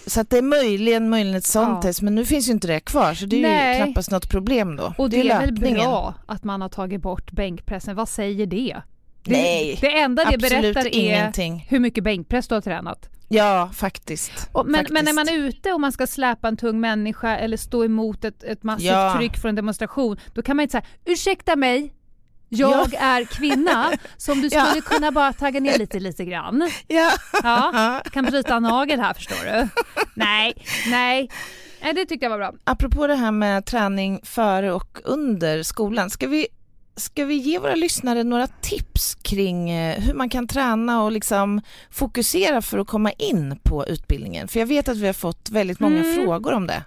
så 0.07 0.21
att 0.21 0.31
det 0.31 0.39
är 0.39 0.43
möjligen, 0.43 1.09
möjligen 1.11 1.37
ett 1.39 1.45
sånt 1.45 1.69
Ja. 1.69 1.83
test, 1.83 2.03
men 2.03 2.15
nu 2.15 2.25
finns 2.25 2.49
ju 2.49 2.53
inte 2.53 2.67
det 2.67 2.81
kvar 2.81 3.15
så 3.15 3.27
det 3.27 3.37
är 3.37 3.43
Nej. 3.43 3.79
ju 3.79 3.85
knappast 3.85 4.11
något 4.11 4.31
problem 4.31 4.77
då. 4.77 4.95
Och 4.99 5.11
det, 5.11 5.21
är 5.21 5.39
väl 5.41 5.51
löpningen. 5.55 5.81
bra 5.91 6.15
att 6.27 6.45
man 6.45 6.61
har 6.61 6.69
tagit 6.69 7.03
bort 7.03 7.33
bänkpressen. 7.33 7.97
Vad 7.97 8.09
säger 8.09 8.47
det? 8.47 8.77
Det 9.23 9.33
Nej, 9.33 9.79
det 9.81 9.99
enda 10.01 10.25
det 10.31 10.39
berättar 10.39 10.87
är 10.87 10.95
ingenting. 10.95 11.67
hur 11.69 11.79
mycket 11.79 12.05
bänkpress 12.05 12.49
du 12.49 12.55
har 12.55 12.63
tränat. 12.63 13.09
Ja, 13.29 13.71
faktiskt. 13.75 14.49
Och, 14.53 14.67
men, 14.67 14.75
faktiskt. 14.75 14.93
men 14.93 15.05
när 15.05 15.13
man 15.13 15.29
är 15.29 15.33
ute 15.39 15.73
och 15.73 15.81
man 15.81 15.93
ska 15.93 16.07
släpa 16.07 16.49
en 16.49 16.57
tung 16.57 16.81
människa 16.81 17.37
eller 17.37 17.57
stå 17.57 17.85
emot 17.85 18.25
ett, 18.25 18.43
ett 18.43 18.63
massivt 18.63 18.87
Ja. 18.87 19.15
tryck 19.19 19.39
från 19.39 19.49
en 19.49 19.55
demonstration, 19.55 20.17
då 20.35 20.43
kan 20.43 20.57
man 20.57 20.63
inte 20.63 20.73
säga 20.73 20.85
ursäkta 21.05 21.57
mig, 21.57 21.95
jag 22.49 22.95
är 22.95 23.25
kvinna, 23.25 23.93
så 24.17 24.33
om 24.33 24.41
du 24.43 24.49
Ja. 24.53 24.65
skulle 24.67 24.81
kunna 24.81 25.11
bara 25.13 25.33
tagga 25.33 25.61
ner 25.61 25.79
lite, 25.79 26.01
lite 26.01 26.25
grann. 26.25 26.71
Ja. 26.89 27.11
Ja, 27.43 28.01
kan 28.13 28.25
bryta 28.25 28.57
en 28.57 28.63
nagel 28.63 29.01
här 29.01 29.15
förstår 29.15 29.53
du. 29.53 29.69
Nej, 30.15 30.55
nej. 30.91 31.31
Nej, 31.83 31.95
det 31.95 32.05
tyckte 32.07 32.25
jag 32.27 32.31
var 32.31 32.39
bra. 32.39 32.53
Apropå 32.65 33.07
det 33.07 33.15
här 33.15 33.31
med 33.33 33.65
träning 33.67 34.21
före 34.25 34.73
och 34.73 34.99
under 35.05 35.63
skolan, 35.63 36.11
ska 36.11 36.27
vi, 36.27 36.47
ska 37.01 37.25
vi 37.25 37.35
ge 37.35 37.59
våra 37.59 37.75
lyssnare 37.75 38.25
några 38.25 38.47
tips 38.47 39.15
kring 39.15 39.71
eh, 39.71 40.01
hur 40.01 40.15
man 40.15 40.29
kan 40.29 40.47
träna 40.49 41.03
och 41.03 41.13
liksom 41.13 41.61
fokusera 41.91 42.63
för 42.63 42.79
att 42.79 42.87
komma 42.87 43.11
in 43.13 43.59
på 43.63 43.87
utbildningen? 43.87 44.49
För 44.49 44.61
jag 44.61 44.67
vet 44.67 44.89
att 44.89 44.97
vi 44.97 45.07
har 45.07 45.13
fått 45.13 45.51
väldigt 45.51 45.81
många 45.81 45.99
Mm. 46.05 46.15
frågor 46.15 46.53
om 46.53 46.67
det. 46.67 46.85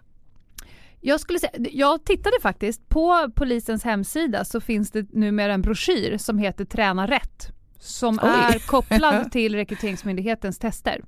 Jag, 1.02 1.20
skulle 1.20 1.40
säga, 1.40 1.52
jag 1.72 2.06
tittade 2.06 2.36
faktiskt, 2.42 2.90
på 2.90 3.32
polisens 3.36 3.84
hemsida 3.84 4.46
så 4.46 4.62
finns 4.62 4.92
det 4.92 5.14
numera 5.14 5.54
en 5.54 5.62
broschyr 5.62 6.18
som 6.18 6.38
heter 6.38 6.66
Träna 6.66 7.08
rätt. 7.08 7.48
Som 7.80 8.20
Oj. 8.24 8.30
är 8.30 8.68
kopplad 8.68 9.32
till 9.32 9.56
Rekryteringsmyndighetens 9.56 10.60
tester. 10.60 11.02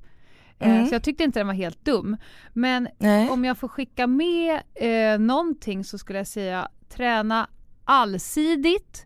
Eh, 0.59 0.69
Mm. 0.69 0.87
Så 0.87 0.95
jag 0.95 1.03
tyckte 1.03 1.23
inte 1.23 1.39
den 1.39 1.47
var 1.47 1.53
helt 1.53 1.85
dum. 1.85 2.17
Men 2.53 2.87
Nej. 2.97 3.29
om 3.29 3.45
jag 3.45 3.57
får 3.57 3.67
skicka 3.67 4.07
med 4.07 4.61
eh, 4.75 5.19
någonting 5.19 5.83
så 5.83 5.97
skulle 5.97 6.19
jag 6.19 6.27
säga 6.27 6.67
träna 6.89 7.49
allsidigt, 7.85 9.05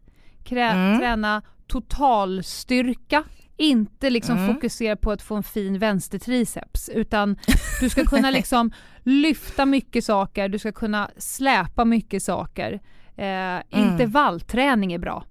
Mm. 0.52 1.00
träna 1.00 1.42
totalstyrka, 1.68 3.24
inte 3.58 4.10
liksom 4.10 4.38
Mm. 4.38 4.54
fokusera 4.56 4.96
på 4.96 5.12
att 5.12 5.22
få 5.22 5.36
en 5.36 5.44
fin 5.44 5.80
vänstertriceps 5.80 6.90
utan 6.90 7.38
du 7.82 7.90
ska 7.90 8.04
kunna 8.06 8.32
liksom 8.32 8.72
lyfta 9.04 9.66
mycket 9.66 10.06
saker, 10.06 10.50
du 10.50 10.60
ska 10.60 10.72
kunna 10.72 11.12
släpa 11.18 11.86
mycket 11.86 12.24
saker. 12.24 12.80
Eh, 13.16 13.60
Intervallträning 13.70 14.94
är 14.94 14.98
bra. 15.00 15.24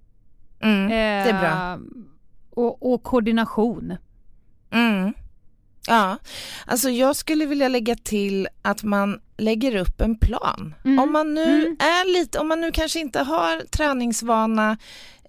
Mm. 0.60 0.84
Eh, 0.84 0.88
Det 1.24 1.30
är 1.30 1.40
bra. 1.40 1.78
Och, 2.50 2.92
och 2.92 3.02
koordination. 3.02 3.96
Ja, 5.88 6.16
alltså 6.66 6.90
jag 6.90 7.16
skulle 7.16 7.46
vilja 7.46 7.68
lägga 7.68 7.94
till 7.94 8.48
att 8.62 8.82
man 8.82 9.20
lägger 9.38 9.76
upp 9.76 10.00
en 10.00 10.18
plan. 10.18 10.74
Mm. 10.84 10.98
Om 10.98 11.12
man 11.12 11.34
nu 11.34 11.44
Mm. 11.62 11.76
är 11.80 12.12
lite, 12.12 12.38
om 12.38 12.48
man 12.48 12.60
nu 12.60 12.72
kanske 12.72 13.00
inte 13.00 13.18
har 13.20 13.60
träningsvana 13.70 14.76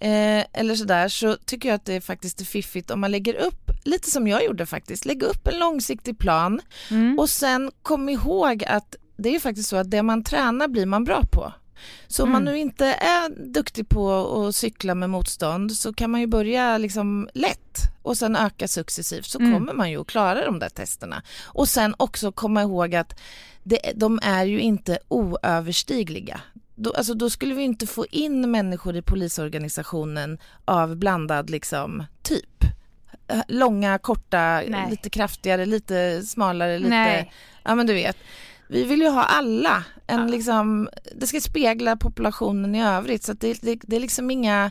eh, 0.00 0.44
eller 0.52 0.74
sådär 0.74 1.08
så 1.08 1.36
tycker 1.36 1.68
jag 1.68 1.76
att 1.76 1.84
det 1.84 1.94
är 1.94 2.00
faktiskt 2.00 2.40
är 2.40 2.44
fiffigt 2.44 2.90
om 2.90 3.00
man 3.00 3.10
lägger 3.10 3.34
upp, 3.34 3.70
lite 3.84 4.10
som 4.10 4.28
jag 4.28 4.44
gjorde 4.44 4.66
faktiskt, 4.66 5.04
lägga 5.04 5.26
upp 5.26 5.46
en 5.48 5.58
långsiktig 5.58 6.18
plan 6.18 6.60
Mm. 6.90 7.18
och 7.18 7.30
sen 7.30 7.70
kom 7.82 8.08
ihåg 8.08 8.64
att 8.64 8.96
det 9.16 9.28
är 9.28 9.32
ju 9.32 9.40
faktiskt 9.40 9.68
så 9.68 9.76
att 9.76 9.90
det 9.90 10.02
man 10.02 10.24
tränar 10.24 10.68
blir 10.68 10.86
man 10.86 11.04
bra 11.04 11.22
på. 11.32 11.52
Så 12.08 12.22
om 12.22 12.30
man 12.32 12.42
Mm. 12.42 12.54
nu 12.54 12.60
inte 12.60 12.86
är 12.86 13.28
duktig 13.52 13.88
på 13.88 14.12
att 14.48 14.54
cykla 14.56 14.94
med 14.94 15.10
motstånd 15.10 15.72
så 15.72 15.92
kan 15.92 16.10
man 16.10 16.20
ju 16.20 16.26
börja 16.26 16.78
liksom 16.78 17.28
lätt 17.34 17.78
och 18.02 18.16
sen 18.16 18.36
öka 18.36 18.68
successivt 18.68 19.26
så 19.26 19.38
Mm. 19.38 19.52
kommer 19.54 19.72
man 19.72 19.90
ju 19.90 20.00
att 20.00 20.06
klara 20.06 20.44
de 20.44 20.58
där 20.58 20.68
testerna. 20.68 21.22
Och 21.44 21.68
sen 21.68 21.94
också 21.98 22.32
komma 22.32 22.62
ihåg 22.62 22.94
att 22.94 23.20
det, 23.62 23.80
de 23.94 24.18
är 24.22 24.44
ju 24.44 24.60
inte 24.60 24.98
oöverstigliga. 25.08 26.40
Då, 26.74 26.92
alltså 26.92 27.14
då 27.14 27.30
skulle 27.30 27.54
vi 27.54 27.62
inte 27.62 27.86
få 27.86 28.06
in 28.10 28.50
människor 28.50 28.96
i 28.96 29.02
polisorganisationen 29.02 30.38
av 30.64 30.96
blandad 30.96 31.50
liksom 31.50 32.04
typ. 32.22 32.64
Eh, 33.28 33.40
Långa, 33.48 33.98
korta, 33.98 34.62
Nej. 34.68 34.90
lite 34.90 35.10
kraftigare, 35.10 35.66
lite 35.66 36.22
smalare, 36.22 36.78
lite... 36.78 36.90
Nej. 36.90 37.32
Ja 37.62 37.74
men 37.74 37.86
du 37.86 37.92
vet. 37.94 38.16
Vi 38.70 38.84
vill 38.84 39.00
ju 39.00 39.08
ha 39.08 39.22
alla. 39.24 39.84
En 40.06 40.30
liksom, 40.30 40.88
det 41.16 41.26
ska 41.26 41.40
spegla 41.40 41.96
populationen 41.96 42.74
i 42.74 42.82
övrigt 42.84 43.22
så 43.22 43.32
det, 43.32 43.62
det, 43.62 43.78
det 43.82 43.96
är 43.96 44.00
liksom 44.00 44.30
inga... 44.30 44.70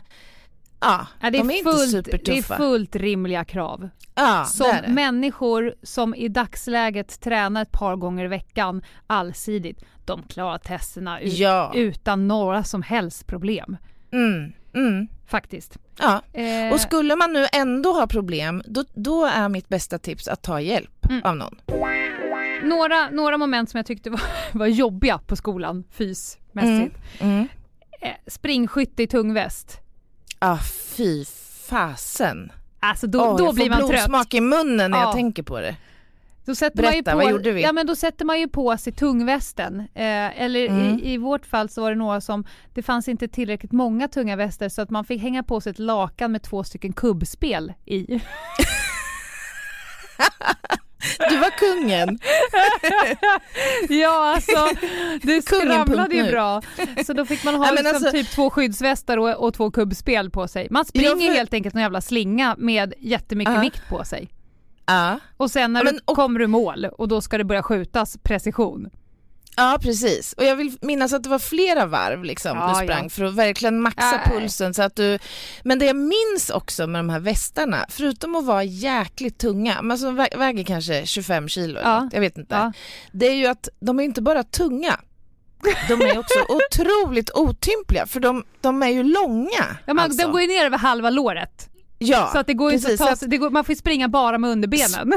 Ja, 0.80 1.06
Ja, 1.20 1.30
det, 1.30 1.38
är 1.38 1.42
de 1.42 1.50
är 1.50 1.54
inte 1.58 1.70
fullt, 1.70 1.90
supertuffa. 1.90 2.54
det 2.54 2.54
är 2.54 2.56
fullt 2.68 2.96
rimliga 2.96 3.44
krav. 3.44 3.88
ja, 4.14 4.44
Som 4.44 4.66
det 4.66 4.72
är 4.72 4.82
det. 4.82 4.88
människor 4.88 5.74
som 5.82 6.14
i 6.14 6.28
dagsläget 6.28 7.20
tränar 7.20 7.62
ett 7.62 7.72
par 7.72 7.96
gånger 7.96 8.24
i 8.24 8.28
veckan 8.28 8.82
allsidigt, 9.06 9.84
de 10.04 10.22
klarar 10.22 10.58
testerna 10.58 11.20
ut, 11.20 11.32
Ja. 11.32 11.72
utan 11.74 12.28
några 12.28 12.64
som 12.64 12.82
helst 12.82 13.26
problem. 13.26 13.76
Mm, 14.12 14.52
mm, 14.74 15.08
Faktiskt. 15.26 15.78
ja. 15.98 16.22
Eh, 16.32 16.72
Och 16.72 16.80
skulle 16.80 17.16
man 17.16 17.32
nu 17.32 17.46
ändå 17.52 17.92
ha 17.92 18.06
problem, 18.06 18.62
då, 18.66 18.84
då 18.94 19.24
är 19.26 19.48
mitt 19.48 19.68
bästa 19.68 19.98
tips 19.98 20.28
att 20.28 20.42
ta 20.42 20.60
hjälp 20.60 21.06
Mm. 21.10 21.22
av 21.24 21.36
någon. 21.36 21.56
Några, 22.64 23.10
några 23.10 23.38
moment 23.38 23.70
som 23.70 23.78
jag 23.78 23.86
tyckte 23.86 24.10
var, 24.10 24.20
var 24.58 24.66
jobbiga 24.66 25.18
på 25.18 25.36
skolan 25.36 25.84
fysmässigt. 25.90 26.96
Mm. 27.18 27.48
Eh, 28.02 28.12
springskytte 28.26 29.02
i 29.02 29.06
tung 29.06 29.34
väst. 29.34 29.80
Ah, 30.38 30.58
fy 30.96 31.24
fasen. 31.68 32.52
Alltså 32.80 33.06
då, 33.06 33.20
Åh, 33.24 33.36
då 33.36 33.44
jag 33.44 33.54
blir 33.54 33.64
får 33.64 33.70
man 33.70 33.78
trött. 33.78 33.90
blodsmak 33.90 34.34
i 34.34 34.40
munnen 34.40 34.90
när 34.90 34.98
Ja. 34.98 35.04
jag 35.04 35.14
tänker 35.14 35.42
på 35.42 35.60
det. 35.60 35.76
Då 36.44 36.54
sätter 36.54 36.82
man 36.82 36.92
ju 36.94 37.02
Berätta, 37.02 37.10
på, 37.10 37.16
vad 37.24 37.30
gjorde 37.30 37.52
vi? 37.52 37.62
Ja 37.62 37.72
men 37.72 37.86
då 37.86 37.96
sätter 37.96 38.24
man 38.24 38.40
ju 38.40 38.48
på 38.48 38.76
sig 38.76 38.92
tungvästen. 38.92 39.80
Eh, 39.80 40.42
eller 40.42 40.66
Mm. 40.68 40.98
i, 40.98 41.12
i 41.14 41.16
vårt 41.16 41.46
fall 41.46 41.68
så 41.68 41.80
var 41.80 41.90
det 41.90 41.96
några 41.96 42.20
som, 42.20 42.44
det 42.74 42.82
fanns 42.82 43.08
inte 43.08 43.28
tillräckligt 43.28 43.72
många 43.72 44.08
tunga 44.08 44.36
väster 44.36 44.68
så 44.68 44.82
att 44.82 44.90
man 44.90 45.04
fick 45.04 45.22
hänga 45.22 45.42
på 45.42 45.60
sig 45.60 45.70
ett 45.70 45.78
lakan 45.78 46.32
med 46.32 46.42
två 46.42 46.64
stycken 46.64 46.92
kubbspel 46.92 47.72
i. 47.86 48.20
Du 51.30 51.36
var 51.36 51.50
kungen. 51.50 52.18
ja 53.88 54.34
alltså, 54.34 54.68
det 55.22 55.42
skramlade 55.42 56.14
ju 56.16 56.30
bra. 56.30 56.62
Så 57.06 57.12
då 57.12 57.24
fick 57.24 57.44
man 57.44 57.54
ha 57.54 57.66
Ja, 57.66 57.70
liksom 57.72 57.94
alltså- 57.94 58.10
typ 58.10 58.30
två 58.30 58.50
skyddsvästar 58.50 59.16
och, 59.16 59.44
och 59.46 59.54
två 59.54 59.70
kubbspel 59.70 60.30
på 60.30 60.48
sig. 60.48 60.68
Man 60.70 60.84
springer 60.84 61.10
för- 61.28 61.34
helt 61.34 61.54
enkelt 61.54 61.74
en 61.74 61.80
jävla 61.80 62.00
slinga 62.00 62.54
med 62.58 62.94
jättemycket 62.98 63.54
Ja. 63.54 63.60
vikt 63.60 63.88
på 63.88 64.04
sig. 64.04 64.28
Ja. 64.86 65.18
Och 65.36 65.50
sen 65.50 65.72
när 65.72 65.84
men- 65.84 65.94
du 65.94 66.00
och- 66.04 66.16
kommer 66.16 66.40
du 66.40 66.46
mål 66.46 66.84
och 66.84 67.08
då 67.08 67.20
ska 67.20 67.38
det 67.38 67.44
börja 67.44 67.62
skjutas 67.62 68.18
precision. 68.22 68.90
Ja 69.56 69.78
precis, 69.82 70.32
och 70.32 70.44
jag 70.44 70.56
vill 70.56 70.76
minnas 70.80 71.12
att 71.12 71.22
det 71.22 71.28
var 71.28 71.38
flera 71.38 71.86
varv 71.86 72.24
liksom 72.24 72.56
Ja, 72.58 72.68
du 72.68 72.84
sprang 72.86 73.02
ja. 73.04 73.08
för 73.10 73.24
att 73.24 73.34
verkligen 73.34 73.80
maxa 73.82 74.20
Ja. 74.24 74.30
pulsen 74.32 74.74
så 74.74 74.82
att 74.82 74.96
du 74.96 75.18
Men 75.64 75.78
det 75.78 75.84
jag 75.86 75.96
minns 75.96 76.50
också 76.50 76.86
med 76.86 76.98
de 76.98 77.08
här 77.08 77.20
västarna, 77.20 77.86
förutom 77.88 78.34
att 78.34 78.44
vara 78.44 78.64
jäkligt 78.64 79.38
tunga, 79.38 79.82
men 79.82 79.98
som 79.98 80.20
vä- 80.20 80.38
väger 80.38 80.64
kanske 80.64 81.06
25 81.06 81.48
kilo 81.48 81.78
eller 81.80 82.00
något, 82.00 82.12
jag 82.12 82.20
vet 82.20 82.38
inte. 82.38 82.72
Det 83.12 83.26
är 83.28 83.34
ju 83.34 83.46
att 83.46 83.68
de 83.80 84.00
är 84.00 84.04
inte 84.04 84.22
bara 84.22 84.42
tunga, 84.42 85.00
de 85.88 85.92
är 86.02 86.18
också 86.18 86.38
otroligt 86.48 87.30
otympliga 87.30 88.06
för 88.06 88.20
de, 88.20 88.44
de 88.60 88.82
är 88.82 88.88
ju 88.88 89.02
långa. 89.02 89.76
Ja, 89.86 89.94
man, 89.94 89.98
alltså. 90.04 90.22
De 90.26 90.32
går 90.32 90.40
ju 90.40 90.46
ner 90.46 90.64
över 90.66 90.78
halva 90.78 91.10
låret. 91.10 91.68
ja, 91.98 92.30
Så 92.32 92.38
att 92.38 92.46
det 92.46 92.54
går 92.54 92.70
ju 92.70 92.76
inte 92.76 92.86
att 92.92 92.98
precis, 92.98 93.06
ta 93.08 93.16
sig, 93.28 93.38
går, 93.38 93.50
man 93.50 93.64
får 93.64 93.74
springa 93.74 94.08
bara 94.08 94.38
med 94.38 94.50
underbenen. 94.50 95.12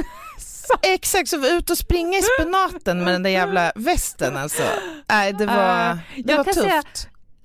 Exakt, 0.81 1.29
så 1.29 1.47
ut 1.57 1.69
och 1.69 1.77
springa 1.77 2.17
i 2.17 2.21
spenaten 2.39 3.03
med 3.03 3.13
den 3.13 3.23
där 3.23 3.29
jävla 3.29 3.71
västen 3.75 4.37
alltså. 4.37 4.63
Nej 5.09 5.33
det 5.33 5.45
var, 5.45 5.89
Eh, 5.89 5.95
det 6.15 6.31
jag 6.31 6.37
var 6.37 6.43
kan 6.43 6.53
tufft. 6.53 6.65
säga- 6.67 6.83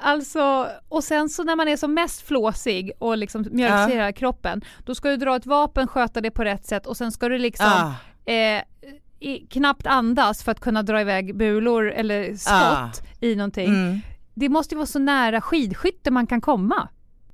Alltså, 0.01 0.69
och 0.89 1.05
sen 1.05 1.29
så 1.29 1.45
när 1.45 1.57
man 1.57 1.69
är 1.69 1.77
som 1.77 1.95
mest 1.95 2.27
flåsig 2.27 2.93
och 2.99 3.17
liksom 3.19 3.47
mjölksyrar 3.51 4.13
kroppen, 4.13 4.61
då 4.87 4.95
ska 4.95 5.09
du 5.09 5.17
dra 5.17 5.37
ett 5.37 5.47
vapen, 5.47 5.89
sköta 5.89 6.21
det 6.21 6.31
på 6.31 6.45
rätt 6.45 6.67
sätt 6.67 6.87
och 6.87 6.97
sen 6.97 7.13
ska 7.13 7.29
du 7.29 7.39
liksom 7.39 7.67
Ah. 7.67 8.31
eh, 8.33 8.63
i, 9.21 9.47
knappt 9.51 9.87
andas 9.87 10.43
för 10.43 10.53
att 10.53 10.61
kunna 10.61 10.83
dra 10.83 11.01
iväg 11.01 11.37
bulor 11.37 11.91
eller 11.91 12.37
skott 12.37 12.53
Ah. 12.53 12.91
i 13.21 13.37
någonting. 13.37 13.69
Mm. 13.69 14.01
Det 14.35 14.49
måste 14.49 14.75
ju 14.75 14.77
vara 14.77 14.87
så 14.87 14.99
nära 14.99 15.41
skidskytte 15.41 16.11
man 16.11 16.27
kan 16.27 16.41
komma. 16.41 16.89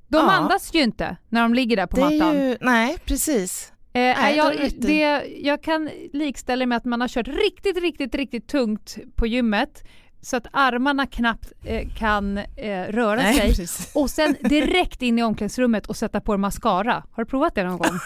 De 0.09 0.17
Ja. 0.17 0.31
andas 0.33 0.75
ju 0.75 0.83
inte 0.83 1.17
när 1.29 1.43
de 1.43 1.55
ligger 1.55 1.77
där 1.77 1.87
på 1.87 1.97
Det 1.97 2.03
mattan. 2.03 2.35
ju, 2.35 2.57
nej 2.61 2.99
precis. 3.05 3.73
Eh, 3.95 4.31
jag, 4.37 4.71
det, 4.77 5.23
jag 5.43 5.63
kan 5.63 5.91
likställa 6.13 6.67
med 6.67 6.77
att 6.77 6.85
man 6.85 7.01
har 7.01 7.09
kört 7.09 7.29
riktigt, 7.29 7.77
riktigt, 7.77 8.15
riktigt 8.15 8.49
tungt 8.49 8.97
på 9.17 9.27
gymmet 9.27 9.85
så 10.21 10.37
att 10.37 10.47
armarna 10.53 11.07
knappt 11.07 11.53
eh, 11.65 11.89
kan 11.99 12.39
eh, 12.39 12.45
röra 12.89 13.17
Nej, 13.17 13.35
sig 13.35 13.49
precis. 13.49 13.93
och 13.95 14.11
sen 14.11 14.37
direkt 14.41 15.03
in 15.03 15.19
i 15.19 15.23
omklädningsrummet 15.23 15.87
och 15.87 15.97
sätta 15.97 16.21
på 16.21 16.35
en 16.35 16.41
mascara. 16.41 17.05
Har 17.13 17.25
du 17.25 17.31
provat 17.31 17.55
det 17.55 17.65
någon 17.65 17.79
gång? 17.79 17.91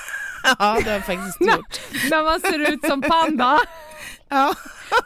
Ja, 0.59 0.79
det 0.85 0.91
har 0.91 0.93
jag 0.93 1.07
faktiskt 1.07 1.41
gjort. 1.41 1.81
När 2.11 2.25
man 2.25 2.41
ser 2.41 2.73
ut 2.73 2.87
som 2.87 3.03
panda. 3.03 3.59
Ja. 4.29 4.55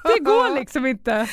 Det 0.04 0.24
går 0.24 0.58
liksom 0.58 0.86
inte. 0.86 1.12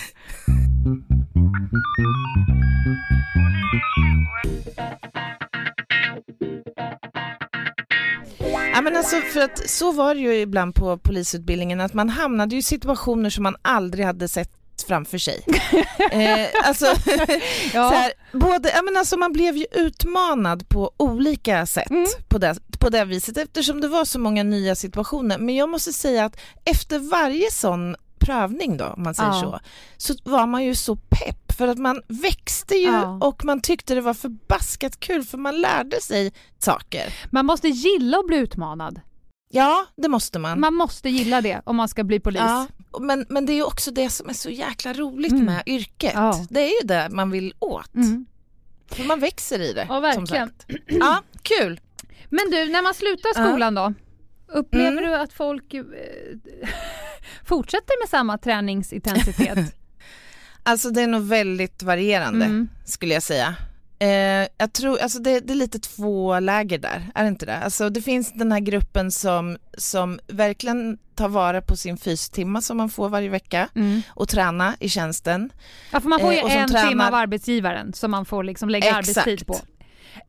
ja, 8.80 8.84
men 8.84 8.96
alltså 8.98 9.16
för 9.34 9.40
att 9.40 9.70
så 9.70 9.92
var 9.92 10.16
det 10.16 10.22
ju 10.22 10.34
ibland 10.36 10.76
på 10.76 10.98
polisutbildningen 10.98 11.82
att 11.82 11.94
man 11.94 12.10
hamnade 12.10 12.56
i 12.56 12.62
situationer 12.62 13.30
som 13.30 13.44
man 13.44 13.56
aldrig 13.62 14.06
hade 14.06 14.28
sett 14.28 14.52
framför 14.88 15.18
sig. 15.18 15.44
eh, 16.12 16.48
alltså, 16.64 16.86
Ja. 17.74 17.90
så 17.90 17.96
här, 17.96 18.12
både, 18.34 18.70
ja, 18.76 18.82
men 18.82 18.98
alltså 18.98 19.18
man 19.18 19.34
blev 19.34 19.58
ju 19.58 19.66
utmanad 19.72 20.70
på 20.70 20.92
olika 20.98 21.66
sätt 21.66 21.90
Mm. 21.90 22.06
på, 22.28 22.38
det, 22.38 22.56
på 22.80 22.90
det 22.90 23.06
viset 23.06 23.38
eftersom 23.38 23.82
det 23.82 23.88
var 23.88 24.06
så 24.06 24.20
många 24.20 24.44
nya 24.44 24.76
situationer. 24.76 25.38
Men 25.38 25.56
jag 25.56 25.70
måste 25.70 25.94
säga 25.94 26.26
att 26.26 26.38
efter 26.66 27.00
varje 27.00 27.52
sån 27.52 27.96
prövning 28.20 28.78
då, 28.78 28.86
om 28.86 29.04
man 29.04 29.14
säger 29.16 29.30
Ja. 29.30 29.60
så, 29.98 30.14
så 30.14 30.30
var 30.32 30.48
man 30.48 30.64
ju 30.64 30.76
så 30.76 30.96
pepp 30.96 31.49
för 31.60 31.68
att 31.68 31.78
man 31.78 32.02
växte 32.08 32.76
ju 32.76 32.88
Ja. 32.92 33.18
och 33.22 33.46
man 33.46 33.62
tyckte 33.62 33.96
det 33.96 34.02
var 34.02 34.14
förbaskat 34.14 35.00
kul 35.00 35.24
för 35.24 35.38
man 35.38 35.62
lärde 35.62 36.02
sig 36.02 36.34
saker. 36.58 37.14
Man 37.32 37.46
måste 37.46 37.68
gilla 37.68 38.18
att 38.20 38.28
bli 38.28 38.38
utmanad. 38.38 39.02
Ja, 39.52 39.86
det 39.96 40.08
måste 40.08 40.40
man. 40.40 40.60
Man 40.60 40.74
måste 40.74 41.10
gilla 41.10 41.42
det 41.42 41.62
om 41.66 41.76
man 41.76 41.88
ska 41.88 42.04
bli 42.04 42.20
polis. 42.20 42.42
Ja, 42.42 42.68
men, 43.00 43.26
men 43.30 43.46
det 43.46 43.54
är 43.54 43.68
också 43.68 43.92
det 43.92 44.10
som 44.10 44.30
är 44.30 44.34
så 44.34 44.50
jäkla 44.50 44.94
roligt 44.94 45.32
Mm. 45.32 45.46
med 45.46 45.64
yrket. 45.66 46.12
Ja. 46.16 46.46
Det 46.50 46.60
är 46.62 46.82
ju 46.82 46.88
det 46.88 47.08
man 47.12 47.32
vill 47.32 47.54
åt. 47.60 47.96
Mm. 47.96 48.26
För 48.92 49.04
man 49.04 49.20
växer 49.20 49.60
i 49.62 49.74
det. 49.74 49.86
Ja, 49.90 50.00
verkligen. 50.00 50.52
Ja, 50.88 51.24
kul. 51.42 51.80
Men 52.30 52.50
du, 52.52 52.70
när 52.70 52.82
man 52.82 52.94
slutar 52.94 53.48
skolan 53.50 53.76
då? 53.76 53.94
Upplever 54.48 54.92
Mm. 54.92 55.04
du 55.04 55.16
att 55.16 55.34
folk 55.34 55.74
eh, 55.74 55.84
fortsätter 57.46 58.02
med 58.04 58.10
samma 58.10 58.38
träningsintensitet? 58.38 59.58
Alltså 60.70 60.90
det 60.90 61.02
är 61.02 61.08
nog 61.08 61.22
väldigt 61.24 61.84
varierande 61.84 62.46
Mm. 62.46 62.70
skulle 62.86 63.14
jag 63.14 63.24
säga. 63.24 63.56
Eh, 64.02 64.48
jag 64.58 64.74
tror, 64.74 65.00
alltså 65.00 65.20
det, 65.20 65.40
det 65.40 65.54
är 65.54 65.56
lite 65.56 65.80
två 65.80 66.40
läger 66.40 66.78
där, 66.78 67.12
är 67.16 67.24
det 67.24 67.30
inte 67.30 67.46
det? 67.46 67.58
Alltså 67.58 67.90
det 67.90 68.02
finns 68.02 68.34
den 68.34 68.52
här 68.52 68.60
gruppen 68.60 69.12
som, 69.12 69.58
som 69.78 70.20
verkligen 70.28 70.98
tar 71.16 71.28
vara 71.30 71.62
på 71.62 71.76
sin 71.78 71.98
fystimma 71.98 72.62
som 72.62 72.78
man 72.78 72.90
får 72.90 73.10
varje 73.10 73.30
vecka 73.30 73.68
och 74.10 74.30
träna 74.30 74.76
i 74.80 74.90
tjänsten. 74.90 75.50
Ja, 75.92 76.00
för 76.00 76.10
man 76.10 76.20
får 76.20 76.34
ju 76.34 76.40
Eh, 76.40 76.58
en 76.62 76.70
tränar- 76.70 76.88
timme 76.90 77.08
av 77.08 77.14
arbetsgivaren 77.14 77.94
som 77.94 78.12
man 78.12 78.26
får 78.26 78.44
liksom 78.44 78.70
lägga 78.70 78.88
Exakt. 79.00 79.18
arbetstid 79.18 79.48
på. 79.48 79.60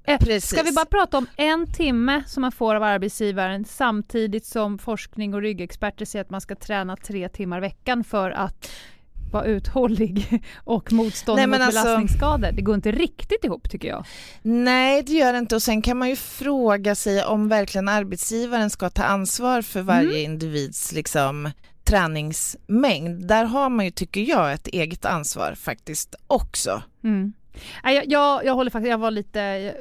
Eh, 0.06 0.18
Precis. 0.18 0.50
Ska 0.50 0.62
vi 0.62 0.72
bara 0.72 0.84
prata 0.86 1.18
om 1.18 1.26
en 1.36 1.72
timme 1.72 2.22
som 2.26 2.40
man 2.40 2.52
får 2.52 2.74
av 2.74 2.82
arbetsgivaren 2.82 3.64
samtidigt 3.64 4.46
som 4.46 4.78
forskning 4.78 5.34
och 5.34 5.40
ryggexperter 5.42 6.04
säger 6.04 6.24
att 6.24 6.30
man 6.30 6.40
ska 6.40 6.54
träna 6.54 6.96
tre 6.96 7.28
timmar 7.28 7.58
i 7.58 7.60
veckan 7.60 8.04
för 8.04 8.30
att 8.30 8.70
vara 9.32 9.44
uthållig 9.44 10.42
och 10.64 10.92
men 10.92 10.96
mot 10.96 11.60
alltså- 11.60 11.82
belastningsskador. 11.82 12.52
Det 12.52 12.62
går 12.62 12.74
inte 12.74 12.92
riktigt 12.92 13.44
ihop 13.44 13.70
tycker 13.70 13.88
jag. 13.88 14.06
Nej, 14.42 15.02
det 15.02 15.12
gör 15.12 15.32
det 15.32 15.38
inte. 15.38 15.54
Och 15.54 15.62
sen 15.62 15.82
kan 15.82 15.96
man 15.96 16.08
ju 16.08 16.16
fråga 16.16 16.94
sig 16.94 17.24
om 17.24 17.48
verkligen 17.48 17.88
arbetsgivaren 17.88 18.70
ska 18.70 18.90
ta 18.90 19.02
ansvar 19.02 19.62
för 19.62 19.82
varje 19.82 20.22
individs 20.22 20.92
liksom, 20.92 21.50
träningsmängd. 21.84 23.26
Där 23.28 23.44
har 23.44 23.68
man 23.68 23.84
ju, 23.84 23.90
tycker 23.90 24.20
jag, 24.20 24.52
ett 24.52 24.66
eget 24.66 25.04
ansvar 25.04 25.54
faktiskt 25.54 26.14
också. 26.26 26.82
Mm. 27.04 27.32
Jag, 27.82 28.06
jag, 28.08 28.44
jag 28.44 28.54
håller 28.54 28.70
faktiskt, 28.70 28.90
jag 28.90 28.98
var 28.98 29.10
lite 29.10 29.42
eh, 29.42 29.72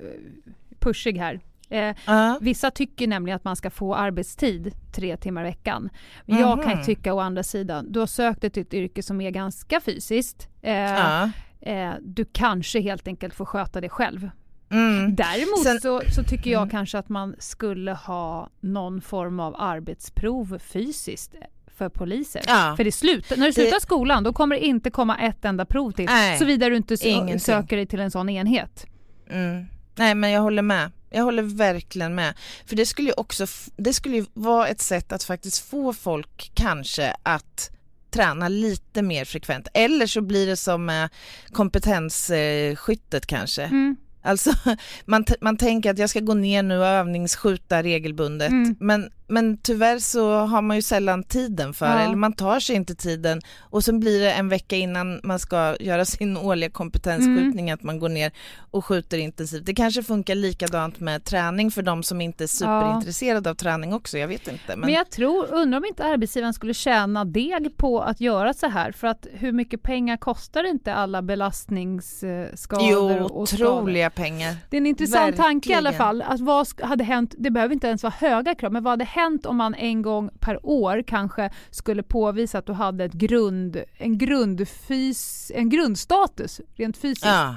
pushig 0.80 1.18
här. 1.18 1.40
Eh, 1.70 1.96
Ja. 2.06 2.38
Vissa 2.42 2.72
tycker 2.72 3.08
nämligen 3.08 3.36
att 3.36 3.44
man 3.44 3.56
ska 3.56 3.70
få 3.70 3.96
arbetstid 3.96 4.74
tre 4.92 5.18
timmar 5.18 5.42
i 5.42 5.44
veckan. 5.44 5.90
Men 6.26 6.40
jag 6.40 6.64
kan 6.64 6.74
Mhm. 6.76 6.84
tycka 6.86 7.14
å 7.14 7.20
andra 7.20 7.44
sidan, 7.44 7.92
du 7.92 8.00
har 8.00 8.08
sökt 8.08 8.42
till 8.54 8.62
ett 8.62 8.74
yrke 8.74 9.04
som 9.04 9.22
är 9.22 9.32
ganska 9.32 9.82
fysiskt. 9.82 10.48
Eh, 10.62 10.74
Ja. 10.74 11.30
eh, 11.62 11.92
du 12.02 12.26
kanske 12.26 12.80
helt 12.82 13.08
enkelt 13.08 13.34
får 13.34 13.46
sköta 13.46 13.82
det 13.82 13.90
själv. 13.90 14.30
Mm. 14.72 15.16
Däremot 15.16 15.64
Sen- 15.64 15.80
så, 15.82 16.02
så 16.16 16.24
tycker 16.24 16.52
jag 16.52 16.62
Mm. 16.62 16.70
kanske 16.70 16.98
att 16.98 17.10
man 17.10 17.36
skulle 17.40 17.92
ha 17.94 18.50
någon 18.60 19.02
form 19.02 19.40
av 19.40 19.56
arbetsprov 19.60 20.58
fysiskt 20.60 21.36
för 21.68 21.90
poliser. 21.90 22.42
Ja. 22.48 22.74
För 22.78 22.84
det 22.84 22.92
slutar, 22.92 23.38
när 23.38 23.46
du 23.46 23.50
Det- 23.52 23.54
slutar 23.62 23.80
skolan 23.80 24.24
då 24.24 24.34
kommer 24.34 24.56
det 24.56 24.66
inte 24.66 24.90
komma 24.90 25.18
ett 25.18 25.46
enda 25.46 25.66
prov 25.66 25.92
till. 25.92 26.10
Såvida 26.40 26.70
du 26.70 26.76
inte 26.76 26.96
ingenting. 27.04 27.40
söker 27.40 27.76
dig 27.78 27.86
till 27.86 28.00
en 28.00 28.12
sån 28.12 28.30
enhet. 28.30 28.86
Mm. 29.30 29.66
Nej, 29.96 30.16
men 30.16 30.32
jag 30.32 30.42
håller 30.42 30.62
med. 30.62 30.92
Jag 31.10 31.24
håller 31.24 31.44
verkligen 31.44 32.16
med. 32.16 32.34
För 32.66 32.76
det 32.76 32.86
skulle 32.86 33.08
ju 33.08 33.14
också 33.18 33.48
det 33.78 33.94
skulle 33.94 34.16
ju 34.16 34.26
vara 34.34 34.68
ett 34.68 34.82
sätt 34.82 35.12
att 35.12 35.24
faktiskt 35.24 35.70
få 35.70 35.94
folk 35.94 36.52
kanske 36.54 37.16
att 37.24 37.70
träna 38.12 38.48
lite 38.48 39.02
mer 39.02 39.26
frekvent. 39.26 39.68
Eller 39.74 40.08
så 40.08 40.22
blir 40.22 40.48
det 40.48 40.58
som 40.58 40.86
med 40.86 41.10
kompetensskyttet 41.52 43.26
kanske. 43.28 43.64
Mm. 43.64 43.96
Alltså 44.22 44.52
man, 45.06 45.26
man 45.42 45.58
tänker 45.58 45.92
att 45.92 45.98
jag 45.98 46.10
ska 46.10 46.20
gå 46.20 46.34
ner 46.34 46.64
nu 46.64 46.80
och 46.80 46.86
övningsskjuta 46.86 47.84
regelbundet 47.84 48.50
Mm. 48.50 48.76
men, 48.80 49.12
men 49.30 49.58
tyvärr 49.58 50.00
så 50.00 50.32
har 50.34 50.62
man 50.62 50.76
ju 50.78 50.82
sällan 50.82 51.24
tiden 51.24 51.74
för 51.74 51.86
Ja. 51.86 52.00
eller 52.00 52.16
man 52.16 52.34
tar 52.34 52.60
sig 52.60 52.76
inte 52.76 52.96
tiden 52.96 53.42
och 53.60 53.84
så 53.84 53.94
blir 53.94 54.20
det 54.20 54.32
en 54.32 54.50
vecka 54.50 54.76
innan 54.76 55.20
man 55.24 55.40
ska 55.40 55.76
göra 55.80 56.06
sin 56.06 56.38
årliga 56.38 56.70
kompetensskjutning 56.70 57.66
Mm. 57.70 57.74
att 57.74 57.84
man 57.84 58.00
går 58.00 58.10
ner 58.10 58.32
och 58.72 58.86
skjuter 58.86 59.18
intensivt. 59.18 59.66
Det 59.66 59.74
kanske 59.76 60.04
funkar 60.04 60.36
likadant 60.36 61.00
med 61.00 61.24
träning 61.24 61.72
för 61.72 61.82
de 61.82 62.04
som 62.04 62.22
inte 62.22 62.44
är 62.44 62.48
superintresserade 62.48 63.50
av 63.50 63.56
träning 63.56 63.94
också, 63.94 64.18
jag 64.18 64.28
vet 64.28 64.48
inte. 64.48 64.62
Men, 64.68 64.80
Men 64.80 64.90
jag 64.94 65.10
tror, 65.10 65.54
undrar 65.54 65.78
om 65.78 65.86
inte 65.86 66.04
arbetsgivaren 66.04 66.54
skulle 66.54 66.74
tjäna 66.74 67.26
deg 67.26 67.78
på 67.78 68.02
att 68.02 68.22
göra 68.22 68.54
så 68.54 68.68
här 68.68 68.92
för 68.92 69.08
att 69.08 69.28
hur 69.34 69.52
mycket 69.52 69.82
pengar 69.84 70.18
kostar 70.18 70.64
inte 70.64 70.94
alla 70.94 71.22
belastningsskador 71.22 72.90
jo, 72.92 73.24
och 73.34 73.50
skador? 73.50 73.66
otroliga 73.68 74.10
pengar. 74.10 74.56
Det 74.70 74.78
är 74.78 74.82
en 74.82 74.88
intressant 74.88 75.36
tanke 75.38 75.70
i 75.70 75.74
alla 75.74 75.90
Verkligen. 75.90 76.08
fall. 76.08 76.22
Att 76.22 76.40
vad 76.40 76.68
hade 76.82 77.04
hänt, 77.04 77.36
det 77.38 77.52
behöver 77.52 77.74
inte 77.74 77.88
ens 77.88 78.04
vara 78.04 78.14
höga 78.20 78.56
krav, 78.56 78.72
men 78.74 78.84
vad 78.84 78.92
hade 78.92 79.06
hänt 79.06 79.19
om 79.46 79.58
man 79.58 79.76
en 79.76 80.02
gång 80.02 80.30
per 80.40 80.66
år 80.66 81.04
kanske 81.08 81.50
skulle 81.72 82.04
påvisa 82.04 82.58
att 82.58 82.66
du 82.66 82.74
hade 82.74 83.04
ett 83.06 83.14
grund, 83.14 83.84
en, 83.98 84.18
grundfys, 84.18 85.52
en 85.56 85.70
grundstatus 85.70 86.62
rent 86.76 86.98
fysiskt? 86.98 87.26
Ja. 87.26 87.56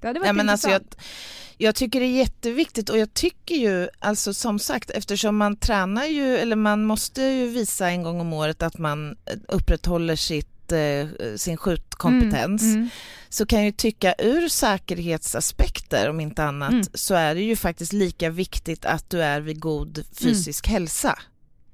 Det 0.00 0.06
hade 0.06 0.20
varit 0.20 0.26
Ja, 0.26 0.32
men 0.32 0.48
alltså 0.48 0.70
jag, 0.70 0.82
jag 1.56 1.74
tycker 1.74 2.00
det 2.00 2.06
är 2.06 2.18
jätteviktigt 2.18 2.90
och 2.90 2.98
jag 2.98 3.14
tycker 3.14 3.54
ju, 3.54 3.88
alltså 3.98 4.34
som 4.34 4.58
sagt, 4.58 4.90
eftersom 4.90 5.36
man 5.36 5.56
tränar 5.56 6.04
ju, 6.04 6.36
eller 6.36 6.56
man 6.56 6.84
måste 6.84 7.22
ju 7.22 7.46
visa 7.46 7.88
en 7.88 8.02
gång 8.02 8.20
om 8.20 8.32
året 8.32 8.62
att 8.62 8.78
man 8.78 9.10
eh, 9.10 9.38
upprätthåller 9.48 10.16
sitt, 10.16 10.48
eh, 10.72 11.06
sin 11.36 11.56
skjutkompetens, 11.56 12.62
Mm, 12.62 12.76
mm. 12.76 12.88
så 13.28 13.46
kan 13.46 13.58
jag 13.58 13.66
ju 13.66 13.72
tycka 13.72 14.14
ur 14.18 14.48
säkerhetsaspekter 14.48 16.10
om 16.10 16.20
inte 16.20 16.44
annat, 16.44 16.70
Mm. 16.72 16.84
så 16.94 17.14
är 17.14 17.34
det 17.34 17.40
ju 17.42 17.56
faktiskt 17.56 17.92
lika 17.92 18.30
viktigt 18.30 18.84
att 18.84 19.10
du 19.10 19.22
är 19.22 19.40
vid 19.40 19.60
god 19.60 20.04
fysisk 20.20 20.68
hälsa. 20.68 21.18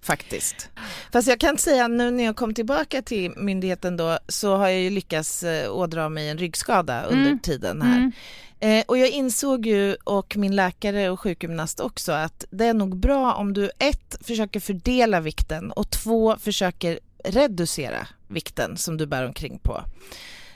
Faktiskt. 0.03 0.69
Fast 1.13 1.29
jag 1.29 1.41
kan 1.41 1.59
säga 1.59 1.89
nu 1.89 2.11
när 2.11 2.25
jag 2.25 2.37
kom 2.37 2.55
tillbaka 2.55 3.03
till 3.03 3.33
myndigheten 3.37 3.97
då 3.97 4.19
så 4.29 4.57
har 4.57 4.69
jag 4.69 4.81
ju 4.81 4.91
lyckats 4.91 5.43
eh, 5.43 5.73
ådra 5.77 6.09
mig 6.09 6.29
en 6.29 6.39
ryggskada 6.39 7.03
under 7.05 7.27
Mm. 7.27 7.39
tiden 7.39 7.83
här. 7.83 7.97
Mm. 7.97 8.13
Eh, 8.61 8.85
och 8.89 8.99
jag 8.99 9.09
insåg 9.11 9.67
ju, 9.67 9.95
och 9.95 10.37
min 10.37 10.57
läkare 10.57 11.11
och 11.11 11.21
sjukgymnast 11.21 11.81
också, 11.81 12.13
att 12.13 12.45
det 12.51 12.65
är 12.67 12.75
nog 12.75 12.97
bra 12.97 13.35
om 13.35 13.53
du 13.53 13.71
ett, 13.79 14.17
försöker 14.21 14.61
fördela 14.61 15.21
vikten 15.21 15.71
och 15.73 15.91
två, 15.91 16.37
försöker 16.41 16.99
reducera 17.25 18.07
vikten 18.29 18.77
som 18.77 18.97
du 18.97 19.07
bär 19.07 19.27
omkring 19.27 19.59
på. 19.59 19.85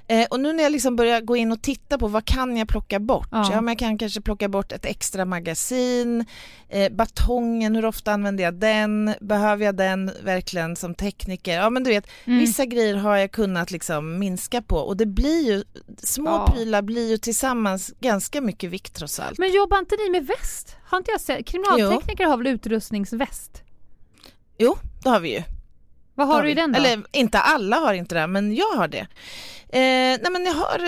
Eh, 0.08 0.26
och 0.30 0.40
nu 0.40 0.52
när 0.52 0.62
jag 0.62 0.72
liksom 0.72 0.96
börjar 0.96 1.20
gå 1.20 1.36
in 1.36 1.52
och 1.52 1.62
titta 1.62 1.98
på 1.98 2.08
vad 2.08 2.24
kan 2.24 2.56
jag 2.56 2.68
plocka 2.68 3.00
bort? 3.00 3.28
Ja. 3.30 3.48
Ja. 3.52 3.60
men 3.60 3.68
jag 3.72 3.78
kan 3.78 3.98
kanske 3.98 4.20
plocka 4.20 4.48
bort 4.48 4.72
ett 4.72 4.84
extra 4.84 5.24
magasin, 5.24 6.24
eh, 6.68 6.92
batongen, 6.92 7.74
hur 7.76 7.84
ofta 7.84 8.12
använder 8.12 8.44
jag 8.44 8.54
den? 8.54 9.14
Behöver 9.20 9.64
jag 9.64 9.76
den 9.76 10.10
verkligen 10.22 10.76
som 10.76 10.94
tekniker? 10.94 11.54
Ja 11.54 11.70
men 11.70 11.84
du 11.84 11.90
vet, 11.90 12.06
Mm. 12.24 12.38
vissa 12.38 12.64
grejer 12.64 12.94
har 12.94 13.16
jag 13.16 13.32
kunnat 13.32 13.70
liksom 13.70 14.18
minska 14.18 14.62
på 14.62 14.76
och 14.76 14.96
det 14.96 15.06
blir 15.06 15.46
ju, 15.52 15.64
små 15.98 16.30
Ja. 16.30 16.52
prylar 16.54 16.82
blir 16.82 17.10
ju 17.10 17.16
tillsammans 17.18 17.92
ganska 18.00 18.40
mycket 18.40 18.70
vikt 18.70 18.94
trots 18.94 19.20
allt. 19.20 19.38
Men 19.38 19.52
jobbar 19.52 19.78
inte 19.78 19.96
ni 19.96 20.10
med 20.10 20.26
väst? 20.26 20.76
Har 20.84 20.98
inte 20.98 21.10
jag 21.10 21.20
sett? 21.20 21.46
Kriminaltekniker 21.46 22.24
har 22.24 22.36
väl 22.36 22.46
utrustningsväst? 22.46 23.62
Jo, 24.58 24.76
det 25.02 25.08
har 25.08 25.20
vi 25.20 25.32
ju. 25.32 25.42
Vad 26.16 26.26
har 26.28 26.42
du 26.42 26.50
i 26.50 26.54
den 26.54 26.72
då? 26.72 26.78
Eller 26.78 27.02
inte 27.12 27.38
alla 27.38 27.76
har 27.76 27.94
inte 27.94 28.14
det, 28.14 28.26
men 28.26 28.54
jag 28.54 28.72
har 28.76 28.88
det. 28.88 29.06
Eh, 29.68 29.78
nej 30.22 30.26
men 30.32 30.44
jag 30.44 30.52
har 30.52 30.78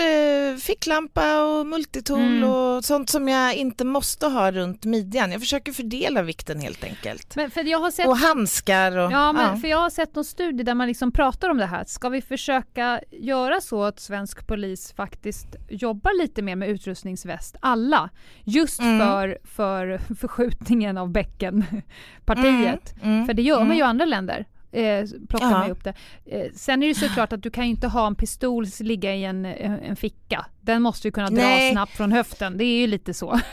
eh, 0.51 0.55
ficklampa 0.57 1.43
och 1.43 1.65
multitool 1.67 2.19
Mm. 2.19 2.49
och 2.49 2.83
sånt 2.85 3.09
som 3.09 3.27
jag 3.27 3.55
inte 3.55 3.85
måste 3.85 4.27
ha 4.27 4.51
runt 4.51 4.85
midjan. 4.85 5.31
Jag 5.31 5.41
försöker 5.41 5.71
fördela 5.71 6.21
vikten 6.21 6.59
helt 6.61 6.83
enkelt. 6.83 7.35
Men 7.35 7.51
för 7.51 7.63
jag 7.63 7.79
har 7.79 7.91
sett 7.91 8.07
Och 8.07 8.17
handskar 8.17 8.97
och... 8.97 9.11
Ja, 9.11 9.31
men 9.33 9.57
för 9.61 9.67
jag 9.67 9.77
har 9.77 9.89
sett 9.89 10.15
någon 10.15 10.25
studie 10.25 10.63
där 10.63 10.73
man 10.73 10.87
liksom 10.87 11.11
pratar 11.11 11.49
om 11.49 11.57
det 11.57 11.65
här. 11.65 11.83
Ska 11.87 12.09
vi 12.09 12.21
försöka 12.21 13.01
göra 13.11 13.61
så 13.61 13.83
att 13.83 13.99
svensk 13.99 14.47
polis 14.47 14.93
faktiskt 14.93 15.47
jobbar 15.69 16.21
lite 16.21 16.41
mer 16.41 16.55
med 16.55 16.69
utrustningsväst, 16.69 17.55
alla, 17.61 18.09
just 18.43 18.79
Mm. 18.79 18.99
för, 19.07 19.37
för 19.43 19.99
förskjutningen 20.19 20.97
av 20.97 21.09
bäckenpartiet. 21.11 22.93
Mm, 23.03 23.25
För 23.25 23.33
det 23.33 23.41
gör 23.41 23.57
man 23.57 23.65
mm. 23.65 23.77
ju 23.77 23.83
i 23.83 23.85
andra 23.85 24.05
länder. 24.05 24.45
Eh, 24.71 25.05
plockar 25.29 25.51
Ja. 25.51 25.65
ju 25.65 25.71
upp 25.71 25.83
det. 25.83 25.93
Eh, 26.25 26.45
sen 26.55 26.83
är 26.83 26.87
det 26.87 26.95
såklart 26.95 27.33
att 27.33 27.43
du 27.43 27.49
kan 27.49 27.63
inte 27.63 27.87
ha 27.87 28.07
en 28.07 28.15
pistol 28.15 28.65
ligga 28.79 29.15
i 29.15 29.23
en, 29.25 29.45
en, 29.45 29.79
en 29.79 29.95
ficka. 29.95 30.45
Den 30.61 30.81
måste 30.81 31.07
ju 31.07 31.11
kunna 31.11 31.29
dra 31.29 31.35
Nej. 31.41 31.71
snabbt 31.71 31.91
från 31.97 32.11
höften. 32.11 32.57
Det 32.57 32.63
är 32.63 32.77
ju 32.79 32.87
lite 32.87 33.13
så. 33.13 33.39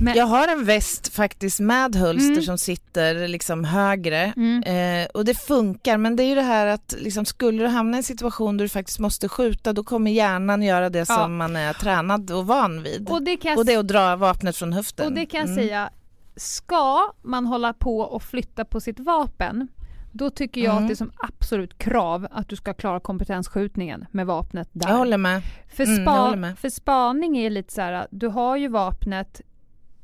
Men, 0.00 0.16
Jag 0.16 0.26
har 0.26 0.48
en 0.48 0.64
väst 0.64 1.14
faktiskt 1.14 1.60
med 1.60 1.96
hölster 1.96 2.30
Mm. 2.32 2.42
som 2.42 2.58
sitter 2.58 3.28
liksom 3.28 3.64
högre 3.64 4.32
mm, 4.36 4.62
eh, 4.62 5.08
och 5.14 5.24
det 5.24 5.34
funkar 5.34 5.96
men 5.98 6.16
det 6.16 6.22
är 6.22 6.26
ju 6.26 6.34
det 6.34 6.42
här 6.42 6.66
att 6.66 6.94
liksom, 6.98 7.24
skulle 7.24 7.62
du 7.62 7.68
hamna 7.68 7.96
i 7.96 7.98
en 7.98 8.02
situation 8.02 8.56
där 8.56 8.64
du 8.64 8.68
faktiskt 8.68 8.98
måste 8.98 9.28
skjuta 9.28 9.72
då 9.72 9.84
kommer 9.84 10.10
hjärnan 10.10 10.62
göra 10.62 10.90
det 10.90 10.98
Ja. 10.98 11.04
som 11.04 11.36
man 11.36 11.56
är 11.56 11.72
tränad 11.72 12.30
och 12.30 12.46
van 12.46 12.82
vid. 12.82 13.08
och 13.10 13.22
det 13.22 13.36
kan 13.36 13.58
Och 13.58 13.66
det 13.66 13.72
är 13.74 13.78
att 13.78 13.88
dra 13.88 14.16
vapnet 14.16 14.56
från 14.56 14.72
höften. 14.72 15.06
Och 15.06 15.12
det 15.12 15.26
kan 15.26 15.40
jag 15.40 15.48
Mm. 15.50 15.64
säga, 15.64 15.90
ska 16.36 17.12
man 17.22 17.46
hålla 17.46 17.72
på 17.72 17.98
och 18.00 18.22
flytta 18.22 18.64
på 18.64 18.80
sitt 18.80 19.00
vapen, 19.00 19.68
då 20.16 20.30
tycker 20.30 20.60
jag 20.60 20.72
Mm. 20.72 20.84
att 20.84 20.88
det 20.88 20.92
är 20.92 20.96
som 20.96 21.12
absolut 21.28 21.78
krav 21.78 22.26
att 22.30 22.48
du 22.48 22.56
ska 22.56 22.74
klara 22.74 23.00
kompetensskjutningen 23.00 24.06
med 24.10 24.26
vapnet 24.26 24.68
där. 24.72 24.88
Jag 24.88 24.96
håller 24.96 25.18
med. 25.18 25.42
för, 25.68 25.84
Mm, 25.84 26.02
spa, 26.04 26.10
håller 26.10 26.36
med. 26.36 26.58
för 26.58 26.68
spaning 26.70 27.38
är 27.38 27.50
lite 27.50 27.72
så 27.72 27.80
här, 27.80 28.06
du 28.10 28.26
har 28.28 28.56
ju 28.56 28.68
vapnet 28.68 29.40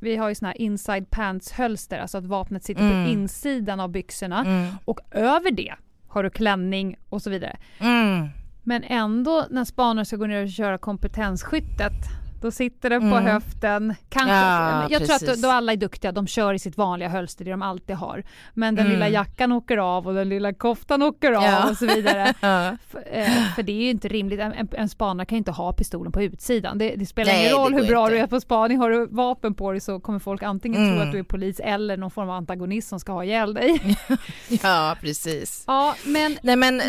vi 0.03 0.17
har 0.17 0.29
ju 0.29 0.35
såna 0.35 0.49
här 0.49 0.61
inside 0.61 1.11
pants 1.11 1.53
hölster, 1.53 1.99
alltså 1.99 2.19
att 2.19 2.25
vapnet 2.27 2.65
sitter 2.65 2.83
Mm. 2.83 3.05
på 3.05 3.11
insidan 3.11 3.81
av 3.81 3.89
byxorna 3.91 4.41
Mm. 4.41 4.67
och 4.85 5.01
över 5.11 5.51
det 5.51 5.75
har 6.09 6.23
du 6.23 6.31
klänning 6.31 6.97
och 7.09 7.23
så 7.23 7.31
vidare. 7.31 7.57
Mm. 7.79 8.29
Men 8.63 8.85
ändå 8.85 9.47
när 9.51 9.65
spanare 9.65 10.05
ska 10.05 10.17
gå 10.17 10.27
ner 10.27 10.43
och 10.43 10.51
köra 10.51 10.79
kompetensskyttet 10.79 11.93
Då 12.41 12.51
sitter 12.51 12.91
den 12.91 13.01
på 13.11 13.17
Mm. 13.17 13.25
höften. 13.33 13.95
Kanske, 14.09 14.35
Ja, 14.35 14.87
jag 14.91 15.05
tror 15.05 15.15
att 15.15 15.21
precis. 15.21 15.43
då, 15.43 15.49
då 15.49 15.55
alla 15.55 15.73
är 15.73 15.77
duktiga, 15.77 16.13
de 16.13 16.27
kör 16.27 16.55
i 16.55 16.59
sitt 16.59 16.77
vanliga 16.77 17.09
hölster, 17.09 17.45
det 17.45 17.51
de 17.51 17.63
alltid 17.63 17.97
har. 17.97 18.23
Men 18.55 18.75
den 18.75 18.87
Mm. 18.87 18.93
lilla 18.99 19.09
jackan 19.09 19.53
åker 19.53 19.77
av 19.79 20.07
och 20.07 20.15
den 20.15 20.29
lilla 20.29 20.53
koftan 20.53 21.03
åker 21.03 21.33
av 21.33 21.43
Ja. 21.45 21.71
och 21.71 21.77
så 21.77 21.87
vidare. 21.87 22.35
Ja. 22.41 22.77
För, 22.91 23.05
eh, 23.13 23.27
för 23.57 23.63
det 23.63 23.73
är 23.73 23.83
ju 23.83 23.91
inte 23.91 24.09
rimligt, 24.09 24.41
en, 24.41 24.69
en, 24.73 24.89
spanare 24.89 25.27
kan 25.27 25.37
ju 25.37 25.39
inte 25.39 25.51
ha 25.53 25.73
pistolen 25.73 26.13
på 26.13 26.23
utsidan. 26.23 26.79
Det, 26.79 26.95
det 26.97 27.07
spelar 27.07 27.33
Nej, 27.33 27.45
ingen 27.47 27.57
roll 27.59 27.73
hur 27.75 27.87
bra 27.87 28.05
inte. 28.07 28.15
du 28.17 28.21
är 28.23 28.27
på 28.27 28.41
spaning, 28.41 28.79
har 28.79 28.91
du 28.91 29.07
vapen 29.07 29.55
på 29.55 29.71
dig 29.73 29.81
så 29.81 30.01
kommer 30.01 30.19
folk 30.19 30.43
antingen 30.43 30.77
tro 30.89 30.95
Mm. 30.97 31.07
att 31.09 31.13
du 31.13 31.19
är 31.19 31.23
polis 31.23 31.61
eller 31.61 31.97
någon 31.97 32.11
form 32.11 32.29
av 32.31 32.37
antagonist 32.37 32.89
som 32.89 33.01
ska 33.01 33.13
ha 33.13 33.25
ihjäl 33.25 33.55
dig. 33.55 33.97
ja, 34.63 34.97
precis. 35.01 35.65
ja, 35.67 35.95
men 36.07 36.37
Nej 36.43 36.57
men 36.57 36.83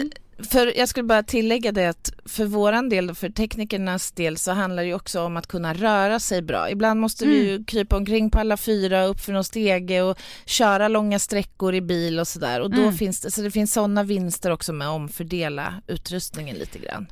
för 0.50 0.78
jag 0.78 0.90
skulle 0.90 1.04
bara 1.04 1.24
tillägga 1.24 1.72
det 1.72 1.86
att 1.90 2.12
för 2.26 2.46
våran 2.46 2.90
del 2.90 3.10
och 3.10 3.18
för 3.18 3.30
teknikernas 3.30 4.12
del 4.12 4.38
så 4.38 4.52
handlar 4.52 4.84
det 4.84 4.94
också 4.94 5.22
om 5.22 5.38
att 5.38 5.48
kunna 5.48 5.74
röra 5.74 6.20
sig 6.20 6.42
bra. 6.42 6.70
Ibland 6.70 7.00
måste 7.00 7.26
vi 7.26 7.50
ju 7.50 7.64
krypa 7.64 7.96
omkring 7.98 8.30
på 8.30 8.40
alla 8.40 8.58
fyra 8.58 9.04
upp 9.06 9.20
för 9.20 9.34
någon 9.34 9.44
stege 9.44 10.02
och 10.02 10.18
köra 10.46 10.88
långa 10.88 11.20
sträckor 11.20 11.76
i 11.76 11.82
bil 11.82 12.20
och 12.20 12.28
sådär 12.28 12.62
och 12.62 12.70
då 12.72 12.82
Mm. 12.82 12.94
finns 12.94 13.22
det, 13.22 13.32
så 13.32 13.42
det 13.42 13.52
finns 13.52 13.74
sådana 13.74 14.04
vinster 14.04 14.52
också 14.52 14.74
med 14.74 14.88
att 14.88 14.94
omfördela 14.96 15.74
utrustningen 15.88 16.56
lite 16.58 16.80
grann. 16.80 17.08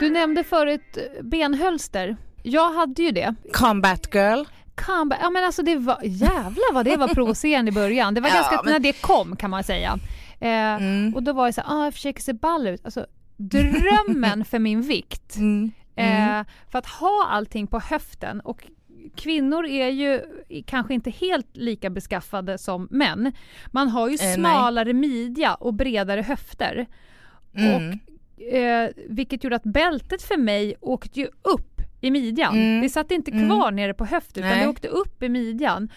du 0.00 0.10
nämnde 0.10 0.44
förut 0.44 0.80
eh, 0.96 1.24
benhölster. 1.24 2.16
Jag 2.42 2.72
hade 2.72 3.02
ju 3.02 3.10
det. 3.10 3.34
Combat 3.52 4.14
girl. 4.14 4.44
Comeback. 4.74 5.18
Ja 5.22 5.30
men 5.30 5.44
alltså 5.44 5.62
det 5.62 5.76
var, 5.76 5.98
jävlar 6.04 6.74
vad 6.74 6.84
det 6.84 6.96
var 6.96 7.08
provocerande 7.08 7.68
i 7.68 7.72
början. 7.74 8.14
Det 8.14 8.20
var 8.20 8.28
Ja, 8.34 8.34
ganska, 8.34 8.60
men- 8.64 8.72
när 8.72 8.78
det 8.80 8.92
kom 8.92 9.36
kan 9.36 9.50
man 9.50 9.64
säga. 9.64 9.98
Eh, 10.40 10.48
Mm. 10.76 11.14
Och 11.14 11.22
då 11.22 11.32
var 11.32 11.46
det 11.46 11.52
så 11.52 11.60
här, 11.60 11.80
ah, 11.80 11.84
jag 11.84 11.94
försöker 11.94 12.22
se 12.22 12.32
ball 12.32 12.66
ut. 12.66 12.80
Alltså, 12.84 13.06
drömmen 13.36 14.44
för 14.44 14.58
min 14.58 14.82
vikt. 14.82 15.36
Mm. 15.98 16.40
Eh, 16.40 16.46
för 16.70 16.78
att 16.78 16.86
ha 16.86 17.26
allting 17.30 17.66
på 17.66 17.78
höften 17.80 18.40
och 18.40 18.64
kvinnor 19.16 19.66
är 19.66 19.88
ju 19.88 20.20
kanske 20.66 20.94
inte 20.94 21.10
helt 21.10 21.56
lika 21.56 21.90
beskaffade 21.90 22.58
som 22.58 22.88
män. 22.90 23.32
Man 23.66 23.88
har 23.88 24.08
ju 24.08 24.14
Eh, 24.14 24.20
nej. 24.22 24.34
smalare 24.34 24.92
midja 24.92 25.54
och 25.54 25.74
bredare 25.74 26.22
höfter. 26.22 26.86
Mm. 27.54 27.74
Och, 28.36 28.42
eh, 28.54 28.90
vilket 29.08 29.44
gjorde 29.44 29.56
att 29.56 29.62
bältet 29.62 30.22
för 30.22 30.36
mig 30.36 30.74
åkte 30.80 31.20
ju 31.20 31.26
upp 31.42 31.80
i 32.00 32.10
midjan. 32.10 32.54
Mm. 32.54 32.82
Det 32.82 32.88
satt 32.88 33.10
inte 33.10 33.30
Mm. 33.30 33.46
kvar 33.48 33.70
nere 33.70 33.94
på 33.94 34.04
höften 34.04 34.44
utan 34.44 34.56
Nej. 34.56 34.64
det 34.64 34.70
åkte 34.70 34.88
upp 34.88 35.22
i 35.22 35.28
midjan. 35.28 35.88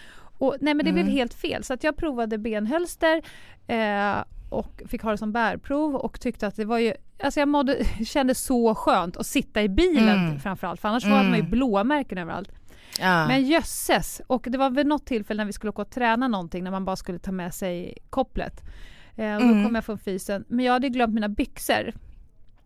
Och, 0.42 0.56
nej 0.60 0.74
men 0.74 0.86
det 0.86 0.92
blev 0.92 1.04
Mm. 1.04 1.16
helt 1.16 1.34
fel 1.34 1.64
så 1.64 1.74
att 1.74 1.84
jag 1.84 1.96
provade 1.96 2.38
benhölster 2.38 3.22
eh, 3.66 4.24
och 4.50 4.82
fick 4.88 5.02
ha 5.02 5.10
det 5.10 5.18
som 5.18 5.32
bärprov 5.32 5.94
och 5.96 6.20
tyckte 6.20 6.46
att 6.46 6.56
det 6.56 6.64
var 6.64 6.78
ju, 6.78 6.94
alltså 7.22 7.40
jag 7.40 7.48
mådde, 7.48 7.84
kände 8.04 8.34
så 8.34 8.74
skönt 8.74 9.16
att 9.16 9.26
sitta 9.26 9.62
i 9.62 9.68
bilen 9.68 10.18
Mm. 10.26 10.40
framförallt 10.40 10.80
för 10.80 10.88
annars 10.88 11.04
hade 11.04 11.16
man 11.22 11.32
ju 11.32 11.38
Mm. 11.38 11.50
blåmärken 11.50 12.18
överallt. 12.18 12.48
Ja. 13.00 13.26
Men 13.28 13.46
jösses! 13.46 14.20
Och 14.26 14.46
det 14.50 14.58
var 14.58 14.70
vid 14.70 14.86
något 14.86 15.06
tillfälle 15.06 15.38
när 15.38 15.46
vi 15.46 15.52
skulle 15.52 15.70
åka 15.70 15.82
och 15.82 15.90
träna 15.90 16.28
någonting 16.28 16.64
när 16.64 16.70
man 16.70 16.84
bara 16.84 16.96
skulle 16.96 17.18
ta 17.18 17.32
med 17.32 17.54
sig 17.54 17.94
kopplet. 18.10 18.62
Eh, 19.16 19.34
och 19.36 19.40
då 19.42 19.48
Mm. 19.48 19.64
kom 19.64 19.74
jag 19.74 19.84
från 19.84 19.98
fysen, 19.98 20.44
men 20.48 20.64
jag 20.64 20.72
hade 20.72 20.88
glömt 20.88 21.14
mina 21.14 21.28
byxor. 21.28 21.92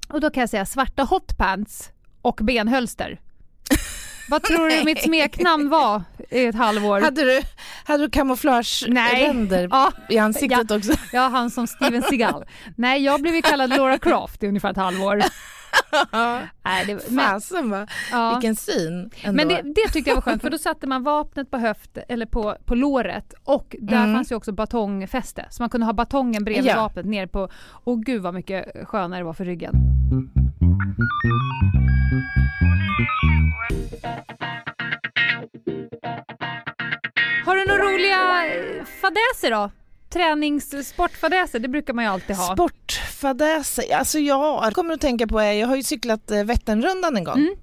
Och 0.08 0.20
då 0.20 0.30
kan 0.30 0.40
jag 0.40 0.50
säga 0.50 0.66
svarta 0.66 1.02
hotpants 1.02 1.92
och 2.22 2.40
benhölster. 2.42 3.20
Vad 4.30 4.42
tror 4.42 4.68
du 4.68 4.84
mitt 4.84 5.02
smeknamn 5.02 5.68
var 5.68 6.02
i 6.30 6.46
ett 6.46 6.54
halvår? 6.54 7.00
Hade 7.00 7.24
du, 7.24 7.40
hade 7.84 8.04
du 8.04 8.10
kamouflageränder 8.10 9.68
Ja, 9.70 9.92
i 10.08 10.18
ansiktet 10.18 10.70
också? 10.70 10.92
jag 11.12 11.30
han 11.30 11.50
som 11.50 11.66
Steven 11.66 12.02
Seagal. 12.02 12.44
Nej, 12.76 13.02
jag 13.04 13.22
blev 13.22 13.42
kallad 13.42 13.70
Laura 13.70 13.98
Croft 13.98 14.42
i 14.42 14.46
ungefär 14.48 14.70
ett 14.70 14.76
halvår. 14.76 15.22
Nej, 16.64 16.84
det, 16.86 17.10
men, 17.10 17.24
Fasen 17.26 17.70
va? 17.70 17.86
ja. 18.12 18.30
Vilken 18.34 18.56
syn 18.56 19.10
ändå. 19.22 19.36
Men 19.36 19.48
det, 19.48 19.62
det 19.74 19.92
tyckte 19.92 20.10
jag 20.10 20.14
var 20.14 20.22
skönt 20.22 20.42
för 20.42 20.50
då 20.50 20.58
satte 20.58 20.86
man 20.86 21.02
vapnet 21.02 21.50
på 21.50 21.56
höft 21.58 21.98
eller 22.08 22.26
på, 22.26 22.56
på 22.64 22.74
låret 22.74 23.34
och 23.44 23.76
där 23.80 23.96
Mm. 23.96 24.14
fanns 24.14 24.32
ju 24.32 24.36
också 24.36 24.52
batongfäste 24.52 25.46
så 25.50 25.62
man 25.62 25.70
kunde 25.70 25.86
ha 25.86 25.92
batongen 25.92 26.44
bredvid 26.44 26.70
Ja. 26.72 26.76
vapnet 26.76 27.06
ner 27.06 27.26
på 27.26 27.48
och 27.84 28.02
gud 28.04 28.22
vad 28.22 28.34
mycket 28.34 28.88
skönare 28.88 29.20
det 29.20 29.24
var 29.24 29.32
för 29.34 29.44
ryggen. 29.44 29.72
Har 37.46 37.56
du 37.56 37.64
några 37.64 37.82
roliga 37.82 38.18
fadäser 39.00 39.50
då? 39.50 39.70
Tränings 40.10 40.88
sportfadäser, 40.88 41.58
det 41.58 41.68
brukar 41.68 41.92
man 41.92 42.04
ju 42.04 42.10
alltid 42.10 42.36
ha. 42.36 42.54
Sportfadäser, 42.54 43.94
alltså 43.96 44.18
ja, 44.18 44.60
jag 44.64 44.74
kommer 44.74 44.94
att 44.94 45.00
tänka 45.00 45.26
på 45.26 45.42
jag 45.42 45.66
har 45.68 45.76
ju 45.76 45.82
cyklat 45.82 46.30
eh, 46.30 46.44
Vätternrundan 46.44 47.16
en 47.16 47.24
gång. 47.24 47.38
Mm. 47.38 47.54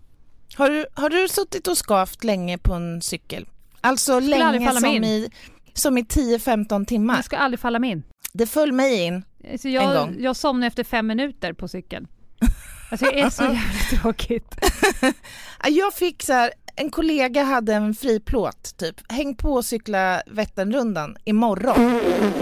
Har, 0.55 0.69
du, 0.69 0.85
har 0.93 1.09
du 1.09 1.27
suttit 1.27 1.67
och 1.67 1.77
skavt 1.77 2.23
länge 2.23 2.57
på 2.57 2.73
en 2.73 3.01
cykel? 3.01 3.49
Alltså 3.81 4.19
länge 4.19 4.71
som 4.71 4.85
in. 4.85 5.03
i, 5.03 5.29
som 5.73 5.97
i 5.97 6.01
10-15 6.01 6.85
timmar. 6.85 7.17
Det 7.17 7.23
ska 7.23 7.37
aldrig 7.37 7.59
falla 7.59 7.79
mig 7.79 7.89
in. 7.89 8.03
Det 8.33 8.45
föll 8.45 8.71
mig 8.71 9.03
in. 9.03 9.23
Så 9.59 9.67
En 9.67 9.73
jag, 9.73 9.95
gång. 9.95 10.15
jag 10.19 10.35
somnade 10.35 10.67
efter 10.67 10.83
fem 10.83 11.07
minuter 11.07 11.53
på 11.53 11.67
cykeln. 11.67 12.07
Alltså 12.91 13.05
det 13.05 13.19
är 13.21 13.29
så 13.29 13.43
jävla 13.43 14.01
tråkigt. 14.01 14.55
Ja, 15.63 15.69
Jag 15.69 15.93
fick 15.93 16.23
så 16.23 16.33
här, 16.33 16.51
en 16.75 16.91
kollega 16.91 17.43
hade 17.43 17.73
en 17.73 17.93
friplåt 17.93 18.77
typ, 18.77 19.11
häng 19.11 19.35
på 19.35 19.53
och 19.53 19.65
cykla 19.65 20.21
Vätternrundan 20.25 21.17
imorgon. 21.23 21.99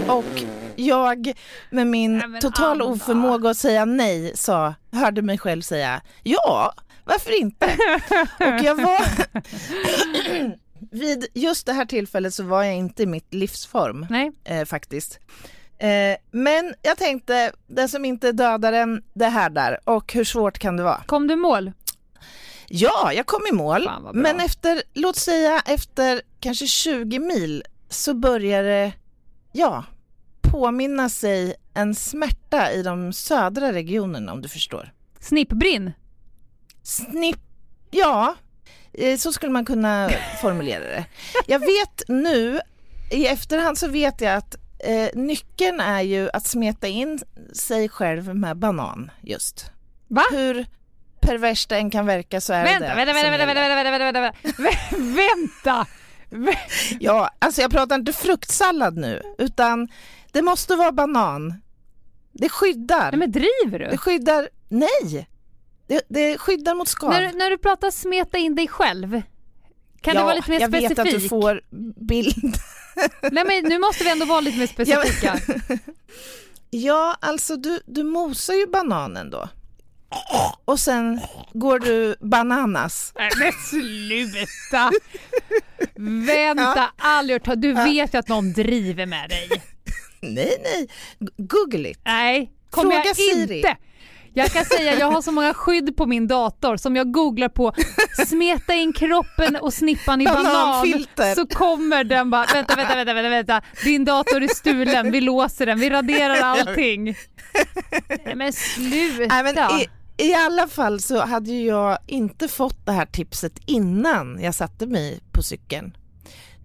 Och 0.08 0.42
jag 0.76 1.32
med 1.70 1.86
min 1.86 2.22
Nej, 2.28 2.40
total 2.40 2.80
Anna. 2.82 2.84
oförmåga 2.84 3.50
att 3.50 3.56
säga 3.56 3.84
nej 3.84 4.32
sa, 4.36 4.74
hörde 4.92 5.22
mig 5.22 5.38
själv 5.38 5.62
säga 5.62 6.02
ja, 6.22 6.74
varför 7.04 7.40
inte? 7.40 7.66
och 8.38 8.64
jag 8.64 8.74
var, 8.74 9.00
vid 10.90 11.26
just 11.34 11.66
det 11.66 11.72
här 11.72 11.84
tillfället 11.84 12.34
så 12.34 12.42
var 12.42 12.62
jag 12.62 12.74
inte 12.74 13.02
i 13.02 13.06
mitt 13.06 13.34
livsform 13.34 14.06
eh, 14.44 14.64
faktiskt. 14.64 15.18
Eh, 15.78 16.16
men 16.30 16.74
jag 16.82 16.98
tänkte, 16.98 17.52
det 17.66 17.88
som 17.88 18.04
inte 18.04 18.32
dödar 18.32 18.72
en, 18.72 19.02
det 19.14 19.28
här 19.28 19.50
där 19.50 19.78
och 19.84 20.12
hur 20.12 20.24
svårt 20.24 20.58
kan 20.58 20.76
det 20.76 20.82
vara? 20.82 21.02
Kom 21.06 21.26
du 21.26 21.36
mål? 21.36 21.72
Ja, 22.74 23.12
jag 23.12 23.26
kom 23.26 23.46
i 23.50 23.52
mål, 23.52 23.90
men 24.14 24.40
efter, 24.40 24.82
låt 24.94 25.16
säga 25.16 25.62
efter 25.66 26.22
kanske 26.40 26.66
20 26.66 27.18
mil 27.18 27.64
så 27.88 28.14
börjar 28.14 28.62
det, 28.62 28.92
ja, 29.52 29.84
påminna 30.40 31.08
sig 31.08 31.54
en 31.74 31.94
smärta 31.94 32.72
i 32.72 32.82
de 32.82 33.12
södra 33.12 33.72
regionerna 33.72 34.32
om 34.32 34.42
du 34.42 34.48
förstår. 34.48 34.92
Snippbrinn? 35.20 35.92
Snipp, 36.82 37.40
ja, 37.90 38.34
eh, 38.92 39.18
så 39.18 39.32
skulle 39.32 39.52
man 39.52 39.64
kunna 39.64 40.10
formulera 40.40 40.84
det. 40.84 41.04
Jag 41.46 41.58
vet 41.58 42.02
nu, 42.08 42.60
i 43.10 43.26
efterhand 43.26 43.78
så 43.78 43.88
vet 43.88 44.20
jag 44.20 44.34
att 44.34 44.56
eh, 44.78 45.08
nyckeln 45.14 45.80
är 45.80 46.02
ju 46.02 46.30
att 46.32 46.46
smeta 46.46 46.88
in 46.88 47.20
sig 47.52 47.88
själv 47.88 48.36
med 48.36 48.56
banan 48.56 49.10
just. 49.22 49.70
Va? 50.08 50.22
Hur 50.32 50.66
perverst 51.22 51.68
det 51.68 51.76
än 51.76 51.90
kan 51.90 52.06
verka 52.06 52.40
så 52.40 52.52
är 52.52 52.64
Vänta, 52.64 52.88
det 52.88 52.94
vänta, 52.94 53.12
vänta, 53.12 53.30
vänta, 53.30 53.46
vänta, 53.46 53.90
vänta, 53.90 54.20
vänta, 54.20 54.20
vänta, 54.20 54.32
vänta, 54.98 55.86
vänta. 56.30 56.56
Ja, 57.00 57.30
alltså 57.38 57.60
jag 57.60 57.70
pratar 57.70 57.96
inte 57.96 58.12
fruktsallad 58.12 58.96
nu, 58.96 59.22
utan 59.38 59.88
det 60.32 60.42
måste 60.42 60.76
vara 60.76 60.92
banan. 60.92 61.54
Det 62.32 62.48
skyddar. 62.48 63.10
Nej 63.10 63.18
men 63.18 63.32
driver 63.32 63.78
Det 63.78 63.90
du? 63.90 63.96
skyddar, 63.96 64.48
nej! 64.68 65.28
Det, 65.86 66.02
det 66.08 66.38
skyddar 66.38 66.74
mot 66.74 66.88
skav. 66.88 67.10
När, 67.10 67.22
du- 67.22 67.38
när 67.38 67.50
du 67.50 67.58
pratar 67.58 67.90
smeta 67.90 68.38
in 68.38 68.54
dig 68.54 68.68
själv, 68.68 69.22
kan 70.00 70.14
ja, 70.14 70.20
du 70.20 70.24
vara 70.24 70.34
lite 70.34 70.50
mer 70.50 70.60
jag 70.60 70.70
specifik? 70.70 70.90
vet 70.90 71.06
att 71.06 71.10
du 71.20 71.28
får 71.28 71.60
bild. 72.06 72.56
Nej 73.32 73.44
men 73.44 73.64
nu 73.64 73.78
måste 73.78 74.04
vi 74.04 74.10
ändå 74.10 74.24
vara 74.26 74.40
lite 74.40 74.58
mer 74.58 74.66
specifika. 74.66 75.38
Ja, 76.74 77.16
alltså 77.20 77.56
du, 77.56 77.80
du 77.86 78.02
mosar 78.02 78.54
ju 78.54 78.66
bananen 78.66 79.30
då. 79.30 79.48
Och 80.64 80.80
sen 80.80 81.20
går 81.52 81.78
du 81.78 82.16
bananas. 82.20 83.12
Nej 83.18 83.30
men 83.38 83.52
sluta! 83.52 84.90
Vänta, 86.26 86.90
aldrig 86.98 87.46
hört 87.46 87.60
Du 87.60 87.72
vet 87.72 88.14
ju 88.14 88.18
att 88.18 88.28
någon 88.28 88.52
driver 88.52 89.06
med 89.06 89.30
dig. 89.30 89.48
Nej, 90.20 90.56
nej. 90.62 90.88
Google 91.36 91.90
it. 91.90 92.00
Nej, 92.04 92.52
kommer 92.70 92.90
Fråga 92.90 93.04
jag 93.06 93.16
Siri. 93.16 93.56
inte. 93.56 93.76
Jag 94.34 94.50
kan 94.50 94.64
säga 94.64 94.98
jag 94.98 95.10
har 95.10 95.22
så 95.22 95.32
många 95.32 95.54
skydd 95.54 95.96
på 95.96 96.06
min 96.06 96.28
dator 96.28 96.76
som 96.76 96.96
jag 96.96 97.12
googlar 97.12 97.48
på 97.48 97.72
smeta 98.26 98.74
in 98.74 98.92
kroppen 98.92 99.56
och 99.56 99.74
snippan 99.74 100.20
i 100.20 100.24
banan 100.24 100.84
så 101.34 101.46
kommer 101.46 102.04
den 102.04 102.30
bara 102.30 102.46
vänta, 102.54 102.76
vänta, 102.76 102.94
vänta, 102.94 103.14
vänta, 103.14 103.28
vänta. 103.28 103.62
din 103.84 104.04
dator 104.04 104.42
är 104.42 104.48
stulen, 104.48 105.10
vi 105.12 105.20
låser 105.20 105.66
den, 105.66 105.80
vi 105.80 105.90
raderar 105.90 106.40
allting. 106.42 107.16
Nej 108.24 108.34
men 108.34 108.52
sluta. 108.52 109.34
Nej, 109.34 109.42
men 109.42 109.54
i, 110.16 110.34
alla 110.34 110.66
fall 110.68 111.00
så 111.00 111.20
hade 111.20 111.52
jag 111.52 111.98
inte 112.06 112.48
fått 112.48 112.86
det 112.86 112.92
här 112.92 113.06
tipset 113.06 113.52
innan 113.66 114.38
jag 114.42 114.54
satte 114.54 114.86
mig 114.86 115.20
på 115.32 115.42
cykeln. 115.42 115.96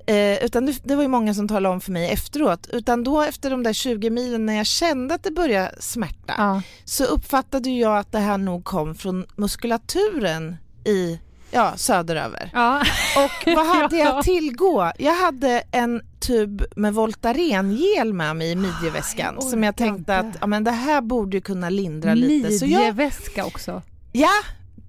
Eh, 0.08 0.44
utan 0.44 0.66
det, 0.66 0.80
det 0.84 0.96
var 0.96 1.04
ju 1.04 1.10
många 1.10 1.34
som 1.34 1.48
talade 1.48 1.74
om 1.74 1.82
för 1.82 1.92
mig 1.92 2.10
efteråt. 2.12 2.68
Utan 2.72 3.04
då 3.04 3.22
efter 3.22 3.50
de 3.50 3.64
där 3.64 3.74
20 3.74 4.10
milen 4.10 4.46
när 4.46 4.54
jag 4.54 4.66
kände 4.66 5.16
att 5.16 5.24
det 5.24 5.32
började 5.32 5.76
smärta 5.80 6.34
Ja. 6.38 6.62
så 6.86 7.04
uppfattade 7.04 7.70
jag 7.70 7.98
att 7.98 8.12
det 8.12 8.20
här 8.20 8.38
nog 8.38 8.64
kom 8.64 8.96
från 8.96 9.26
muskulaturen 9.36 10.56
i 10.86 11.20
ja, 11.52 11.74
söderöver. 11.78 12.50
Ja. 12.54 12.80
Och 13.16 13.54
vad 13.56 13.66
hade 13.76 13.98
Ja. 13.98 14.06
jag 14.06 14.24
tillgå? 14.24 14.92
Jag 15.00 15.14
hade 15.16 15.64
en 15.72 16.02
tub 16.20 16.64
med 16.76 16.94
Voltaren-gel 16.94 18.14
med 18.14 18.36
mig 18.36 18.52
i 18.52 18.56
midjeväskan 18.56 19.34
Jag 19.36 19.44
som 19.44 19.64
jag 19.64 19.76
tänkte 19.76 20.00
inte. 20.00 20.18
att 20.18 20.38
ja, 20.42 20.48
men 20.48 20.64
det 20.64 20.72
här 20.72 21.02
borde 21.02 21.42
kunna 21.42 21.70
lindra 21.70 22.14
lite. 22.14 22.52
Så 22.52 22.66
jag, 22.66 22.80
Midjeväska 22.80 23.46
också. 23.46 23.82
ja, 24.12 24.30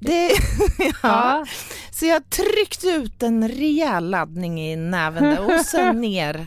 det, 0.01 0.27
ja. 0.79 0.93
Ja. 1.03 1.47
Så 1.91 2.07
jag 2.07 2.31
tryckte 2.31 2.87
ut 2.89 3.23
en 3.23 3.49
rejäl 3.49 4.11
laddning 4.11 4.61
i 4.73 4.77
näven 4.77 5.25
där 5.25 5.55
och 5.59 5.65
sen 5.65 6.01
ner. 6.01 6.47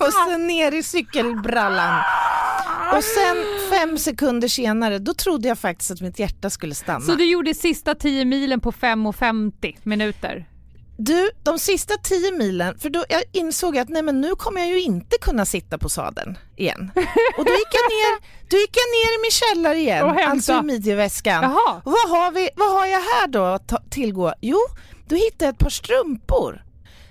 och 0.00 0.12
sen 0.28 0.46
ner 0.46 0.72
i 0.74 0.82
cykelbrallan. 0.82 2.00
Och 2.96 3.04
sen 3.04 3.36
fem 3.70 3.98
sekunder 3.98 4.48
senare, 4.48 4.98
då 4.98 5.14
trodde 5.14 5.48
jag 5.48 5.58
faktiskt 5.58 5.90
att 5.90 6.00
mitt 6.00 6.18
hjärta 6.18 6.50
skulle 6.50 6.74
stanna. 6.74 7.00
Så 7.00 7.14
du 7.14 7.24
gjorde 7.24 7.54
sista 7.54 7.94
10 7.94 8.24
milen 8.24 8.60
på 8.60 8.72
5.50 8.72 9.76
minuter? 9.82 10.48
Du, 10.96 11.30
de 11.42 11.58
sista 11.58 11.94
tio 11.94 12.32
milen, 12.32 12.78
för 12.78 12.90
då 12.90 13.04
jag 13.08 13.22
insåg 13.32 13.78
att 13.78 13.88
nej 13.88 14.02
men 14.02 14.20
nu 14.20 14.34
kommer 14.34 14.60
jag 14.60 14.70
ju 14.70 14.80
inte 14.80 15.16
kunna 15.20 15.44
sitta 15.44 15.78
på 15.78 15.88
sadeln 15.88 16.38
igen. 16.56 16.90
Och 17.38 17.44
då 17.44 17.52
gick 17.52 17.72
jag 17.72 17.88
ner, 17.90 18.20
då 18.50 18.56
gick 18.56 18.76
jag 18.76 18.90
ner 18.90 19.18
i 19.18 19.22
min 19.22 19.30
källare 19.30 19.78
igen, 19.78 20.30
alltså 20.30 20.52
i 20.52 20.62
midjeväskan. 20.62 21.42
Jaha. 21.42 21.82
Och 21.84 21.92
vad 21.92 22.10
har, 22.10 22.32
vi, 22.32 22.48
vad 22.56 22.72
har 22.72 22.86
jag 22.86 23.00
här 23.00 23.26
då 23.26 23.44
att 23.44 23.90
tillgå? 23.90 24.34
Jo, 24.40 24.58
då 25.08 25.16
hittade 25.16 25.44
jag 25.44 25.52
ett 25.52 25.58
par 25.58 25.70
strumpor 25.70 26.62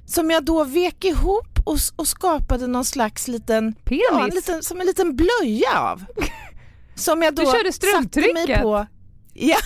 som 0.06 0.32
jag 0.32 0.46
då 0.46 0.64
vek 0.64 1.06
ihop 1.06 1.53
och, 1.64 1.78
och 1.96 2.08
skapade 2.08 2.68
någon 2.68 2.86
slags 2.86 3.28
liten, 3.28 3.74
Penis? 3.74 4.04
ja, 4.12 4.24
en 4.24 4.36
liten, 4.36 4.64
som 4.64 4.82
en 4.82 4.88
liten 4.88 5.16
blöja 5.16 5.80
av. 5.80 6.06
Som 6.96 7.22
jag 7.22 7.36
då 7.36 7.46
satte 7.72 8.34
mig 8.34 8.62
på. 8.62 8.88
Ja, 9.34 9.58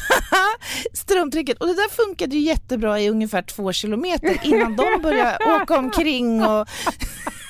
strumptrycket. 0.94 1.58
Och 1.58 1.68
det 1.68 1.74
där 1.74 1.90
funkade 1.90 2.36
ju 2.36 2.42
jättebra 2.42 3.00
i 3.00 3.10
ungefär 3.10 3.42
två 3.42 3.74
kilometer 3.74 4.40
innan 4.44 4.76
de 4.76 5.02
började 5.02 5.62
åka 5.62 5.78
omkring 5.78 6.44
och... 6.44 6.68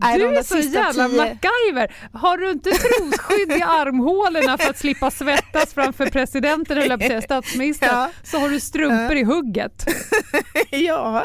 nej, 0.00 0.18
Du 0.18 0.36
är 0.36 0.42
så 0.42 0.58
jävla 0.58 1.08
tio- 1.08 1.16
MacGyver. 1.16 1.94
Har 2.12 2.38
du 2.38 2.50
inte 2.50 2.70
trosskydd 2.70 3.58
i 3.58 3.62
armhålorna 3.62 4.58
för 4.58 4.70
att 4.70 4.78
slippa 4.78 5.10
svettas 5.10 5.74
framför 5.74 6.06
presidenten 6.06 6.78
eller 6.78 6.98
säga 6.98 7.22
statsministern 7.22 7.88
Ja. 7.92 8.10
så 8.22 8.38
har 8.38 8.48
du 8.48 8.60
strumpor 8.60 9.16
i 9.16 9.22
hugget. 9.24 9.86
Ja. 10.70 11.24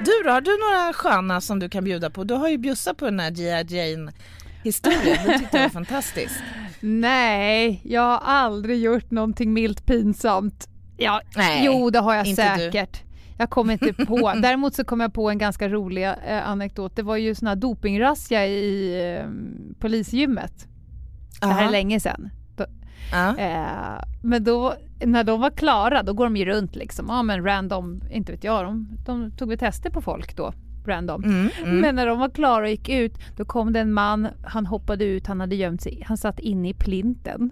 Du 0.00 0.22
då, 0.24 0.30
har 0.30 0.40
du 0.40 0.58
några 0.58 0.92
sköna 0.92 1.40
som 1.40 1.58
du 1.58 1.68
kan 1.68 1.84
bjuda 1.84 2.10
på? 2.10 2.24
Du 2.24 2.34
har 2.34 2.48
ju 2.48 2.58
bjussat 2.58 2.96
på 2.96 3.04
den 3.04 3.20
här 3.20 3.30
G.I. 3.30 3.76
Jane 3.76 4.12
historien, 4.64 5.18
det 5.26 5.38
tyckte 5.38 5.56
jag 5.56 5.62
var 5.64 5.70
fantastiskt. 5.70 6.34
Nej, 6.80 7.80
jag 7.84 8.02
har 8.02 8.20
aldrig 8.24 8.80
gjort 8.82 9.10
någonting 9.10 9.52
milt 9.52 9.86
pinsamt. 9.86 10.68
Ja, 10.96 11.20
Nej, 11.36 11.62
jo, 11.64 11.90
det 11.90 11.98
har 11.98 12.14
jag 12.14 12.26
inte 12.26 12.56
du. 12.56 12.70
Jag 13.38 13.50
kommer 13.50 13.72
inte 13.72 14.04
på. 14.06 14.32
Däremot 14.42 14.74
så 14.74 14.84
kom 14.84 15.00
jag 15.00 15.12
på 15.12 15.30
en 15.30 15.38
ganska 15.38 15.68
rolig 15.68 16.04
eh, 16.04 16.48
anekdot. 16.48 16.96
Det 16.96 17.02
var 17.02 17.16
ju 17.16 17.34
sån 17.34 17.48
här 17.48 17.56
dopingrazzia 17.56 18.46
i 18.46 19.00
eh, 19.18 19.26
polisgymmet. 19.80 20.68
Det 21.40 21.46
här 21.46 21.66
är 21.66 21.70
länge 21.70 22.00
sedan. 22.00 22.30
Då, 22.56 22.64
eh, 23.38 24.04
men 24.22 24.44
då, 24.44 24.74
när 25.04 25.24
de 25.24 25.40
var 25.40 25.50
klara, 25.50 26.02
då 26.02 26.12
går 26.12 26.24
de 26.24 26.36
ju 26.36 26.44
runt 26.44 26.76
liksom. 26.76 27.06
Ja 27.08 27.22
men 27.22 27.44
random, 27.44 28.02
inte 28.10 28.32
vet 28.32 28.44
jag, 28.44 28.64
de, 28.64 28.88
de 29.06 29.30
tog 29.30 29.48
väl 29.48 29.58
tester 29.58 29.90
på 29.90 30.02
folk 30.02 30.36
då. 30.36 30.52
Random. 30.86 31.24
Mm, 31.24 31.50
mm. 31.62 31.80
Men 31.80 31.94
när 31.94 32.06
de 32.06 32.18
var 32.18 32.28
klara 32.28 32.64
och 32.64 32.70
gick 32.70 32.88
ut, 32.88 33.14
då 33.36 33.44
kom 33.44 33.72
det 33.72 33.80
en 33.80 33.92
man, 33.92 34.28
han 34.42 34.66
hoppade 34.66 35.04
ut, 35.04 35.26
han 35.26 35.40
hade 35.40 35.56
gömt 35.56 35.82
sig, 35.82 36.02
han 36.06 36.16
satt 36.16 36.38
inne 36.38 36.68
i 36.68 36.74
plinten. 36.74 37.50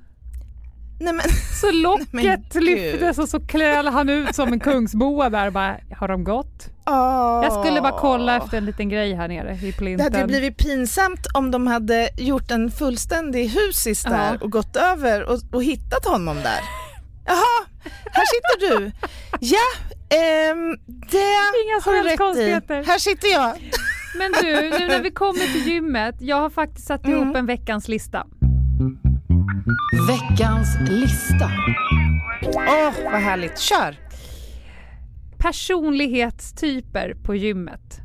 Nej, 1.00 1.12
men, 1.12 1.24
Så 1.60 1.70
locket 1.72 2.12
Men 2.54 2.64
lyftes 2.64 3.18
och 3.18 3.28
så 3.28 3.40
klälade 3.46 3.90
han 3.90 4.08
ut 4.08 4.34
som 4.34 4.52
en 4.52 4.60
kungsboa 4.60 5.30
där 5.30 5.50
bara, 5.50 5.76
har 5.96 6.08
de 6.08 6.24
gått? 6.24 6.68
åh. 6.86 7.40
Jag 7.42 7.52
skulle 7.52 7.80
bara 7.80 7.98
kolla 8.00 8.36
efter 8.36 8.58
en 8.58 8.64
liten 8.64 8.88
grej 8.88 9.14
här 9.14 9.28
nere 9.28 9.54
i 9.62 9.66
Det 9.70 9.72
plinten. 9.78 10.04
hade 10.04 10.18
ju 10.18 10.26
blivit 10.26 10.56
pinsamt 10.56 11.26
om 11.34 11.50
de 11.50 11.66
hade 11.66 12.08
gjort 12.16 12.50
en 12.50 12.70
fullständig 12.70 13.48
husis 13.48 14.02
där 14.02 14.32
Ja. 14.32 14.38
och 14.44 14.50
gått 14.52 14.76
över 14.76 15.22
och, 15.24 15.38
och 15.52 15.62
hittat 15.64 16.04
honom 16.06 16.36
där. 16.36 16.60
Jaha, 17.26 17.64
här 18.12 18.24
sitter 18.26 18.78
du. 18.78 18.90
Ja, 19.40 19.58
ehm, 20.16 20.76
det 20.86 21.18
Inga 21.64 21.80
har 21.84 21.92
du 21.92 22.02
rätt 22.02 22.70
i. 22.70 22.90
Här 22.90 22.98
sitter 22.98 23.28
jag. 23.28 23.52
Men 24.18 24.32
du, 24.42 24.78
nu 24.78 24.88
när 24.88 25.02
vi 25.02 25.10
kommer 25.10 25.40
till 25.52 25.66
gymmet, 25.72 26.14
jag 26.20 26.36
har 26.40 26.50
faktiskt 26.50 26.86
satt 26.86 27.04
ihop 27.08 27.22
Mm. 27.22 27.36
en 27.36 27.46
veckans 27.46 27.88
lista. 27.88 28.26
Veckans 30.08 30.76
lista. 30.90 31.50
Åh, 32.42 32.94
vad 33.04 33.20
härligt. 33.20 33.58
Kör. 33.58 33.96
Personlighetstyper 35.38 37.14
på 37.22 37.34
gymmet. 37.34 38.00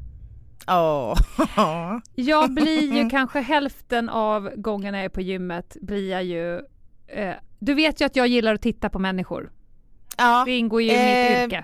Åh. 0.68 1.14
Jag 2.16 2.54
blir 2.54 2.94
ju 2.94 3.10
kanske 3.10 3.40
hälften 3.40 4.10
av 4.10 4.50
gångerna 4.56 4.98
jag 4.98 5.06
är 5.06 5.10
på 5.10 5.22
gymmet 5.22 5.78
blir 5.82 6.12
jag 6.12 6.24
ju... 6.24 6.56
Eh, 7.08 7.34
du 7.60 7.74
vet 7.74 8.02
ju 8.02 8.06
att 8.06 8.16
jag 8.16 8.28
gillar 8.28 8.54
att 8.56 8.62
titta 8.62 8.90
på 8.90 9.00
människor. 9.00 9.52
Ja, 10.18 10.44
Det 10.46 10.58
ingår 10.58 10.82
ju 10.82 10.92
i 10.92 10.96
Eh, 10.96 11.40
mitt 11.42 11.54
yrke. 11.54 11.64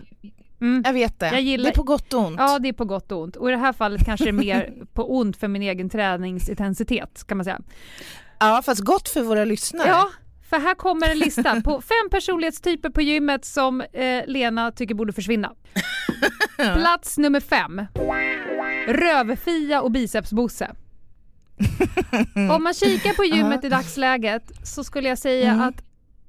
Mm. 0.61 0.83
jag 0.85 0.93
vet 0.93 1.19
det. 1.19 1.25
Jag 1.29 1.41
gillar- 1.41 1.63
Det 1.63 1.69
är 1.69 1.75
på 1.75 1.83
gott 1.83 2.13
och 2.13 2.19
ont. 2.27 2.35
Ja, 2.39 2.59
det 2.59 2.69
är 2.69 2.73
på 2.73 2.85
gott 2.85 3.11
och 3.11 3.21
ont. 3.21 3.35
Och 3.35 3.49
i 3.49 3.51
det 3.51 3.57
här 3.57 3.73
fallet 3.73 4.05
kanske 4.05 4.23
det 4.25 4.29
är 4.29 4.33
mer 4.33 4.73
på 4.93 5.17
ont 5.17 5.37
för 5.37 5.47
min 5.47 5.61
egen 5.61 5.89
träningsintensitet 5.89 7.23
kan 7.27 7.37
man 7.37 7.43
säga. 7.45 7.59
Ja, 8.39 8.61
fast 8.65 8.81
gott 8.81 9.09
för 9.09 9.21
våra 9.21 9.45
lyssnare. 9.45 9.87
Ja, 9.87 10.09
för 10.49 10.59
här 10.59 10.75
kommer 10.75 11.09
en 11.09 11.19
lista 11.19 11.61
på 11.61 11.81
fem 11.81 12.09
personlighetstyper 12.11 12.89
på 12.89 13.01
gymmet 13.01 13.45
som 13.45 13.81
eh, 13.81 14.23
Lena 14.27 14.71
tycker 14.71 14.95
borde 14.95 15.13
försvinna. 15.13 15.51
Plats 16.57 17.17
nummer 17.17 17.39
fem. 17.39 17.81
Rövfia 18.87 19.81
och 19.81 19.91
bicepsbosse. 19.91 20.71
Om 22.55 22.63
man 22.63 22.73
kikar 22.73 23.13
på 23.13 23.23
gymmet 23.23 23.63
i 23.63 23.69
dagsläget 23.69 24.51
så 24.67 24.83
skulle 24.83 25.09
jag 25.09 25.17
säga 25.17 25.51
Mm. 25.51 25.67
att 25.67 25.83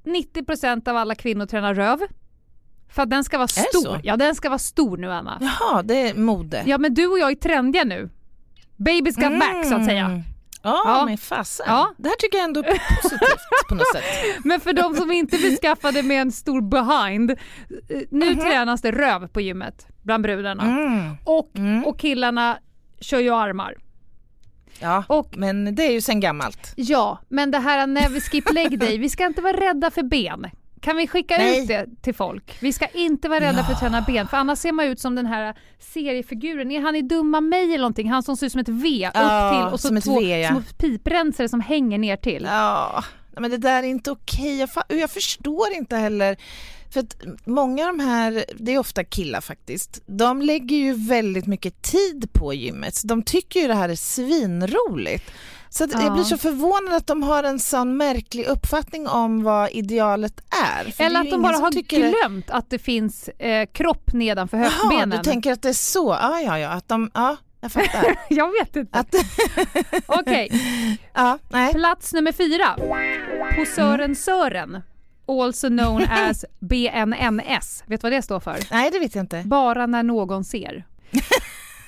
90% 0.05 0.89
av 0.89 0.97
alla 0.97 1.15
kvinnor 1.15 1.47
tränar 1.47 1.75
röv. 1.75 1.99
För 2.89 3.03
att 3.03 3.11
den 3.11 3.25
ska 3.25 3.39
vara 3.39 3.49
stor. 3.49 4.01
Ja, 4.03 4.17
den 4.17 4.35
ska 4.35 4.49
vara 4.49 4.59
stor 4.59 4.97
nu 4.97 5.13
Anna. 5.13 5.39
Jaha, 5.41 5.83
det 5.83 6.11
är 6.11 6.15
mode. 6.15 6.63
Ja, 6.67 6.79
men 6.79 6.95
du 6.95 7.07
och 7.07 7.19
jag 7.19 7.31
är 7.31 7.35
trendiga 7.35 7.85
nu. 7.85 8.11
Baby's 8.77 9.21
got 9.31 9.41
back 9.41 9.67
så 9.67 9.75
att 9.75 9.85
säga. 9.85 10.23
Mm. 10.67 10.81
Ja, 10.85 10.99
Ja. 10.99 11.05
men 11.07 11.19
fasen. 11.19 11.67
Ja. 11.69 11.95
Det 11.97 12.09
här 12.09 12.17
tycker 12.17 12.39
jag 12.39 12.45
ändå 12.45 12.61
är 12.61 13.03
positivt 13.03 13.69
på 13.69 13.75
något 13.75 13.93
sätt. 13.93 14.05
Men 14.45 14.61
för 14.61 14.73
de 14.73 14.95
som 14.95 15.13
inte 15.13 15.37
blir 15.37 15.57
skaffade 15.57 16.03
med 16.03 16.21
en 16.23 16.33
stor 16.33 16.61
behind, 16.61 17.31
eh, 17.31 17.37
nu 18.11 18.35
tränas 18.35 18.83
det 18.83 18.93
röv 18.93 19.29
på 19.29 19.41
gymmet 19.41 19.87
bland 20.03 20.23
brudarna. 20.23 20.63
Mm. 20.63 21.11
Och, 21.25 21.51
Mm. 21.57 21.85
och 21.85 21.99
killarna 21.99 22.59
kör 23.01 23.19
ju 23.21 23.35
armar. 23.35 23.75
Ja, 24.81 25.05
Och 25.09 25.35
men 25.37 25.75
det 25.75 25.83
är 25.83 25.93
ju 25.93 26.01
sen 26.01 26.21
gammalt. 26.21 26.73
ja, 26.77 27.19
men 27.29 27.51
det 27.51 27.59
här 27.59 27.87
never 27.87 28.21
skip 28.21 28.53
leg 28.53 28.79
day, 28.79 28.99
vi 28.99 29.09
ska 29.09 29.27
inte 29.27 29.41
vara 29.43 29.57
rädda 29.61 29.91
för 29.91 30.03
ben. 30.03 30.47
Kan 30.87 30.97
vi 30.97 31.07
skicka 31.07 31.37
Nej. 31.37 31.63
ut 31.63 31.69
det 31.69 31.87
till 32.03 32.15
folk? 32.15 32.57
Vi 32.61 32.73
ska 32.73 32.87
inte 32.87 33.29
vara 33.29 33.41
rädda 33.41 33.65
för 33.65 33.73
att 33.73 33.81
träna 33.81 34.01
ben, 34.01 34.29
för 34.29 34.37
annars 34.37 34.59
ser 34.59 34.73
man 34.73 34.87
ut 34.87 35.01
som 35.01 35.15
den 35.15 35.27
här 35.27 35.55
seriefiguren. 35.79 36.71
Är 36.71 36.81
han 36.81 36.97
i 36.97 37.03
Dumma 37.03 37.41
mig 37.41 37.65
eller 37.65 37.79
någonting? 37.79 38.11
Han 38.11 38.23
som 38.23 38.37
ser 38.37 38.47
ut 38.47 38.53
som 38.53 38.61
ett 38.61 38.69
V 38.69 38.89
Ja, 38.89 39.09
upp 39.09 39.55
till 39.55 39.73
och 39.73 39.81
så 39.81 39.89
som 39.89 40.01
två 40.01 40.21
V, 40.21 40.41
ja. 40.41 40.49
små 40.49 40.63
piprensare 40.79 41.49
som 41.49 41.61
hänger 41.61 41.99
ner 41.99 42.17
till. 42.17 42.49
Ja, 42.51 43.05
men 43.39 43.51
det 43.51 43.57
där 43.57 43.83
är 43.83 43.87
inte 43.87 44.11
okej. 44.11 44.59
Jag, 44.59 44.69
jag 44.89 45.11
förstår 45.11 45.73
inte 45.73 45.97
heller. 45.97 46.37
För 46.91 47.01
att 47.01 47.17
många 47.45 47.89
av 47.89 47.97
de 47.97 48.03
här, 48.05 48.45
det 48.59 48.73
är 48.75 48.79
ofta 48.79 49.05
killar 49.05 49.41
faktiskt, 49.41 50.03
de 50.07 50.43
lägger 50.43 50.77
ju 50.77 50.93
väldigt 51.09 51.47
mycket 51.47 51.83
tid 51.83 52.29
på 52.33 52.55
gymmet. 52.55 52.95
Så 52.95 53.07
de 53.07 53.23
tycker 53.23 53.61
ju 53.61 53.69
det 53.69 53.75
här 53.75 53.89
är 53.89 53.95
svinroligt. 53.95 55.31
Så 55.69 55.85
att 55.85 55.93
Ja. 55.93 56.03
jag 56.03 56.13
blir 56.13 56.25
så 56.25 56.39
förvånad 56.39 56.95
att 56.95 57.07
de 57.07 57.23
har 57.23 57.43
en 57.45 57.59
sån 57.59 57.97
märklig 57.97 58.45
uppfattning 58.47 59.09
om 59.09 59.43
vad 59.43 59.71
idealet 59.71 60.41
är. 60.65 60.91
För 60.91 61.05
Eller 61.05 61.21
är 61.21 61.25
att 61.25 61.31
de 61.31 61.43
bara 61.43 61.57
har 61.57 61.71
tycker 61.71 62.03
det- 62.03 62.11
glömt 62.21 62.51
att 62.51 62.71
det 62.71 62.79
finns 62.79 63.29
eh, 63.29 63.67
kropp 63.73 64.13
nedanför 64.13 64.57
Jaha, 64.57 64.69
höftbenen. 64.69 65.11
du 65.11 65.19
tänker 65.31 65.53
att 65.53 65.63
det 65.63 65.69
är 65.69 65.73
så? 65.73 66.19
Ja, 66.21 66.41
ja, 66.41 66.59
ja. 66.59 66.69
Att 66.69 66.89
de, 66.89 67.11
ja 67.15 67.37
jag 67.61 67.73
fattar. 67.73 68.17
Jag 68.31 68.53
vet 68.53 68.77
inte. 68.77 68.99
att, 68.99 69.15
Okej, 70.07 70.49
ja, 71.15 71.39
nej. 71.51 71.73
plats 71.75 72.13
nummer 72.13 72.33
fyra. 72.33 72.77
Posören 73.57 74.01
Mm. 74.01 74.15
Sören. 74.15 74.83
Also 75.29 75.69
known 75.69 76.03
as 76.11 76.45
BNNS. 76.61 77.85
Vet 77.87 78.01
du 78.01 78.05
vad 78.05 78.13
det 78.13 78.23
står 78.23 78.41
för? 78.41 78.57
nej, 78.71 78.91
det 78.91 78.99
vet 78.99 79.15
jag 79.15 79.23
inte. 79.23 79.43
Bara 79.45 79.87
när 79.87 80.03
någon 80.03 80.45
ser. 80.45 80.85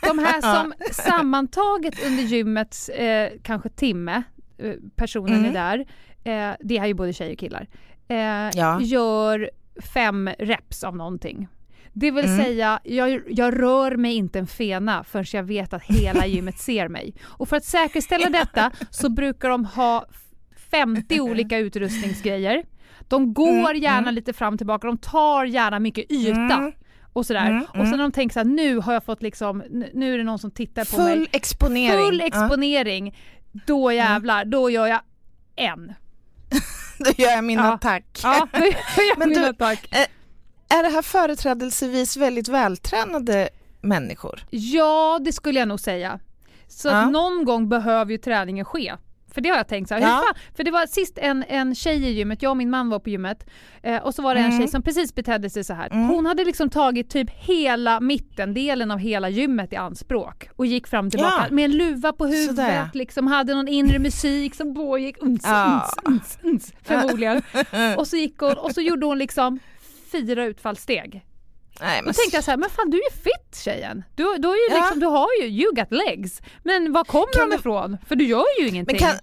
De 0.02 0.18
här 0.18 0.40
som 0.56 0.72
sammantaget 0.92 2.06
under 2.06 2.22
gymmets 2.22 2.88
eh, 2.88 3.30
kanske 3.42 3.68
timme, 3.68 4.22
eh, 4.58 4.72
personen 4.96 5.34
Mm. 5.38 5.44
är 5.50 5.52
där, 5.54 5.78
eh, 6.24 6.56
det 6.60 6.78
är 6.78 6.86
ju 6.86 6.94
både 6.94 7.12
tjejer 7.12 7.32
och 7.32 7.38
killar, 7.38 7.66
eh, 8.08 8.16
Ja. 8.54 8.80
gör 8.80 9.50
fem 9.94 10.30
reps 10.38 10.84
av 10.84 10.96
någonting. 10.96 11.48
Det 11.92 12.10
vill 12.10 12.24
Mm. 12.24 12.44
säga, 12.44 12.80
jag, 12.84 13.20
jag 13.28 13.62
rör 13.62 13.96
mig 13.96 14.14
inte 14.14 14.38
en 14.38 14.46
fena 14.46 15.04
förrän 15.04 15.24
jag 15.32 15.42
vet 15.42 15.72
att 15.72 15.82
hela 15.82 16.26
gymmet 16.26 16.58
ser 16.58 16.88
mig. 16.88 17.14
Och 17.22 17.48
för 17.48 17.56
att 17.56 17.64
säkerställa 17.64 18.30
detta 18.40 18.70
så 18.90 19.08
brukar 19.08 19.48
de 19.48 19.64
ha 19.64 20.06
50 20.70 21.20
olika 21.20 21.58
utrustningsgrejer. 21.58 22.62
De 23.08 23.34
går 23.34 23.48
Mm, 23.70 23.82
gärna 23.82 23.98
mm. 23.98 24.14
lite 24.14 24.32
fram 24.32 24.52
och 24.54 24.58
tillbaka, 24.58 24.86
de 24.86 24.98
tar 24.98 25.44
gärna 25.44 25.78
mycket 25.78 26.12
yta. 26.12 26.30
Mm. 26.54 26.72
Och 27.12 27.26
sådär. 27.26 27.46
Mm, 27.46 27.62
Och 27.64 27.74
sen 27.74 27.90
när 27.90 27.98
de 27.98 28.12
tänker 28.12 28.32
så 28.32 28.38
här, 28.40 28.44
nu 28.44 28.78
har 28.78 28.92
jag 28.92 29.04
fått 29.04 29.22
liksom, 29.22 29.62
nu 29.94 30.14
är 30.14 30.18
det 30.18 30.24
någon 30.24 30.38
som 30.38 30.50
tittar 30.50 30.84
på 30.96 31.02
mig. 31.02 31.14
Full 31.16 31.28
exponering. 31.32 32.04
Full 32.06 32.20
exponering. 32.20 33.16
Då 33.66 33.92
jävlar, 33.92 34.44
då 34.44 34.70
gör 34.70 34.86
jag 34.86 35.00
en. 35.56 35.92
Ja, 36.98 37.04
då 37.04 37.22
gör 37.22 37.30
jag 37.30 37.44
min 37.44 37.58
Ja. 37.58 37.72
attack. 37.74 38.04
Ja, 38.22 38.48
då 38.52 38.58
gör 38.58 38.74
jag 39.08 39.18
Men 39.18 39.28
min 39.28 39.38
du- 39.38 39.46
attack. 39.46 39.88
Är 40.68 40.82
det 40.82 40.88
här 40.88 41.02
företrädelsevis 41.02 42.16
väldigt 42.16 42.48
vältränade 42.48 43.48
människor? 43.80 44.40
Ja, 44.50 45.18
det 45.24 45.32
skulle 45.32 45.58
jag 45.58 45.68
nog 45.68 45.80
säga. 45.80 46.18
Så 46.68 46.88
Ja. 46.88 47.10
någon 47.10 47.44
gång 47.44 47.68
behöver 47.68 48.12
ju 48.12 48.18
träningen 48.18 48.64
ske. 48.64 48.94
För 49.38 49.42
det 49.42 49.48
har 49.48 49.56
jag 49.56 49.68
tänkt 49.68 49.88
så 49.88 49.94
här, 49.94 50.00
Ja. 50.00 50.06
fan? 50.26 50.34
För 50.56 50.64
det 50.64 50.70
var 50.70 50.86
sist 50.86 51.18
en, 51.18 51.44
en 51.48 51.74
tjej 51.74 52.04
i 52.04 52.10
gymmet, 52.12 52.42
jag 52.42 52.50
och 52.50 52.56
min 52.56 52.70
man 52.70 52.88
var 52.90 52.98
på 52.98 53.10
gymmet 53.10 53.46
eh, 53.82 53.96
och 54.02 54.14
så 54.14 54.22
var 54.22 54.34
det 54.34 54.40
en 54.40 54.46
Mm. 54.46 54.58
tjej 54.58 54.68
som 54.68 54.82
precis 54.82 55.14
betedde 55.14 55.50
sig 55.50 55.64
så 55.64 55.72
här. 55.74 55.88
Mm. 55.92 56.08
Hon 56.08 56.26
hade 56.26 56.44
liksom 56.44 56.70
tagit 56.70 57.10
typ 57.10 57.30
hela 57.30 58.00
mittendelen 58.00 58.90
av 58.90 58.98
hela 58.98 59.28
gymmet 59.28 59.72
i 59.72 59.76
anspråk 59.76 60.48
och 60.56 60.66
gick 60.66 60.86
fram 60.86 61.06
och 61.06 61.12
tillbaka 61.12 61.46
Ja. 61.48 61.54
med 61.54 61.64
en 61.64 61.72
luva 61.76 62.12
på 62.12 62.26
huvudet, 62.26 62.46
Sådär, 62.56 62.88
liksom 62.94 63.26
hade 63.26 63.54
någon 63.54 63.68
inre 63.68 63.98
musik 63.98 64.54
som 64.54 64.74
pågick, 64.74 65.16
uns, 65.22 65.42
Ja. 65.44 65.90
uns, 66.04 66.14
uns, 66.14 66.38
uns, 66.42 66.72
förmodligen. 66.82 67.42
och 67.96 68.06
så 68.06 68.16
gick 68.16 68.38
hon 68.38 68.52
och 68.54 68.72
så 68.72 68.80
gjorde 68.80 69.06
hon 69.06 69.18
liksom 69.18 69.58
fyra 70.12 70.44
utfallssteg. 70.44 71.24
Nej, 71.80 71.98
Då 72.06 72.12
tänkte 72.12 72.36
jag 72.36 72.44
så 72.44 72.50
här, 72.50 72.58
men 72.58 72.70
fan 72.70 72.90
du 72.90 72.96
är 72.96 73.02
ju 73.14 73.16
fit 73.22 73.56
tjejen. 73.64 74.04
Du, 74.14 74.24
du, 74.38 74.48
har 74.48 74.54
ju 74.54 74.60
Ja. 74.70 74.76
liksom, 74.76 75.00
du 75.00 75.06
har 75.06 75.28
ju, 75.42 75.46
you 75.48 75.74
got 75.74 75.90
legs. 75.92 76.40
Men 76.62 76.92
var 76.92 77.04
kommer 77.04 77.32
Kan 77.32 77.48
de 77.50 77.54
du- 77.56 77.60
ifrån? 77.60 77.98
För 78.08 78.16
du 78.16 78.24
gör 78.24 78.44
ju 78.60 78.68
ingenting. 78.68 78.98
Men, 79.00 79.08
kan, 79.08 79.18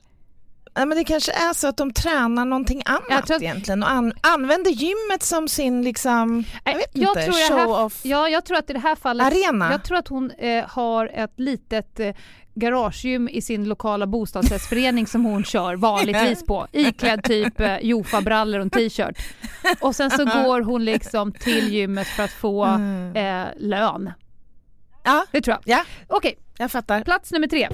nej, 0.76 0.86
men 0.86 0.98
det 0.98 1.04
kanske 1.04 1.32
är 1.32 1.54
så 1.54 1.68
att 1.68 1.78
de 1.78 1.94
tränar 1.94 2.46
någonting 2.46 2.82
annat 2.86 3.04
Jag 3.10 3.32
att- 3.36 3.42
egentligen 3.42 3.84
och 3.84 3.90
an, 3.92 4.14
använder 4.22 4.72
gymmet 4.72 5.24
som 5.24 5.48
sin 5.48 5.84
liksom, 5.84 6.44
jag 6.64 6.74
vet 6.76 6.90
jag 6.94 7.12
inte, 7.12 7.22
tror 7.26 7.58
här- 7.58 7.66
show-off 7.66 8.00
Ja, 8.04 8.30
jag 8.30 8.46
tror 8.46 8.58
att 8.58 8.70
i 8.70 8.74
det 8.74 8.80
här 8.80 8.96
fallet, 8.96 9.28
arena. 9.28 9.72
jag 9.72 9.84
tror 9.84 9.98
att 9.98 10.08
hon 10.08 10.32
eh, 10.32 10.66
har 10.68 11.08
ett 11.14 11.34
litet 11.40 12.00
eh, 12.00 12.16
garagegym 12.58 13.30
i 13.30 13.42
sin 13.42 13.66
lokala 13.66 14.08
bostadsrättsförening 14.08 15.08
som 15.08 15.26
hon 15.26 15.44
kör 15.44 15.76
vanligtvis 15.90 16.46
på. 16.46 16.68
Iklädd 16.72 17.24
typ 17.24 17.60
eh, 17.60 17.78
Jofa-brallor 17.82 18.60
och 18.60 18.64
en 18.64 18.70
t-shirt. 18.70 19.18
Och 19.82 19.96
sen 19.96 20.12
så 20.12 20.26
går 20.26 20.62
hon 20.62 20.86
liksom 20.86 21.32
till 21.32 21.74
gymmet 21.74 22.08
för 22.08 22.24
att 22.24 22.32
få 22.32 22.64
Mm. 22.66 23.16
eh, 23.16 23.48
lön. 23.58 24.12
Ja, 25.04 25.26
Det 25.32 25.42
tror 25.42 25.58
jag. 25.66 25.78
Ja. 25.78 25.84
Okej, 26.08 26.38
jag 26.58 26.72
fattar. 26.72 27.04
plats 27.04 27.32
nummer 27.32 27.48
tre. 27.48 27.68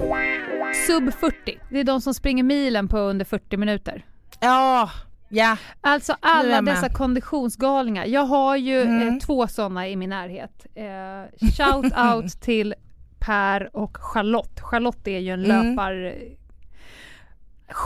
Sub 0.86 1.12
40. 1.14 1.58
Det 1.70 1.80
är 1.80 1.84
de 1.84 2.00
som 2.00 2.14
springer 2.14 2.42
milen 2.44 2.88
på 2.88 2.98
under 2.98 3.24
40 3.24 3.56
minuter. 3.56 4.04
Ja, 4.40 4.90
ja. 5.28 5.56
Alltså 5.80 6.16
alla 6.20 6.62
dessa 6.62 6.88
konditionsgalningar. 6.88 8.04
Jag 8.06 8.24
har 8.24 8.56
ju 8.56 8.80
Mm. 8.80 9.08
eh, 9.08 9.14
två 9.18 9.46
sådana 9.48 9.88
i 9.88 9.96
min 9.96 10.10
närhet. 10.10 10.66
Eh, 10.74 11.48
shout 11.56 11.92
out 12.14 12.40
till 12.40 12.74
Per 13.18 13.76
och 13.76 13.96
Charlotte. 14.00 14.60
Charlotte 14.60 15.08
är 15.08 15.18
ju 15.18 15.30
en 15.30 15.44
Mm. 15.44 15.70
löpar 15.70 16.14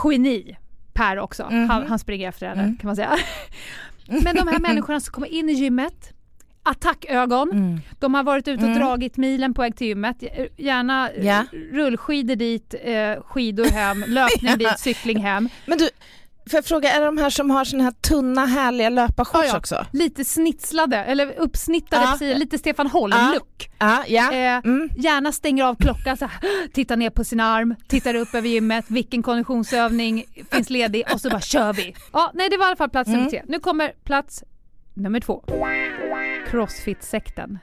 geni. 0.03 0.57
Per 0.93 1.19
också. 1.19 1.43
Mhm. 1.51 1.69
Han, 1.69 1.87
han 1.87 1.99
springer 1.99 2.29
efter 2.29 2.47
henne 2.47 2.63
Mm. 2.63 2.77
kan 2.77 2.87
man 2.87 2.95
säga. 2.95 3.17
Men 4.07 4.35
de 4.35 4.47
här 4.47 4.59
människorna 4.67 4.99
som 4.99 5.11
kommer 5.13 5.27
in 5.27 5.49
i 5.49 5.53
gymmet, 5.53 6.13
attackögon, 6.69 7.51
Mm. 7.51 7.79
de 7.99 8.13
har 8.13 8.23
varit 8.23 8.47
ute 8.47 8.63
och 8.63 8.69
Mm. 8.69 8.79
dragit 8.79 9.17
milen 9.17 9.53
på 9.53 9.61
väg 9.61 9.75
till 9.75 9.87
gymmet. 9.87 10.17
Gärna 10.57 11.09
eh, 11.09 11.25
Ja. 11.25 11.43
rullskidor 11.71 12.35
dit, 12.35 12.75
eh, 12.83 13.21
skidor 13.23 13.65
hem, 13.65 14.03
löpning 14.07 14.57
dit, 14.57 14.79
cykling 14.79 15.17
hem. 15.19 15.49
Men 15.65 15.77
du, 15.77 15.89
får 16.49 16.57
jag 16.57 16.65
fråga, 16.65 16.91
är 16.91 16.99
det 16.99 17.05
de 17.05 17.17
här 17.17 17.29
som 17.29 17.49
har 17.51 17.65
såna 17.65 17.83
här 17.83 17.91
tunna 17.91 18.45
härliga 18.45 18.89
löparshorts 18.89 19.45
Ja, 19.47 19.51
ja. 19.53 19.57
också? 19.57 19.85
Lite 19.93 20.23
snitslade, 20.25 20.97
eller 20.97 21.33
uppsnittade 21.39 22.01
Ja. 22.03 22.11
precis, 22.11 22.37
lite 22.37 22.57
Stefan 22.57 22.89
Ja. 22.93 22.99
Holm-look. 22.99 23.69
Ja, 23.79 24.03
ja. 24.07 24.31
Eh, 24.33 24.57
Mm. 24.63 24.89
Gärna 24.97 25.31
stänger 25.31 25.63
av 25.63 25.75
klockan, 25.75 26.17
så 26.17 26.25
här, 26.25 26.67
tittar 26.73 26.95
ner 26.97 27.09
på 27.09 27.23
sin 27.23 27.39
arm, 27.39 27.75
tittar 27.87 28.13
upp 28.15 28.35
över 28.35 28.49
gymmet, 28.49 28.85
vilken 28.87 29.23
konditionsövning 29.23 30.23
finns 30.51 30.69
ledig 30.69 31.03
och 31.13 31.21
så 31.21 31.29
bara 31.29 31.41
kör 31.41 31.73
vi. 31.73 31.95
Ja, 32.13 32.31
nej 32.33 32.49
det 32.49 32.57
var 32.57 32.65
i 32.65 32.67
alla 32.67 32.75
fall 32.75 32.89
plats 32.89 33.07
nummer 33.07 33.19
Mm. 33.21 33.29
tre. 33.31 33.41
Nu 33.47 33.59
kommer 33.59 33.91
plats 34.03 34.43
nummer 34.97 35.19
två. 35.19 35.43
Crossfit-sekten. 36.47 37.59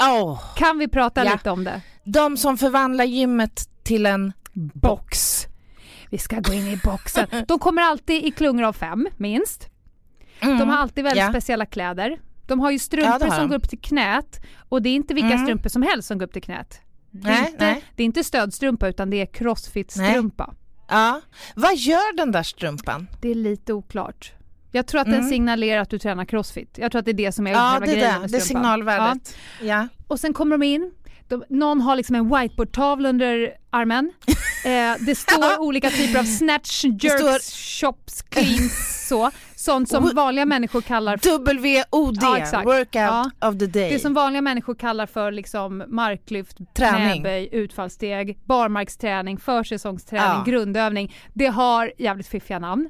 Åh, 0.00 0.40
Kan 0.56 0.78
vi 0.78 0.88
prata 0.88 1.24
Ja. 1.24 1.32
lite 1.32 1.50
om 1.50 1.64
det? 1.64 1.80
de 2.04 2.36
som 2.36 2.58
förvandlar 2.58 3.04
gymmet 3.04 3.68
till 3.82 4.06
en 4.06 4.32
box. 4.54 5.42
Vi 6.10 6.18
ska 6.18 6.40
gå 6.40 6.52
in 6.52 6.66
i 6.66 6.80
boxen. 6.84 7.26
De 7.48 7.58
kommer 7.58 7.82
alltid 7.82 8.24
i 8.24 8.30
klungor 8.30 8.64
av 8.64 8.72
fem, 8.72 9.08
minst. 9.16 9.68
Mm. 10.40 10.58
De 10.58 10.68
har 10.68 10.76
alltid 10.76 11.04
väldigt 11.04 11.24
Ja. 11.24 11.30
speciella 11.30 11.66
kläder. 11.66 12.20
De 12.46 12.60
har 12.60 12.70
ju 12.70 12.74
Ja, 12.74 12.78
strumpor 12.80 13.18
det 13.18 13.24
har 13.30 13.38
som 13.38 13.48
går 13.48 13.56
upp 13.56 13.68
till 13.68 13.78
knät 13.80 14.40
och 14.68 14.82
det 14.82 14.88
är 14.88 14.94
inte 14.94 15.14
vilka 15.14 15.32
Mm. 15.32 15.46
strumpor 15.46 15.68
som 15.68 15.82
helst 15.82 16.08
som 16.08 16.18
går 16.18 16.26
upp 16.26 16.32
till 16.32 16.42
knät. 16.42 16.80
Det 17.10 17.28
är, 17.28 17.32
Nej, 17.32 17.50
inte, 17.50 17.64
nej. 17.64 17.84
det 17.96 18.02
är 18.02 18.04
inte 18.04 18.24
stödstrumpa 18.24 18.88
utan 18.88 19.10
det 19.10 19.16
är 19.20 19.26
crossfit-strumpa. 19.26 20.54
Ja. 20.88 21.20
Vad 21.54 21.76
gör 21.76 22.16
den 22.16 22.32
där 22.32 22.42
strumpan? 22.42 23.06
Det 23.20 23.28
är 23.30 23.34
lite 23.34 23.72
oklart. 23.72 24.32
Jag 24.76 24.86
tror 24.86 25.00
att 25.00 25.06
Mm. 25.06 25.20
den 25.20 25.28
signalerar 25.28 25.80
att 25.80 25.90
du 25.90 25.98
tränar 25.98 26.24
crossfit. 26.24 26.78
Jag 26.78 26.92
tror 26.92 26.98
att 26.98 27.04
det 27.04 27.10
är 27.10 27.14
det 27.14 27.32
som 27.32 27.46
är 27.46 27.50
Ja, 27.52 27.70
själva 27.72 27.86
det 27.86 27.92
är 27.92 27.96
grejen 27.96 28.14
det. 28.14 28.20
med 28.20 28.30
Det 28.30 28.36
är 28.36 28.40
strumpan. 28.40 28.62
signalvärdet. 28.62 29.36
Ja. 29.60 29.66
Ja. 29.66 29.88
Och 30.08 30.20
sen 30.20 30.32
kommer 30.32 30.58
de 30.58 30.62
in, 30.66 30.92
de, 31.28 31.44
någon 31.48 31.80
har 31.80 31.96
liksom 31.96 32.14
en 32.16 32.28
whiteboardtavla 32.36 33.08
under 33.08 33.50
armen. 33.70 34.12
Eh, 34.64 34.94
det 35.06 35.14
står 35.14 35.60
olika 35.60 35.90
typer 35.90 36.18
av 36.20 36.24
snatch, 36.24 36.84
jerks, 36.84 37.52
chops, 37.80 38.22
cleans, 38.22 39.06
så. 39.08 39.30
Sånt 39.56 39.88
som 39.88 40.10
vanliga 40.14 40.44
människor 40.46 40.80
kallar 40.80 41.16
WOD, 41.90 42.18
Ja, 42.22 42.38
exakt. 42.38 42.66
workout 42.66 42.92
Ja. 42.94 43.30
of 43.48 43.58
the 43.58 43.66
day. 43.66 43.90
Det 43.92 43.98
som 43.98 44.14
vanliga 44.14 44.42
människor 44.42 44.74
kallar 44.74 45.06
för 45.06 45.32
liksom 45.32 45.84
marklyft, 45.88 46.56
Träning. 46.76 47.12
knäböj, 47.22 47.48
utfallssteg, 47.52 48.38
barmarksträning, 48.44 49.38
försäsongsträning, 49.38 50.26
Ja. 50.28 50.44
grundövning. 50.46 51.14
Det 51.34 51.46
har 51.46 51.92
jävligt 51.98 52.28
fiffiga 52.28 52.58
namn. 52.58 52.88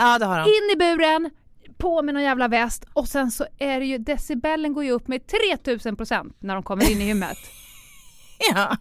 Ja, 0.00 0.18
det 0.18 0.26
har 0.26 0.38
de. 0.38 0.44
In 0.48 0.70
i 0.72 0.76
buren, 0.76 1.30
på 1.78 2.02
med 2.02 2.14
någon 2.14 2.22
jävla 2.22 2.48
väst 2.48 2.84
och 2.92 3.08
sen 3.08 3.30
så 3.30 3.46
är 3.58 3.80
det 3.80 3.86
ju 3.86 3.98
decibellen 3.98 4.72
går 4.72 4.84
ju 4.84 4.90
upp 4.90 5.08
med 5.08 5.20
3000% 5.64 6.32
när 6.38 6.54
de 6.54 6.62
kommer 6.62 6.90
in 6.90 7.02
i 7.02 7.06
gymmet. 7.06 7.38
Ja. 8.54 8.76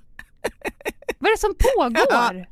Vad 1.19 1.29
är 1.29 1.33
det 1.35 1.39
som 1.39 1.55
pågår? 1.55 2.33
Nej, 2.33 2.47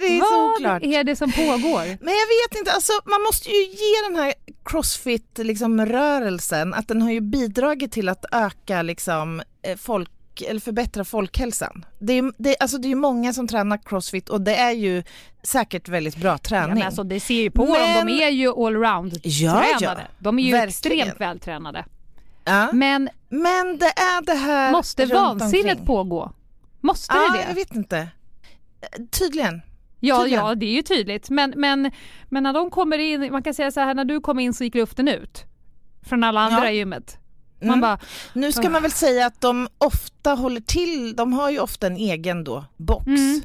det 0.00 0.06
är 0.06 0.20
Vad 0.20 0.50
oklart. 0.56 0.82
är 0.82 1.04
det 1.04 1.16
som 1.16 1.32
pågår? 1.32 1.84
Men 2.04 2.14
jag 2.14 2.26
vet 2.26 2.54
inte, 2.58 2.72
alltså, 2.72 2.92
man 3.04 3.22
måste 3.22 3.50
ju 3.50 3.62
ge 3.64 4.02
den 4.08 4.16
här 4.16 4.34
crossfit-rörelsen 4.64 6.74
att 6.74 6.88
den 6.88 7.02
har 7.02 7.10
ju 7.10 7.20
bidragit 7.20 7.92
till 7.92 8.08
att 8.08 8.24
öka 8.32 8.82
liksom, 8.82 9.42
eh, 9.62 9.76
folk 9.76 10.10
eller 10.48 10.60
förbättra 10.60 11.04
folkhälsan. 11.04 11.84
Det 11.98 12.12
är, 12.12 12.32
det, 12.38 12.56
alltså 12.60 12.78
det 12.78 12.90
är 12.90 12.94
många 12.94 13.32
som 13.32 13.48
tränar 13.48 13.78
crossfit 13.84 14.28
och 14.28 14.40
det 14.40 14.56
är 14.56 14.70
ju 14.72 15.02
säkert 15.42 15.88
väldigt 15.88 16.16
bra 16.16 16.30
Ja, 16.30 16.38
träning. 16.38 16.74
men 16.74 16.82
alltså, 16.82 17.02
det 17.04 17.20
ser 17.20 17.34
ju 17.42 17.50
på 17.50 17.64
dem, 17.64 17.72
Men- 17.72 18.06
de 18.06 18.22
är 18.22 18.28
ju 18.28 18.48
allround 18.48 19.20
Ja, 19.22 19.64
ja. 19.80 19.96
De 20.18 20.38
är 20.38 20.42
ju 20.42 20.52
Verkligen. 20.52 20.68
extremt 21.08 21.20
vältränade. 21.20 21.84
ja. 22.44 22.68
Men 22.72 23.08
Men 23.28 23.78
det 23.78 23.86
är 23.86 24.24
det 24.26 24.34
här 24.34 24.72
måste 24.72 25.06
vansinnet 25.06 25.64
omkring. 25.70 25.86
pågå? 25.86 26.32
Måste 26.80 27.14
Ja, 27.16 27.32
det 27.32 27.38
det? 27.38 27.44
jag 27.48 27.54
vet 27.54 27.74
inte. 27.74 28.08
Tydligen. 29.10 29.62
Ja, 30.00 30.16
Tydligen. 30.22 30.44
ja, 30.46 30.54
det 30.54 30.66
är 30.66 30.72
ju 30.74 30.82
tydligt. 30.82 31.30
Men, 31.30 31.52
men, 31.56 31.90
men 32.28 32.42
när 32.42 32.52
de 32.52 32.70
kommer 32.70 32.98
in, 32.98 33.32
man 33.32 33.42
kan 33.42 33.54
säga 33.54 33.70
så 33.70 33.80
här, 33.80 33.94
när 33.94 34.04
du 34.04 34.20
kom 34.20 34.38
in 34.38 34.54
så 34.54 34.64
gick 34.64 34.74
luften 34.74 35.08
ut. 35.08 35.44
Från 36.02 36.24
alla 36.24 36.40
andra 36.40 36.64
Ja. 36.64 36.70
i 36.70 36.76
gymmet. 36.76 37.18
Man 37.60 37.68
Mm. 37.68 37.80
bara, 37.80 37.98
Nu 38.32 38.52
ska 38.52 38.70
man 38.70 38.82
väl 38.82 38.90
säga 38.90 39.26
att 39.26 39.40
de 39.40 39.68
ofta 39.78 40.30
håller 40.34 40.60
till, 40.60 41.16
de 41.16 41.32
har 41.32 41.50
ju 41.50 41.58
ofta 41.58 41.86
en 41.86 41.96
egen 41.96 42.44
då 42.44 42.64
box. 42.76 43.06
Mm. 43.06 43.40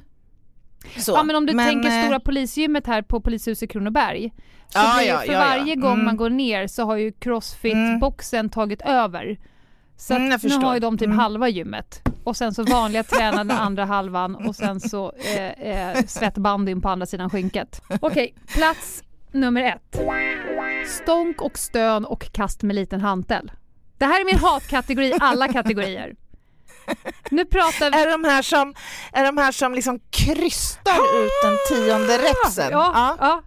Ja 1.07 1.23
men 1.23 1.35
om 1.35 1.45
du 1.45 1.53
tänker 1.53 1.97
eh, 1.99 2.03
stora 2.03 2.19
polisgymmet 2.19 2.87
här 2.87 3.01
på 3.01 3.21
polishuset 3.21 3.69
Kronoberg. 3.69 4.31
Så 4.69 4.77
Ja, 4.79 5.01
ja, 5.01 5.17
för 5.17 5.31
ja, 5.33 5.39
varje 5.39 5.75
gång 5.75 5.93
Mm. 5.93 6.05
man 6.05 6.17
går 6.17 6.29
ner 6.29 6.67
så 6.67 6.83
har 6.85 6.95
ju 6.97 7.11
crossfit-boxen 7.11 8.49
tagit 8.49 8.81
över. 8.81 9.37
Så 9.97 10.13
Mm, 10.15 10.39
nu 10.43 10.55
har 10.55 10.73
ju 10.73 10.79
de 10.79 10.97
typ 10.97 11.05
Mm. 11.05 11.19
halva 11.19 11.49
gymmet. 11.49 12.01
Och 12.23 12.37
sen 12.37 12.53
så 12.53 12.63
vanliga 12.63 13.03
tränare 13.13 13.43
den 13.43 13.51
andra 13.51 13.85
halvan 13.85 14.35
och 14.35 14.55
sen 14.55 14.79
så 14.79 15.11
eh, 15.35 15.45
eh, 15.69 16.05
svettbandyn 16.05 16.81
på 16.81 16.89
andra 16.89 17.05
sidan 17.05 17.29
skynket. 17.29 17.81
Okej, 17.99 18.35
plats 18.47 19.03
nummer 19.31 19.61
ett. 19.63 19.99
Stånk 20.87 21.41
och 21.41 21.57
stön 21.57 22.05
och 22.05 22.31
kast 22.31 22.63
med 22.63 22.75
liten 22.75 23.01
hantel. 23.01 23.51
Det 23.97 24.05
här 24.05 24.21
är 24.21 24.25
min 24.25 24.37
hatkategori, 24.39 25.13
alla 25.19 25.47
kategorier. 25.53 26.13
Nu 27.29 27.45
pratar 27.45 27.91
vi... 27.91 27.97
Är 27.97 28.11
de 28.11 28.23
här 28.23 28.41
som, 28.41 28.73
är 29.13 29.25
de 29.25 29.37
här 29.37 29.51
som 29.51 29.73
liksom 29.73 29.99
krystar 30.09 31.23
ut 31.25 31.31
den 31.43 31.57
tionde 31.69 32.17
repsen? 32.17 32.71
Ja, 32.71 33.17
ja. 33.19 33.43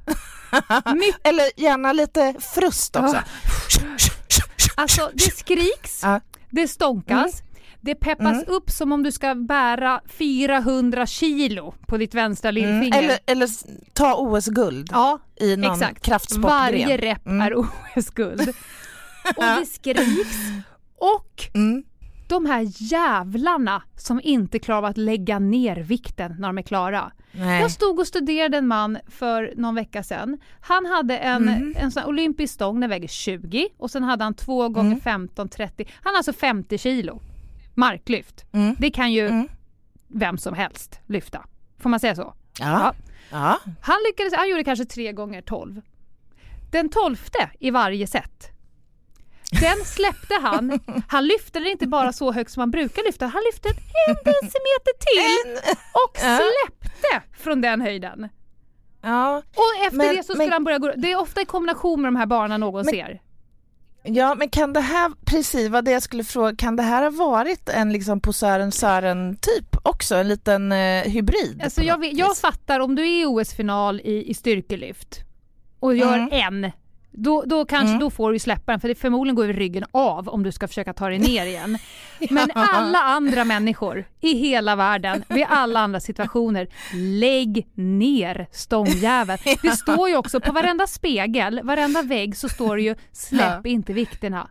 Mycket 0.94 1.20
Eller 1.26 1.61
gärna 1.61 1.92
lite 1.92 2.34
frust 2.40 2.96
också. 2.96 3.22
Alltså 4.74 5.11
det 5.14 5.36
skriks, 5.36 6.01
Ja. 6.03 6.20
det 6.51 6.68
stånkas, 6.68 7.42
Det 7.80 7.94
peppas 7.94 8.42
upp 8.46 8.70
som 8.70 8.92
om 8.92 9.03
du 9.03 9.12
ska 9.12 9.34
bära 9.34 10.01
400 10.09 11.07
kilo 11.07 11.74
på 11.86 11.96
ditt 11.96 12.14
vänstra 12.14 12.51
lillfinger. 12.51 12.99
Eller, 13.03 13.18
eller 13.26 13.46
s- 13.46 13.66
ta 13.92 14.14
OS-guld 14.14 14.88
ja, 14.92 15.18
i 15.40 15.57
någon 15.57 15.72
exakt. 15.72 16.03
kraftsportgren. 16.05 16.51
Varje 16.51 16.96
rep 16.96 17.26
är 17.26 17.55
OS-guld. 17.59 18.55
och 19.37 19.45
det 19.61 19.66
skriks. 19.66 20.37
Och 21.01 21.43
Mm. 21.55 21.83
de 22.29 22.47
här 22.47 22.66
jävlarna 22.93 23.83
som 23.97 24.20
inte 24.24 24.59
klarar 24.59 24.79
av 24.79 24.85
att 24.85 24.97
lägga 24.97 25.39
ner 25.39 25.76
vikten 25.76 26.37
när 26.39 26.49
de 26.49 26.59
är 26.59 26.62
klara. 26.62 27.12
Nej. 27.33 27.61
Jag 27.61 27.70
stod 27.70 27.99
och 27.99 28.07
studerade 28.07 28.57
en 28.59 28.66
man 28.66 28.99
för 29.09 29.53
någon 29.57 29.74
vecka 29.74 30.03
sedan. 30.03 30.39
Han 30.61 30.87
hade 30.87 31.18
en, 31.18 31.43
Mhm. 31.45 31.74
en 31.79 31.91
sån 31.93 32.05
olympisk 32.05 32.55
stång, 32.55 32.81
den 32.81 32.91
väger 32.91 33.09
20 33.09 33.68
och 33.79 33.91
sen 33.91 34.03
hade 34.05 34.24
han 34.24 34.35
2 34.35 34.68
gånger 34.68 34.91
Mm. 34.91 35.01
15, 35.01 35.49
30. 35.49 35.89
Han 36.03 36.11
har 36.14 36.16
alltså 36.18 36.33
50 36.33 36.79
kilo 36.79 37.20
marklyft. 37.74 38.45
Mm. 38.53 38.76
Det 38.79 38.91
kan 38.91 39.12
ju 39.12 39.26
Mm. 39.29 39.49
vem 40.09 40.39
som 40.39 40.55
helst 40.55 41.01
lyfta. 41.07 41.45
Får 41.79 41.91
man 41.91 42.01
säga 42.01 42.14
så? 42.14 42.35
Ja. 42.61 42.95
ja. 43.31 43.59
Han 43.81 43.97
lyckades, 44.09 44.35
han 44.35 44.51
gjorde 44.51 44.64
kanske 44.64 44.85
3 44.85 45.12
gånger 45.12 45.43
12. 45.43 45.81
Den 46.70 46.89
tolfte 46.89 47.51
i 47.61 47.70
varje 47.70 48.07
set. 48.07 48.51
Den 49.51 49.84
släppte 49.84 50.34
han. 50.42 50.80
Han 51.09 51.26
lyfte 51.26 51.59
den 51.59 51.68
inte 51.68 51.86
bara 51.86 52.12
så 52.12 52.32
högt 52.32 52.51
som 52.53 52.61
han 52.61 52.70
brukar 52.70 53.03
lyfta, 53.05 53.26
han 53.26 53.42
lyfte 53.53 53.68
den 53.68 53.76
en 54.09 54.14
decimeter 54.24 54.99
till 54.99 55.70
och 55.92 56.18
släppte 56.18 57.22
från 57.42 57.61
den 57.61 57.80
höjden. 57.80 58.28
ja. 59.03 59.36
Och 59.36 59.84
efter 59.86 59.96
Men- 59.96 60.16
det 60.16 60.22
så 60.22 60.32
men- 60.32 60.44
skulle 60.46 60.53
han 60.55 60.64
börja 60.64 60.78
gå 60.78 60.92
Det 60.96 61.12
är 61.12 61.16
ofta 61.20 61.40
i 61.40 61.44
kombination 61.44 62.03
med 62.03 62.09
de 62.09 62.16
här 62.16 62.26
barnen 62.26 62.61
någon 62.61 62.84
Men- 62.84 62.94
ser. 62.94 63.20
Ja, 64.03 64.34
men 64.34 64.49
kan 64.51 64.72
det 64.72 64.80
här, 64.80 65.12
precis 65.24 65.68
vad 65.68 65.84
det 65.84 65.90
jag 65.90 66.03
skulle 66.03 66.24
fråga, 66.24 66.57
kan 66.57 66.76
det 66.76 66.82
här 66.82 67.03
ha 67.03 67.11
varit 67.11 67.68
en 67.68 67.92
liksom 67.92 68.20
posören 68.20 68.72
Sören 68.72 69.36
typ 69.40 69.76
också? 69.82 70.14
En 70.16 70.28
liten 70.28 70.72
eh, 70.72 71.03
hybrid? 71.05 71.61
Alltså 71.64 71.80
på 71.80 71.86
jag, 71.86 72.05
jag 72.05 72.36
fattar 72.36 72.80
om 72.80 72.94
du 72.94 73.03
är 73.03 73.22
i 73.22 73.26
OS-final 73.26 74.01
i, 74.01 74.30
i 74.30 74.34
styrkelyft 74.34 75.18
och 75.80 75.96
gör 75.96 76.14
Mm. 76.18 76.28
en, 76.64 76.72
då, 77.19 77.43
då 77.47 77.64
kanske 77.64 77.89
Mm. 77.89 77.99
då 78.01 78.11
får 78.11 78.33
du 78.33 78.39
släppa 78.39 78.73
den 78.73 78.81
för 78.81 78.89
det 78.89 78.95
förmodligen 78.95 79.35
går 79.37 79.47
ryggen 79.47 79.85
av 79.91 80.29
om 80.29 80.43
du 80.43 80.53
ska 80.53 80.69
försöka 80.69 80.93
ta 80.93 81.09
dig 81.09 81.19
ner 81.19 81.47
igen. 81.47 81.79
Men 82.31 82.51
alla 82.55 82.99
andra 82.99 83.45
människor 83.45 84.05
i 84.21 84.35
hela 84.35 84.77
världen, 84.77 85.25
vid 85.29 85.47
alla 85.49 85.81
andra 85.81 86.01
situationer, 86.01 86.69
lägg 86.95 87.66
ner 87.75 88.47
stångjäveln. 88.53 89.39
Det 89.62 89.71
står 89.77 90.09
ju 90.09 90.16
också 90.16 90.41
på 90.41 90.53
varenda 90.53 90.87
spegel, 90.87 91.61
varenda 91.64 92.03
vägg 92.03 92.37
så 92.37 92.49
står 92.49 92.77
det 92.77 92.83
ju 92.83 92.95
släpp 93.12 93.66
inte 93.66 93.93
vikterna. 93.93 94.51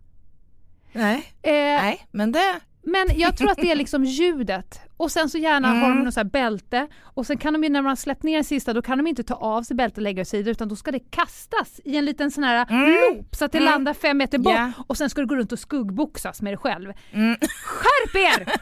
Nej. 0.91 1.33
Eh, 1.41 1.51
Nej, 1.53 2.07
men 2.11 2.31
det... 2.31 2.59
men 2.87 3.19
jag 3.19 3.37
tror 3.37 3.49
att 3.51 3.57
det 3.57 3.71
är 3.71 3.75
liksom 3.75 4.05
ljudet. 4.05 4.79
Och 4.97 5.11
sen 5.11 5.29
så 5.29 5.37
gärna 5.37 5.67
Mm. 5.69 5.81
har 5.81 5.89
de 5.89 5.99
något 6.03 6.13
så 6.13 6.19
här 6.19 6.25
bälte 6.29 6.87
och 7.03 7.25
sen 7.25 7.37
kan 7.37 7.53
de 7.53 7.63
ju 7.63 7.69
när 7.69 7.81
man 7.81 7.97
släppt 7.97 8.23
ner 8.23 8.43
sista 8.43 8.73
då 8.73 8.81
kan 8.81 8.97
de 8.97 9.07
inte 9.07 9.23
ta 9.23 9.33
av 9.35 9.63
sig 9.63 9.75
bältet 9.75 9.97
och 9.97 10.03
lägga 10.03 10.21
åt 10.21 10.27
sidan 10.27 10.51
utan 10.51 10.67
då 10.67 10.75
ska 10.75 10.91
det 10.91 10.99
kastas 10.99 11.79
i 11.85 11.97
en 11.97 12.05
liten 12.05 12.31
sån 12.31 12.43
här 12.43 12.65
loop 13.11 13.35
så 13.35 13.45
att 13.45 13.51
det 13.51 13.57
Mm. 13.57 13.71
landar 13.71 13.93
fem 13.93 14.17
meter 14.17 14.37
bort 14.37 14.53
Ja. 14.53 14.71
och 14.87 14.97
sen 14.97 15.09
ska 15.09 15.21
du 15.21 15.27
gå 15.27 15.35
runt 15.35 15.51
och 15.51 15.59
skuggboxas 15.59 16.41
med 16.41 16.53
dig 16.53 16.57
själv. 16.57 16.93
Mm. 17.11 17.35
Skärp 17.63 18.15
er! 18.15 18.47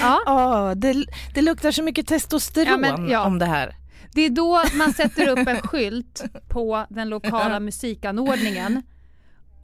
ja, 0.00 0.20
Åh, 0.26 0.70
det, 0.76 1.04
det 1.34 1.42
luktar 1.42 1.70
så 1.70 1.82
mycket 1.82 2.06
testosteron 2.06 2.84
Ja, 2.84 2.96
men, 2.96 3.08
ja. 3.08 3.24
om 3.24 3.38
det 3.38 3.46
här. 3.46 3.74
det 4.14 4.20
är 4.22 4.30
då 4.30 4.62
man 4.74 4.92
sätter 4.92 5.28
upp 5.28 5.48
en 5.48 5.60
skylt 5.62 6.24
på 6.48 6.86
den 6.90 7.08
lokala 7.08 7.60
musikanordningen 7.60 8.82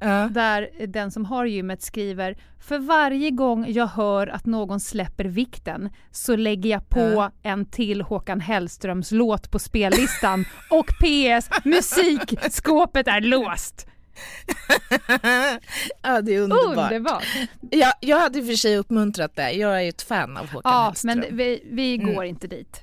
Ja. 0.01 0.29
där 0.31 0.87
den 0.87 1.11
som 1.11 1.25
har 1.25 1.45
gymmet 1.45 1.83
skriver 1.83 2.37
för 2.61 2.79
varje 2.79 3.31
gång 3.31 3.67
jag 3.69 3.87
hör 3.87 4.27
att 4.27 4.47
någon 4.47 4.81
släpper 4.81 5.25
vikten 5.25 5.91
så 6.11 6.37
lägger 6.37 6.71
jag 6.71 6.89
på 6.89 7.01
Ja. 7.01 7.31
en 7.43 7.67
till 7.67 8.03
Håkan 8.03 8.41
Hellströms 8.41 9.11
låt 9.13 9.51
på 9.51 9.59
spellistan 9.59 10.45
och 10.71 10.87
PS 10.87 11.49
musikskåpet 11.65 13.09
är 13.09 13.21
låst. 13.21 13.87
ja, 16.03 16.21
det 16.23 16.35
är 16.35 16.41
underbart. 16.41 16.93
Underbart! 16.93 17.25
Ja, 17.71 17.93
jag 18.01 18.21
hade 18.21 18.45
för 18.45 18.53
sig 18.57 18.77
uppmuntrat 18.77 19.37
det. 19.37 19.51
Jag 19.53 19.77
är 19.77 19.81
ju 19.81 19.89
ett 19.89 20.03
fan 20.03 20.37
av 20.37 20.51
Håkan 20.51 20.73
Ja, 20.73 20.85
Hellström. 20.85 21.19
men 21.29 21.37
vi, 21.37 21.63
vi 21.71 21.97
går 21.97 22.25
inte 22.25 22.47
dit. 22.47 22.81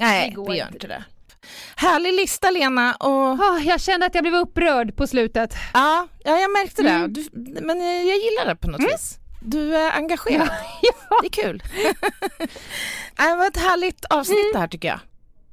Nej, 0.00 0.30
går 0.30 0.50
vi 0.50 0.56
gör 0.58 0.64
inte. 0.66 0.76
inte 0.76 0.86
det. 0.86 1.04
Härlig 1.76 2.12
lista 2.14 2.50
Lena 2.50 2.94
och 2.94 3.40
Ah, 3.40 3.58
jag 3.58 3.80
kände 3.80 4.06
att 4.06 4.14
jag 4.14 4.24
blev 4.24 4.34
upprörd 4.34 4.96
på 4.96 5.06
slutet. 5.06 5.54
ja, 5.74 6.08
ja 6.24 6.38
jag 6.38 6.50
märkte 6.52 6.82
det. 6.82 6.88
Mm. 6.90 7.12
Du, 7.12 7.26
men 7.60 7.80
jag 7.80 8.16
gillar 8.16 8.46
det 8.46 8.56
på 8.56 8.70
något 8.70 8.80
vis. 8.80 9.18
Du 9.40 9.76
är 9.76 9.90
engagerad. 9.92 10.48
Ja, 10.82 10.92
Det 11.22 11.26
är 11.26 11.42
kul. 11.42 11.62
det 13.16 13.36
var 13.36 13.46
ett 13.46 13.56
härligt 13.56 14.04
avsnitt 14.04 14.38
Mm. 14.38 14.50
det 14.52 14.58
här 14.58 14.68
tycker 14.68 14.88
jag. 14.88 15.00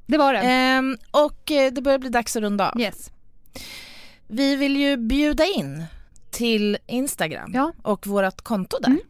det 0.05 0.17
var 0.17 0.33
det. 0.33 0.39
Ehm, 0.39 0.97
och 1.11 1.51
eh, 1.51 1.71
det 1.73 1.81
börjar 1.81 1.99
bli 1.99 2.09
dags 2.09 2.35
att 2.35 2.41
runda 2.41 2.71
av. 2.71 2.81
Yes. 2.81 3.11
Vi 4.27 4.55
vill 4.55 4.77
ju 4.77 4.97
bjuda 4.97 5.45
in 5.45 5.83
till 6.31 6.77
Instagram 6.87 7.51
Ja. 7.53 7.73
och 7.83 8.07
vårt 8.07 8.41
konto 8.41 8.77
där. 8.79 8.87
Mm. 8.89 9.01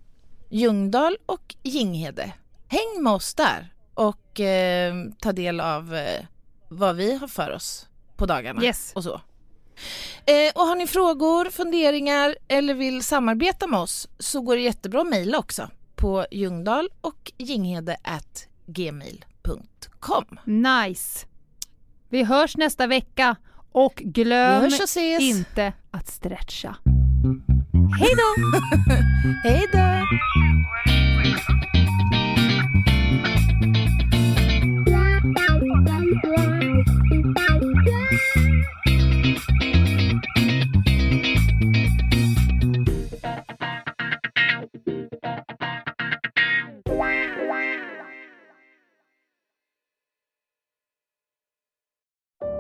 Ljungdahl 0.50 1.18
och 1.26 1.56
Ginghede. 1.64 2.32
Häng 2.68 3.04
med 3.04 3.14
oss 3.14 3.34
där 3.34 3.74
och 3.94 4.40
eh, 4.40 4.94
ta 5.22 5.32
del 5.32 5.60
av 5.60 5.96
eh, 5.96 6.26
vad 6.72 6.96
vi 6.96 7.18
har 7.18 7.28
för 7.28 7.52
oss 7.52 7.88
på 8.18 8.26
dagarna 8.26 8.64
Yes. 8.64 8.92
och 8.96 9.04
så. 9.04 9.22
Eh, 10.26 10.52
och 10.56 10.62
har 10.62 10.76
ni 10.76 10.88
frågor, 10.88 11.50
funderingar 11.50 12.36
eller 12.48 12.74
vill 12.74 13.04
samarbeta 13.04 13.68
med 13.68 13.80
oss 13.80 14.08
så 14.20 14.42
går 14.42 14.56
det 14.56 14.62
jättebra 14.62 15.02
att 15.02 15.08
mejla 15.10 15.38
också 15.38 15.70
på 15.96 16.26
ljungdahl 16.32 16.90
och 17.02 17.32
ginghede 17.38 17.98
at 18.04 18.48
gmail.com. 18.68 20.26
Nice. 20.46 21.26
Vi 22.10 22.24
hörs 22.24 22.58
nästa 22.58 22.88
vecka 22.88 23.36
och 23.72 23.94
glöm 23.96 24.70
inte 25.20 25.74
att 25.92 26.08
stretcha. 26.08 26.76
Hej 28.00 28.10
då! 28.16 28.60
Hej 29.50 29.68
då! 29.74 30.06